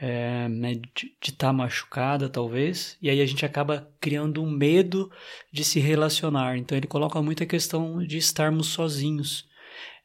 é, 0.00 0.48
né, 0.48 0.74
de 0.74 1.12
estar 1.22 1.52
machucada 1.52 2.28
talvez, 2.28 2.98
e 3.00 3.08
aí 3.08 3.20
a 3.20 3.26
gente 3.26 3.46
acaba 3.46 3.88
criando 4.00 4.42
um 4.42 4.50
medo 4.50 5.08
de 5.52 5.62
se 5.62 5.78
relacionar. 5.78 6.58
Então 6.58 6.76
ele 6.76 6.88
coloca 6.88 7.22
muito 7.22 7.42
a 7.42 7.46
questão 7.46 8.04
de 8.04 8.16
estarmos 8.18 8.66
sozinhos. 8.68 9.46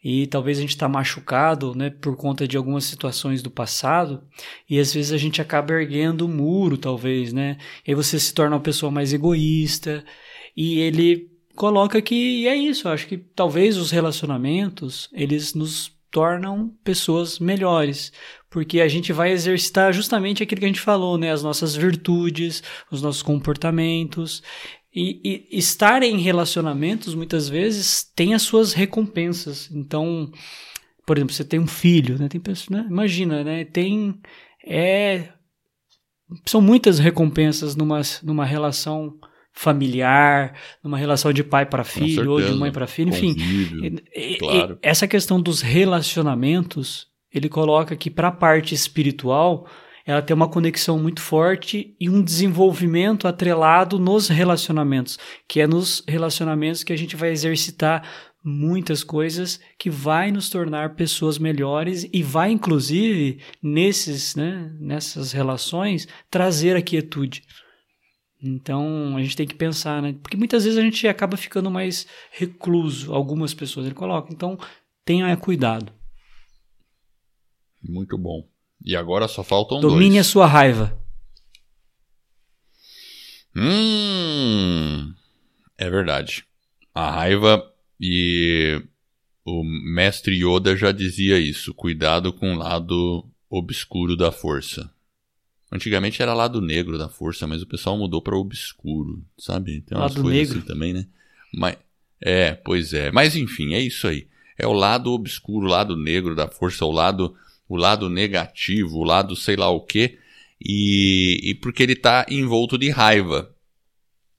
E 0.10 0.26
talvez 0.26 0.58
a 0.58 0.62
gente 0.62 0.70
está 0.70 0.88
machucado 0.88 1.76
né, 1.76 1.90
por 1.90 2.16
conta 2.16 2.48
de 2.48 2.56
algumas 2.56 2.86
situações 2.86 3.44
do 3.44 3.52
passado, 3.52 4.24
e 4.70 4.80
às 4.80 4.94
vezes 4.94 5.12
a 5.12 5.18
gente 5.18 5.42
acaba 5.42 5.74
erguendo 5.74 6.22
o 6.22 6.30
muro, 6.30 6.78
talvez, 6.78 7.34
né? 7.34 7.58
E 7.86 7.92
aí 7.92 7.96
você 7.96 8.18
se 8.18 8.34
torna 8.34 8.56
uma 8.56 8.62
pessoa 8.62 8.90
mais 8.90 9.12
egoísta, 9.12 10.06
e 10.56 10.80
ele 10.80 11.30
coloca 11.58 12.02
que 12.02 12.48
é 12.48 12.56
isso, 12.56 12.88
eu 12.88 12.94
acho 12.94 13.06
que 13.06 13.18
talvez 13.18 13.76
os 13.76 13.92
relacionamentos, 13.92 15.10
eles 15.12 15.54
nos 15.54 15.92
tornam 16.10 16.74
pessoas 16.86 17.38
melhores, 17.38 18.14
porque 18.50 18.80
a 18.80 18.88
gente 18.88 19.12
vai 19.12 19.34
exercitar 19.34 19.92
justamente 19.92 20.42
aquilo 20.42 20.60
que 20.60 20.66
a 20.66 20.70
gente 20.70 20.80
falou, 20.80 21.18
né, 21.18 21.34
as 21.34 21.44
nossas 21.44 21.76
virtudes, 21.76 22.64
os 22.90 23.02
nossos 23.02 23.22
comportamentos, 23.22 24.42
E, 24.94 25.48
e, 25.52 25.58
estar 25.58 26.02
em 26.02 26.18
relacionamentos 26.20 27.14
muitas 27.14 27.48
vezes 27.48 28.04
tem 28.16 28.34
as 28.34 28.42
suas 28.42 28.74
recompensas. 28.74 29.70
Então, 29.72 30.32
por 31.06 31.18
exemplo, 31.18 31.34
você 31.34 31.44
tem 31.44 31.60
um 31.60 31.68
filho, 31.68 32.18
né? 32.18 32.28
Tem 32.28 32.42
pessoas, 32.42 32.70
né? 32.70 32.88
imagina, 32.90 33.44
né? 33.44 33.66
Tem 33.66 34.20
é 34.66 35.30
são 36.46 36.62
muitas 36.62 37.00
recompensas 37.00 37.76
numa, 37.76 38.02
numa 38.24 38.46
relação 38.46 39.18
familiar, 39.54 40.54
numa 40.84 40.98
relação 40.98 41.34
de 41.34 41.44
pai 41.44 41.66
para 41.66 41.84
filho 41.84 42.32
ou 42.32 42.42
de 42.42 42.52
mãe 42.54 42.72
para 42.72 42.86
filho, 42.86 43.10
enfim. 43.10 43.36
e, 44.14 44.38
claro. 44.38 44.74
e, 44.84 44.88
essa 44.88 45.08
questão 45.08 45.42
dos 45.42 45.62
relacionamentos, 45.62 47.08
ele 47.34 47.50
coloca 47.50 47.96
que 47.96 48.12
para 48.12 48.28
a 48.28 48.32
parte 48.32 48.76
espiritual, 48.76 49.68
ela 50.08 50.22
tem 50.22 50.34
uma 50.34 50.48
conexão 50.48 50.98
muito 50.98 51.22
forte 51.22 51.94
e 52.00 52.10
um 52.10 52.24
desenvolvimento 52.24 53.28
atrelado 53.28 54.00
nos 54.00 54.30
relacionamentos, 54.30 55.20
que 55.46 55.60
é 55.60 55.68
nos 55.68 56.02
relacionamentos 56.08 56.82
que 56.82 56.94
a 56.94 56.96
gente 56.96 57.18
vai 57.18 57.30
exercitar 57.30 58.08
muitas 58.42 59.04
coisas 59.04 59.60
que 59.78 59.90
vai 59.90 60.32
nos 60.32 60.50
tornar 60.50 60.96
pessoas 60.96 61.38
melhores 61.38 62.08
e 62.14 62.24
vai 62.24 62.52
inclusive 62.52 63.42
nesses, 63.62 64.34
né, 64.34 64.74
nessas 64.80 65.34
relações 65.34 66.08
trazer 66.32 66.78
a 66.78 66.82
quietude. 66.82 67.44
Então 68.42 69.18
a 69.18 69.22
gente 69.22 69.36
tem 69.36 69.48
que 69.48 69.56
pensar, 69.56 70.02
né? 70.02 70.16
Porque 70.22 70.38
muitas 70.38 70.64
vezes 70.64 70.80
a 70.80 70.82
gente 70.82 71.06
acaba 71.06 71.36
ficando 71.36 71.70
mais 71.70 72.08
recluso, 72.32 73.14
algumas 73.14 73.54
pessoas 73.54 73.88
ele 73.88 73.96
coloca. 73.96 74.32
Então 74.32 74.58
tenha 75.04 75.36
cuidado. 75.36 75.92
Muito 77.84 78.18
bom. 78.18 78.48
E 78.84 78.96
agora 78.96 79.28
só 79.28 79.44
faltam 79.44 79.80
Domine 79.80 79.90
dois. 79.90 80.04
Domine 80.04 80.20
a 80.20 80.24
sua 80.24 80.46
raiva. 80.46 80.98
Hum, 83.56 85.14
é 85.78 85.90
verdade. 85.90 86.46
A 86.94 87.10
raiva 87.10 87.64
e 88.00 88.82
o 89.44 89.64
mestre 89.64 90.36
Yoda 90.36 90.76
já 90.78 90.92
dizia 90.92 91.40
isso: 91.40 91.74
cuidado 91.74 92.32
com 92.32 92.54
o 92.54 92.58
lado 92.58 93.26
obscuro 93.50 94.16
da 94.16 94.32
força. 94.32 94.90
Antigamente 95.72 96.22
era 96.22 96.34
lado 96.34 96.62
negro 96.62 96.98
da 96.98 97.10
força, 97.10 97.46
mas 97.46 97.62
o 97.62 97.68
pessoal 97.68 97.98
mudou 97.98 98.22
para 98.22 98.38
obscuro, 98.38 99.22
sabe? 99.38 99.82
Tem 99.82 99.98
umas 99.98 100.14
lado 100.14 100.22
coisas 100.22 100.40
negro. 100.40 100.60
assim 100.60 100.68
também, 100.68 100.94
né? 100.94 101.08
Mas, 101.54 101.78
é, 102.22 102.54
pois 102.54 102.94
é. 102.94 103.12
Mas 103.12 103.36
enfim, 103.36 103.74
é 103.74 103.82
isso 103.82 104.08
aí. 104.08 104.28
É 104.58 104.66
o 104.66 104.72
lado 104.74 105.12
obscuro, 105.12 105.66
o 105.66 105.70
lado 105.70 105.98
negro 105.98 106.36
da 106.36 106.48
força, 106.48 106.86
o 106.86 106.92
lado 106.92 107.36
o 107.68 107.76
lado 107.76 108.10
negativo, 108.10 108.98
o 108.98 109.04
lado 109.04 109.36
sei 109.36 109.56
lá 109.56 109.70
o 109.70 109.82
quê, 109.82 110.18
e, 110.60 111.40
e 111.44 111.56
porque 111.56 111.84
ele 111.84 111.94
está 111.94 112.26
envolto 112.30 112.78
de 112.78 112.90
raiva. 112.90 113.54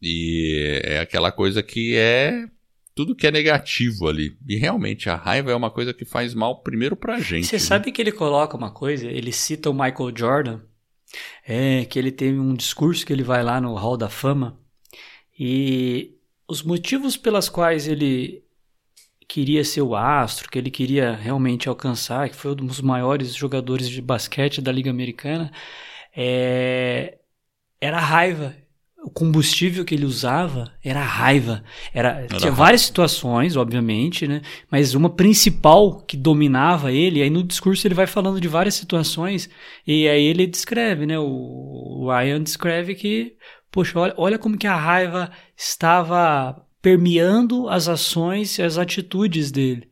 E 0.00 0.80
é 0.84 1.00
aquela 1.00 1.32
coisa 1.32 1.62
que 1.62 1.96
é 1.96 2.46
tudo 2.94 3.14
que 3.14 3.26
é 3.26 3.30
negativo 3.30 4.08
ali. 4.08 4.36
E 4.48 4.56
realmente 4.56 5.08
a 5.08 5.14
raiva 5.14 5.52
é 5.52 5.54
uma 5.54 5.70
coisa 5.70 5.94
que 5.94 6.04
faz 6.04 6.34
mal 6.34 6.62
primeiro 6.62 6.96
pra 6.96 7.20
gente. 7.20 7.46
Você 7.46 7.56
né? 7.56 7.60
sabe 7.60 7.92
que 7.92 8.02
ele 8.02 8.10
coloca 8.10 8.56
uma 8.56 8.72
coisa, 8.72 9.06
ele 9.06 9.32
cita 9.32 9.70
o 9.70 9.72
Michael 9.72 10.12
Jordan, 10.16 10.60
é 11.46 11.84
que 11.84 11.98
ele 11.98 12.10
teve 12.10 12.38
um 12.38 12.54
discurso 12.54 13.06
que 13.06 13.12
ele 13.12 13.22
vai 13.22 13.42
lá 13.42 13.60
no 13.60 13.74
Hall 13.74 13.96
da 13.96 14.08
Fama 14.08 14.58
e 15.38 16.16
os 16.48 16.62
motivos 16.62 17.16
pelas 17.16 17.48
quais 17.48 17.86
ele 17.86 18.42
queria 19.28 19.62
ser 19.62 19.82
o 19.82 19.94
astro, 19.94 20.48
que 20.48 20.58
ele 20.58 20.70
queria 20.70 21.14
realmente 21.14 21.68
alcançar, 21.68 22.30
que 22.30 22.36
foi 22.36 22.52
um 22.52 22.66
dos 22.66 22.80
maiores 22.80 23.34
jogadores 23.34 23.88
de 23.88 24.00
basquete 24.00 24.62
da 24.62 24.72
Liga 24.72 24.90
Americana, 24.90 25.52
é... 26.16 27.18
era 27.80 27.98
a 27.98 28.00
raiva. 28.00 28.56
O 29.04 29.10
combustível 29.10 29.84
que 29.84 29.94
ele 29.94 30.04
usava 30.04 30.72
era 30.82 31.00
a 31.00 31.04
raiva. 31.04 31.62
Era, 31.94 32.08
era 32.22 32.26
tinha 32.36 32.50
várias 32.50 32.82
situações, 32.82 33.54
obviamente, 33.56 34.26
né? 34.26 34.42
Mas 34.70 34.94
uma 34.94 35.08
principal 35.08 36.00
que 36.00 36.16
dominava 36.16 36.90
ele, 36.90 37.22
aí 37.22 37.30
no 37.30 37.44
discurso 37.44 37.86
ele 37.86 37.94
vai 37.94 38.06
falando 38.08 38.40
de 38.40 38.48
várias 38.48 38.74
situações, 38.74 39.48
e 39.86 40.08
aí 40.08 40.24
ele 40.24 40.46
descreve, 40.46 41.06
né? 41.06 41.18
O, 41.18 41.24
o 41.26 42.10
Ryan 42.10 42.42
descreve 42.42 42.94
que, 42.96 43.36
poxa, 43.70 43.98
olha, 43.98 44.14
olha 44.16 44.38
como 44.38 44.58
que 44.58 44.66
a 44.66 44.76
raiva 44.76 45.30
estava 45.56 46.60
permeando 46.80 47.68
as 47.68 47.88
ações 47.88 48.58
e 48.58 48.62
as 48.62 48.78
atitudes 48.78 49.50
dele. 49.50 49.88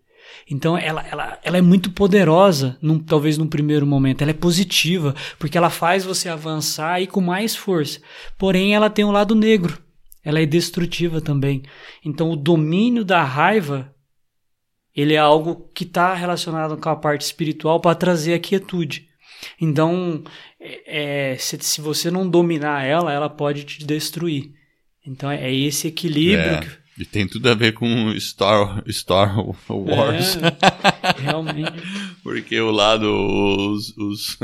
Então 0.51 0.77
ela, 0.77 1.05
ela, 1.09 1.39
ela 1.43 1.59
é 1.59 1.63
muito 1.63 1.91
poderosa, 1.91 2.79
num, 2.81 2.99
talvez 2.99 3.37
num 3.37 3.49
primeiro 3.49 3.87
momento. 3.87 4.23
Ela 4.23 4.31
é 4.31 4.35
positiva, 4.35 5.15
porque 5.39 5.59
ela 5.59 5.71
faz 5.71 6.05
você 6.05 6.29
avançar 6.29 7.01
e 7.01 7.07
com 7.07 7.21
mais 7.21 7.57
força. 7.57 8.01
Porém, 8.39 8.75
ela 8.75 8.91
tem 8.91 9.05
um 9.05 9.11
lado 9.11 9.35
negro. 9.35 9.79
Ela 10.25 10.41
é 10.41 10.47
destrutiva 10.47 11.21
também. 11.21 11.63
Então 12.05 12.31
o 12.31 12.37
domínio 12.37 13.05
da 13.05 13.23
raiva 13.23 13.93
ele 14.97 15.13
é 15.13 15.19
algo 15.19 15.71
que 15.75 15.85
está 15.85 16.15
relacionado 16.15 16.79
com 16.79 16.89
a 16.89 16.97
parte 16.97 17.21
espiritual 17.21 17.79
para 17.79 17.95
trazer 17.95 18.33
a 18.33 18.39
quietude. 18.39 19.07
Então, 19.61 20.25
é, 20.59 21.33
é, 21.33 21.37
se, 21.37 21.59
se 21.61 21.83
você 21.83 22.11
não 22.11 22.29
dominar 22.29 22.83
ela, 22.83 23.13
ela 23.13 23.29
pode 23.29 23.65
te 23.65 23.85
destruir. 23.85 24.56
Então 25.07 25.31
é 25.31 25.53
esse 25.53 25.89
equilíbrio. 25.89 26.39
É, 26.39 26.61
que... 26.61 26.69
E 26.99 27.05
tem 27.05 27.27
tudo 27.27 27.51
a 27.51 27.55
ver 27.55 27.73
com 27.73 28.19
Star, 28.19 28.83
Star 28.91 29.37
Wars. 29.69 30.37
É, 30.37 31.23
realmente. 31.23 31.73
Porque 32.25 32.59
o 32.59 32.71
lado, 32.71 33.05
os. 33.05 33.95
os 33.99 34.39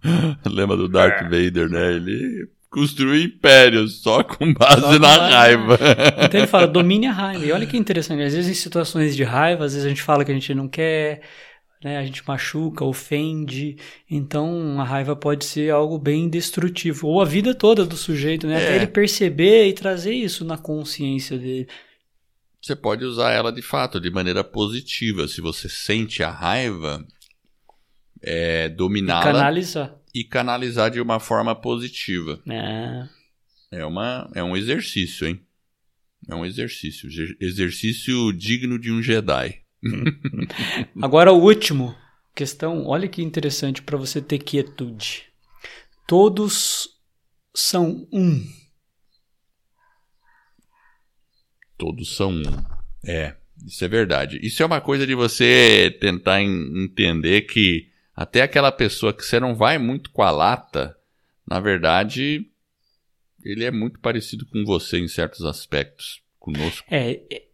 lembra 0.46 0.76
do 0.76 0.88
Darth 0.88 1.22
Vader, 1.24 1.68
né? 1.68 1.94
Ele 1.94 2.48
construiu 2.70 3.16
impérios 3.24 4.02
só 4.02 4.22
com 4.22 4.52
base 4.52 4.82
só 4.82 4.98
na 4.98 5.28
raiva. 5.28 5.78
Então 6.24 6.40
ele 6.40 6.46
fala, 6.46 6.66
domine 6.68 7.06
a 7.06 7.12
raiva. 7.12 7.44
E 7.44 7.50
olha 7.50 7.66
que 7.66 7.76
interessante, 7.76 8.22
às 8.22 8.34
vezes 8.34 8.50
em 8.50 8.54
situações 8.54 9.16
de 9.16 9.24
raiva, 9.24 9.64
às 9.64 9.72
vezes 9.72 9.86
a 9.86 9.88
gente 9.88 10.02
fala 10.02 10.24
que 10.24 10.30
a 10.30 10.34
gente 10.34 10.54
não 10.54 10.68
quer, 10.68 11.22
né? 11.86 11.98
A 11.98 12.04
gente 12.04 12.26
machuca, 12.26 12.84
ofende. 12.84 13.76
Então 14.10 14.80
a 14.80 14.84
raiva 14.84 15.14
pode 15.14 15.44
ser 15.44 15.70
algo 15.70 15.96
bem 16.00 16.28
destrutivo. 16.28 17.06
Ou 17.06 17.22
a 17.22 17.24
vida 17.24 17.54
toda 17.54 17.86
do 17.86 17.96
sujeito, 17.96 18.44
né? 18.44 18.54
É. 18.54 18.64
Até 18.64 18.76
ele 18.76 18.88
perceber 18.88 19.68
e 19.68 19.72
trazer 19.72 20.12
isso 20.12 20.44
na 20.44 20.58
consciência 20.58 21.38
dele. 21.38 21.68
Você 22.60 22.74
pode 22.74 23.04
usar 23.04 23.30
ela 23.30 23.52
de 23.52 23.62
fato, 23.62 24.00
de 24.00 24.10
maneira 24.10 24.42
positiva. 24.42 25.28
Se 25.28 25.40
você 25.40 25.68
sente 25.68 26.24
a 26.24 26.30
raiva, 26.30 27.06
é, 28.20 28.68
dominá-la. 28.68 29.30
E 29.30 29.32
canalizar. 29.32 29.96
E 30.12 30.24
canalizar 30.24 30.90
de 30.90 31.00
uma 31.00 31.20
forma 31.20 31.54
positiva. 31.54 32.40
É. 32.50 33.78
É, 33.78 33.86
uma, 33.86 34.28
é 34.34 34.42
um 34.42 34.56
exercício, 34.56 35.28
hein? 35.28 35.40
É 36.28 36.34
um 36.34 36.44
exercício. 36.44 37.08
Exercício 37.40 38.32
digno 38.32 38.76
de 38.76 38.90
um 38.90 39.00
Jedi. 39.00 39.65
Agora 41.00 41.32
o 41.32 41.40
último 41.40 41.94
questão, 42.34 42.86
olha 42.86 43.08
que 43.08 43.22
interessante 43.22 43.82
para 43.82 43.96
você 43.96 44.20
ter 44.20 44.38
quietude. 44.38 45.24
Todos 46.06 46.90
são 47.54 48.06
um. 48.12 48.46
Todos 51.78 52.14
são 52.14 52.30
um. 52.30 52.42
É, 53.04 53.34
isso 53.64 53.84
é 53.84 53.88
verdade. 53.88 54.38
Isso 54.42 54.62
é 54.62 54.66
uma 54.66 54.80
coisa 54.80 55.06
de 55.06 55.14
você 55.14 55.96
tentar 56.00 56.42
entender 56.42 57.42
que 57.42 57.88
até 58.14 58.42
aquela 58.42 58.70
pessoa 58.70 59.12
que 59.12 59.24
você 59.24 59.40
não 59.40 59.54
vai 59.54 59.78
muito 59.78 60.10
com 60.10 60.22
a 60.22 60.30
lata, 60.30 60.96
na 61.46 61.58
verdade, 61.58 62.50
ele 63.42 63.64
é 63.64 63.70
muito 63.70 63.98
parecido 64.00 64.44
com 64.46 64.64
você 64.64 64.98
em 64.98 65.08
certos 65.08 65.44
aspectos 65.44 66.20
conosco. 66.38 66.86
É, 66.90 67.45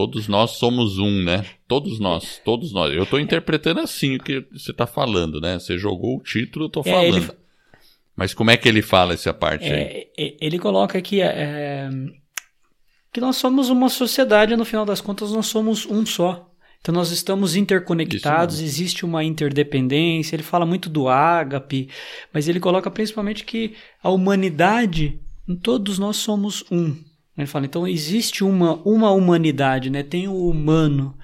Todos 0.00 0.28
nós 0.28 0.52
somos 0.52 0.96
um, 0.96 1.22
né? 1.22 1.44
Todos 1.68 2.00
nós, 2.00 2.40
todos 2.42 2.72
nós. 2.72 2.90
Eu 2.90 3.02
estou 3.02 3.20
interpretando 3.20 3.80
assim 3.80 4.16
o 4.16 4.18
que 4.18 4.46
você 4.50 4.70
está 4.70 4.86
falando, 4.86 5.42
né? 5.42 5.58
Você 5.58 5.76
jogou 5.76 6.16
o 6.16 6.22
título, 6.22 6.64
eu 6.64 6.66
estou 6.68 6.82
falando. 6.82 7.16
É, 7.16 7.18
ele... 7.18 7.30
Mas 8.16 8.32
como 8.32 8.50
é 8.50 8.56
que 8.56 8.66
ele 8.66 8.80
fala 8.80 9.12
essa 9.12 9.34
parte 9.34 9.66
é, 9.66 10.08
aí? 10.16 10.36
Ele 10.40 10.58
coloca 10.58 10.96
aqui 10.96 11.20
é, 11.20 11.86
que 13.12 13.20
nós 13.20 13.36
somos 13.36 13.68
uma 13.68 13.90
sociedade, 13.90 14.56
no 14.56 14.64
final 14.64 14.86
das 14.86 15.02
contas, 15.02 15.32
nós 15.32 15.48
somos 15.48 15.84
um 15.84 16.06
só. 16.06 16.50
Então 16.80 16.94
nós 16.94 17.10
estamos 17.10 17.54
interconectados, 17.54 18.58
existe 18.58 19.04
uma 19.04 19.22
interdependência. 19.22 20.34
Ele 20.34 20.42
fala 20.42 20.64
muito 20.64 20.88
do 20.88 21.08
ágape, 21.08 21.90
mas 22.32 22.48
ele 22.48 22.58
coloca 22.58 22.90
principalmente 22.90 23.44
que 23.44 23.74
a 24.02 24.08
humanidade, 24.08 25.20
todos 25.62 25.98
nós 25.98 26.16
somos 26.16 26.64
um. 26.72 26.96
Ele 27.36 27.46
fala, 27.46 27.66
então 27.66 27.86
existe 27.86 28.44
uma, 28.44 28.74
uma 28.84 29.10
humanidade, 29.10 29.88
né? 29.90 30.02
Tem 30.02 30.28
o 30.28 30.48
humano. 30.48 31.14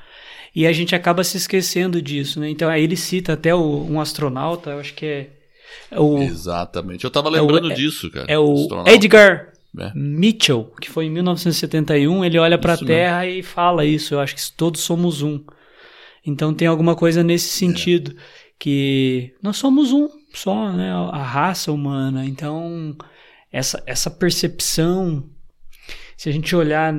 E 0.54 0.66
a 0.66 0.72
gente 0.72 0.94
acaba 0.94 1.22
se 1.22 1.36
esquecendo 1.36 2.00
disso, 2.00 2.40
né? 2.40 2.48
Então 2.48 2.68
aí 2.68 2.82
ele 2.82 2.96
cita 2.96 3.34
até 3.34 3.54
o, 3.54 3.84
um 3.84 4.00
astronauta, 4.00 4.70
eu 4.70 4.80
acho 4.80 4.94
que 4.94 5.04
é, 5.04 5.30
é 5.90 6.00
o... 6.00 6.18
Exatamente. 6.18 7.04
Eu 7.04 7.10
tava 7.10 7.28
lembrando 7.28 7.70
é 7.70 7.74
o, 7.74 7.76
disso, 7.76 8.10
cara. 8.10 8.26
É 8.28 8.38
o 8.38 8.54
astronauta. 8.54 8.90
Edgar 8.90 9.52
é. 9.78 9.92
Mitchell, 9.94 10.72
que 10.80 10.90
foi 10.90 11.04
em 11.04 11.10
1971, 11.10 12.24
ele 12.24 12.38
olha 12.38 12.58
para 12.58 12.74
a 12.74 12.78
Terra 12.78 13.20
mesmo. 13.20 13.40
e 13.40 13.42
fala 13.42 13.84
isso. 13.84 14.14
Eu 14.14 14.20
acho 14.20 14.34
que 14.34 14.52
todos 14.52 14.80
somos 14.80 15.20
um. 15.22 15.44
Então 16.24 16.54
tem 16.54 16.66
alguma 16.66 16.96
coisa 16.96 17.22
nesse 17.22 17.50
sentido. 17.50 18.12
É. 18.12 18.46
Que 18.58 19.34
nós 19.42 19.58
somos 19.58 19.92
um 19.92 20.08
só, 20.32 20.72
né? 20.72 20.90
A 20.90 21.22
raça 21.22 21.70
humana. 21.70 22.24
Então, 22.24 22.96
essa, 23.52 23.82
essa 23.86 24.10
percepção 24.10 25.28
se 26.16 26.28
a 26.28 26.32
gente 26.32 26.54
olhar, 26.56 26.94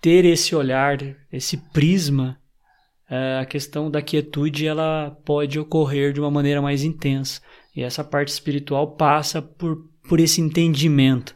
ter 0.00 0.24
esse 0.24 0.54
olhar, 0.54 0.98
esse 1.32 1.56
prisma, 1.72 2.38
é, 3.10 3.40
a 3.40 3.44
questão 3.44 3.90
da 3.90 4.00
quietude 4.00 4.66
ela 4.66 5.10
pode 5.24 5.58
ocorrer 5.58 6.12
de 6.12 6.20
uma 6.20 6.30
maneira 6.30 6.62
mais 6.62 6.82
intensa. 6.82 7.40
E 7.74 7.82
essa 7.82 8.04
parte 8.04 8.28
espiritual 8.28 8.96
passa 8.96 9.42
por, 9.42 9.88
por 10.08 10.20
esse 10.20 10.40
entendimento 10.40 11.34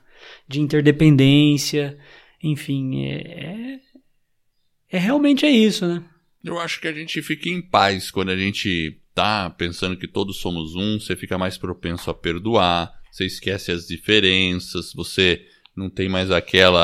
de 0.48 0.60
interdependência, 0.60 1.98
enfim, 2.42 3.04
é, 3.06 3.16
é, 3.16 3.80
é 4.92 4.98
realmente 4.98 5.44
é 5.44 5.50
isso, 5.50 5.86
né? 5.86 6.04
Eu 6.44 6.58
acho 6.58 6.80
que 6.80 6.86
a 6.86 6.92
gente 6.92 7.20
fica 7.22 7.48
em 7.48 7.60
paz 7.60 8.10
quando 8.10 8.30
a 8.30 8.36
gente 8.36 9.00
tá 9.14 9.50
pensando 9.50 9.96
que 9.96 10.06
todos 10.06 10.36
somos 10.36 10.74
um, 10.74 11.00
você 11.00 11.16
fica 11.16 11.36
mais 11.36 11.58
propenso 11.58 12.10
a 12.10 12.14
perdoar, 12.14 12.92
você 13.10 13.24
esquece 13.24 13.72
as 13.72 13.86
diferenças, 13.86 14.92
você 14.92 15.44
não 15.76 15.90
tem 15.90 16.08
mais 16.08 16.30
aquela, 16.30 16.80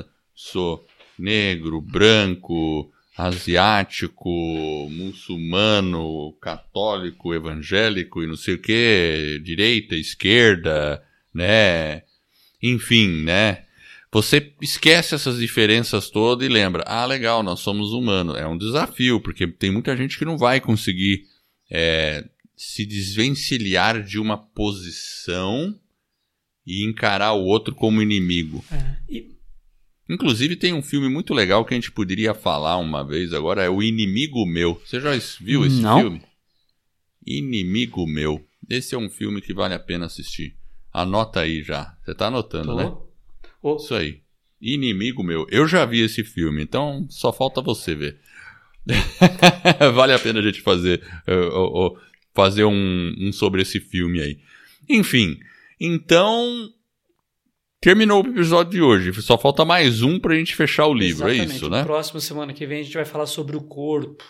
ah, 0.00 0.04
sou 0.34 0.84
negro, 1.18 1.80
branco, 1.80 2.90
asiático, 3.16 4.28
muçulmano, 4.90 6.32
católico, 6.40 7.34
evangélico 7.34 8.22
e 8.22 8.26
não 8.26 8.36
sei 8.36 8.54
o 8.54 8.58
que, 8.58 9.40
direita, 9.44 9.94
esquerda, 9.94 11.02
né? 11.32 12.02
Enfim, 12.62 13.22
né? 13.22 13.64
Você 14.10 14.52
esquece 14.60 15.14
essas 15.14 15.38
diferenças 15.38 16.10
todas 16.10 16.46
e 16.46 16.52
lembra, 16.52 16.84
ah, 16.86 17.06
legal, 17.06 17.42
nós 17.42 17.60
somos 17.60 17.92
humanos. 17.92 18.36
É 18.36 18.46
um 18.46 18.58
desafio, 18.58 19.20
porque 19.20 19.46
tem 19.46 19.70
muita 19.70 19.96
gente 19.96 20.18
que 20.18 20.24
não 20.24 20.36
vai 20.36 20.60
conseguir 20.60 21.24
é, 21.70 22.24
se 22.54 22.84
desvencilhar 22.84 24.02
de 24.02 24.18
uma 24.18 24.36
posição 24.36 25.74
e 26.66 26.84
encarar 26.84 27.32
o 27.32 27.44
outro 27.44 27.74
como 27.74 28.02
inimigo. 28.02 28.64
É, 28.70 28.96
e... 29.08 29.32
Inclusive 30.08 30.56
tem 30.56 30.72
um 30.72 30.82
filme 30.82 31.08
muito 31.08 31.32
legal 31.32 31.64
que 31.64 31.72
a 31.72 31.76
gente 31.76 31.90
poderia 31.90 32.34
falar 32.34 32.76
uma 32.76 33.06
vez 33.06 33.32
agora, 33.32 33.62
é 33.62 33.70
O 33.70 33.82
Inimigo 33.82 34.44
Meu. 34.44 34.80
Você 34.84 35.00
já 35.00 35.10
viu 35.40 35.64
esse 35.64 35.80
não. 35.80 36.00
filme? 36.00 36.22
Inimigo 37.24 38.06
Meu. 38.06 38.44
Esse 38.68 38.94
é 38.94 38.98
um 38.98 39.08
filme 39.08 39.40
que 39.40 39.54
vale 39.54 39.74
a 39.74 39.78
pena 39.78 40.06
assistir. 40.06 40.54
Anota 40.92 41.40
aí 41.40 41.62
já. 41.62 41.96
Você 42.04 42.14
tá 42.14 42.26
anotando, 42.26 42.68
Tô. 42.68 42.76
né? 42.76 42.92
Oh. 43.62 43.76
Isso 43.76 43.94
aí. 43.94 44.20
Inimigo 44.60 45.22
Meu. 45.22 45.46
Eu 45.50 45.66
já 45.66 45.84
vi 45.84 46.00
esse 46.00 46.22
filme, 46.22 46.62
então 46.62 47.06
só 47.08 47.32
falta 47.32 47.62
você 47.62 47.94
ver. 47.94 48.20
vale 49.94 50.12
a 50.12 50.18
pena 50.18 50.40
a 50.40 50.42
gente 50.42 50.60
fazer, 50.60 51.02
uh, 51.28 51.58
uh, 51.58 51.86
uh, 51.86 51.98
fazer 52.34 52.64
um, 52.64 53.14
um, 53.18 53.32
sobre 53.32 53.62
esse 53.62 53.80
filme 53.80 54.20
aí. 54.20 54.38
Enfim, 54.88 55.38
então. 55.86 56.70
Terminou 57.80 58.24
o 58.24 58.28
episódio 58.28 58.70
de 58.70 58.80
hoje. 58.80 59.22
Só 59.22 59.36
falta 59.36 59.64
mais 59.64 60.02
um 60.02 60.20
pra 60.20 60.36
gente 60.36 60.54
fechar 60.54 60.86
o 60.86 60.94
livro, 60.94 61.26
é 61.26 61.32
Exatamente. 61.32 61.52
é 61.52 61.56
isso, 61.56 61.68
né? 61.68 61.82
Próxima 61.82 62.20
semana 62.20 62.52
que 62.52 62.64
vem 62.64 62.78
a 62.78 62.82
gente 62.84 62.94
vai 62.94 63.04
falar 63.04 63.26
sobre 63.26 63.56
o 63.56 63.60
corpo. 63.60 64.24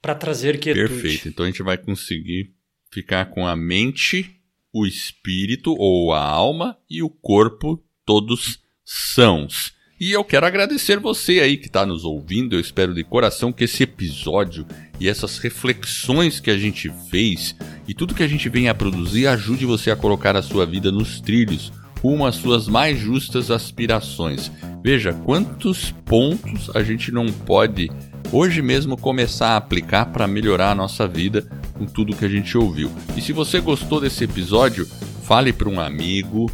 Para 0.00 0.14
trazer 0.14 0.58
quietude. 0.58 0.88
Perfeito. 0.88 1.28
Então 1.28 1.44
a 1.44 1.48
gente 1.50 1.62
vai 1.62 1.76
conseguir 1.76 2.54
ficar 2.90 3.26
com 3.26 3.46
a 3.46 3.54
mente, 3.54 4.40
o 4.72 4.86
espírito 4.86 5.74
ou 5.78 6.14
a 6.14 6.24
alma 6.24 6.78
e 6.88 7.02
o 7.02 7.10
corpo 7.10 7.84
todos 8.06 8.58
sãos. 8.82 9.74
E 10.00 10.12
eu 10.12 10.24
quero 10.24 10.46
agradecer 10.46 10.98
você 10.98 11.40
aí 11.40 11.58
que 11.58 11.66
está 11.66 11.84
nos 11.84 12.06
ouvindo. 12.06 12.56
Eu 12.56 12.60
espero 12.60 12.94
de 12.94 13.04
coração 13.04 13.52
que 13.52 13.64
esse 13.64 13.82
episódio 13.82 14.64
e 14.98 15.06
essas 15.06 15.36
reflexões 15.36 16.40
que 16.40 16.50
a 16.50 16.56
gente 16.56 16.90
fez 17.10 17.54
e 17.86 17.92
tudo 17.92 18.14
que 18.14 18.22
a 18.22 18.26
gente 18.26 18.48
vem 18.48 18.70
a 18.70 18.74
produzir 18.74 19.26
ajude 19.26 19.66
você 19.66 19.90
a 19.90 19.96
colocar 19.96 20.34
a 20.34 20.40
sua 20.40 20.64
vida 20.64 20.90
nos 20.90 21.20
trilhos 21.20 21.70
rumo 22.00 22.24
às 22.24 22.36
suas 22.36 22.66
mais 22.66 22.98
justas 22.98 23.50
aspirações. 23.50 24.50
Veja 24.82 25.12
quantos 25.12 25.90
pontos 26.06 26.74
a 26.74 26.82
gente 26.82 27.12
não 27.12 27.26
pode 27.26 27.90
hoje 28.32 28.62
mesmo 28.62 28.96
começar 28.96 29.48
a 29.48 29.56
aplicar 29.58 30.06
para 30.06 30.26
melhorar 30.26 30.70
a 30.70 30.74
nossa 30.74 31.06
vida 31.06 31.46
com 31.74 31.84
tudo 31.84 32.16
que 32.16 32.24
a 32.24 32.28
gente 32.28 32.56
ouviu. 32.56 32.90
E 33.14 33.20
se 33.20 33.34
você 33.34 33.60
gostou 33.60 34.00
desse 34.00 34.24
episódio, 34.24 34.86
fale 35.24 35.52
para 35.52 35.68
um 35.68 35.78
amigo, 35.78 36.50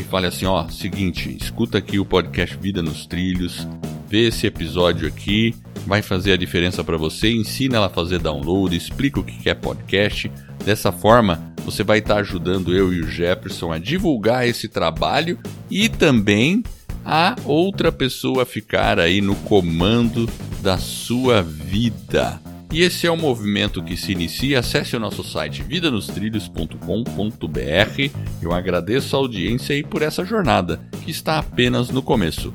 e 0.00 0.04
fale 0.04 0.26
assim: 0.26 0.46
ó, 0.46 0.66
seguinte, 0.68 1.36
escuta 1.38 1.78
aqui 1.78 1.98
o 1.98 2.04
podcast 2.04 2.56
Vida 2.56 2.82
nos 2.82 3.06
Trilhos, 3.06 3.66
vê 4.08 4.28
esse 4.28 4.46
episódio 4.46 5.06
aqui, 5.06 5.54
vai 5.86 6.02
fazer 6.02 6.32
a 6.32 6.36
diferença 6.36 6.82
para 6.82 6.96
você, 6.96 7.30
ensina 7.30 7.76
ela 7.76 7.86
a 7.86 7.90
fazer 7.90 8.18
download, 8.18 8.74
explica 8.74 9.20
o 9.20 9.24
que 9.24 9.48
é 9.48 9.54
podcast. 9.54 10.30
Dessa 10.64 10.90
forma, 10.90 11.52
você 11.64 11.82
vai 11.82 11.98
estar 11.98 12.14
tá 12.14 12.20
ajudando 12.20 12.74
eu 12.74 12.92
e 12.92 13.00
o 13.00 13.08
Jefferson 13.08 13.72
a 13.72 13.78
divulgar 13.78 14.46
esse 14.46 14.68
trabalho 14.68 15.38
e 15.70 15.88
também 15.88 16.62
a 17.04 17.36
outra 17.44 17.90
pessoa 17.92 18.44
ficar 18.44 18.98
aí 18.98 19.20
no 19.20 19.34
comando 19.36 20.28
da 20.62 20.76
sua 20.76 21.42
vida. 21.42 22.40
E 22.72 22.82
esse 22.82 23.04
é 23.04 23.10
um 23.10 23.16
movimento 23.16 23.82
que 23.82 23.96
se 23.96 24.12
inicia. 24.12 24.60
Acesse 24.60 24.94
o 24.94 25.00
nosso 25.00 25.24
site 25.24 25.62
vidanostrilhos.com.br. 25.62 28.10
Eu 28.40 28.52
agradeço 28.52 29.16
a 29.16 29.18
audiência 29.18 29.74
e 29.74 29.82
por 29.82 30.02
essa 30.02 30.24
jornada, 30.24 30.80
que 31.04 31.10
está 31.10 31.38
apenas 31.38 31.90
no 31.90 32.00
começo. 32.00 32.54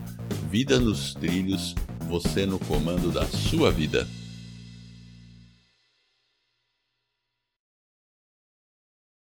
Vida 0.49 0.79
nos 0.79 1.13
Trilhos, 1.13 1.75
você 2.07 2.45
no 2.45 2.57
comando 2.59 3.11
da 3.11 3.25
sua 3.25 3.71
vida. 3.71 4.07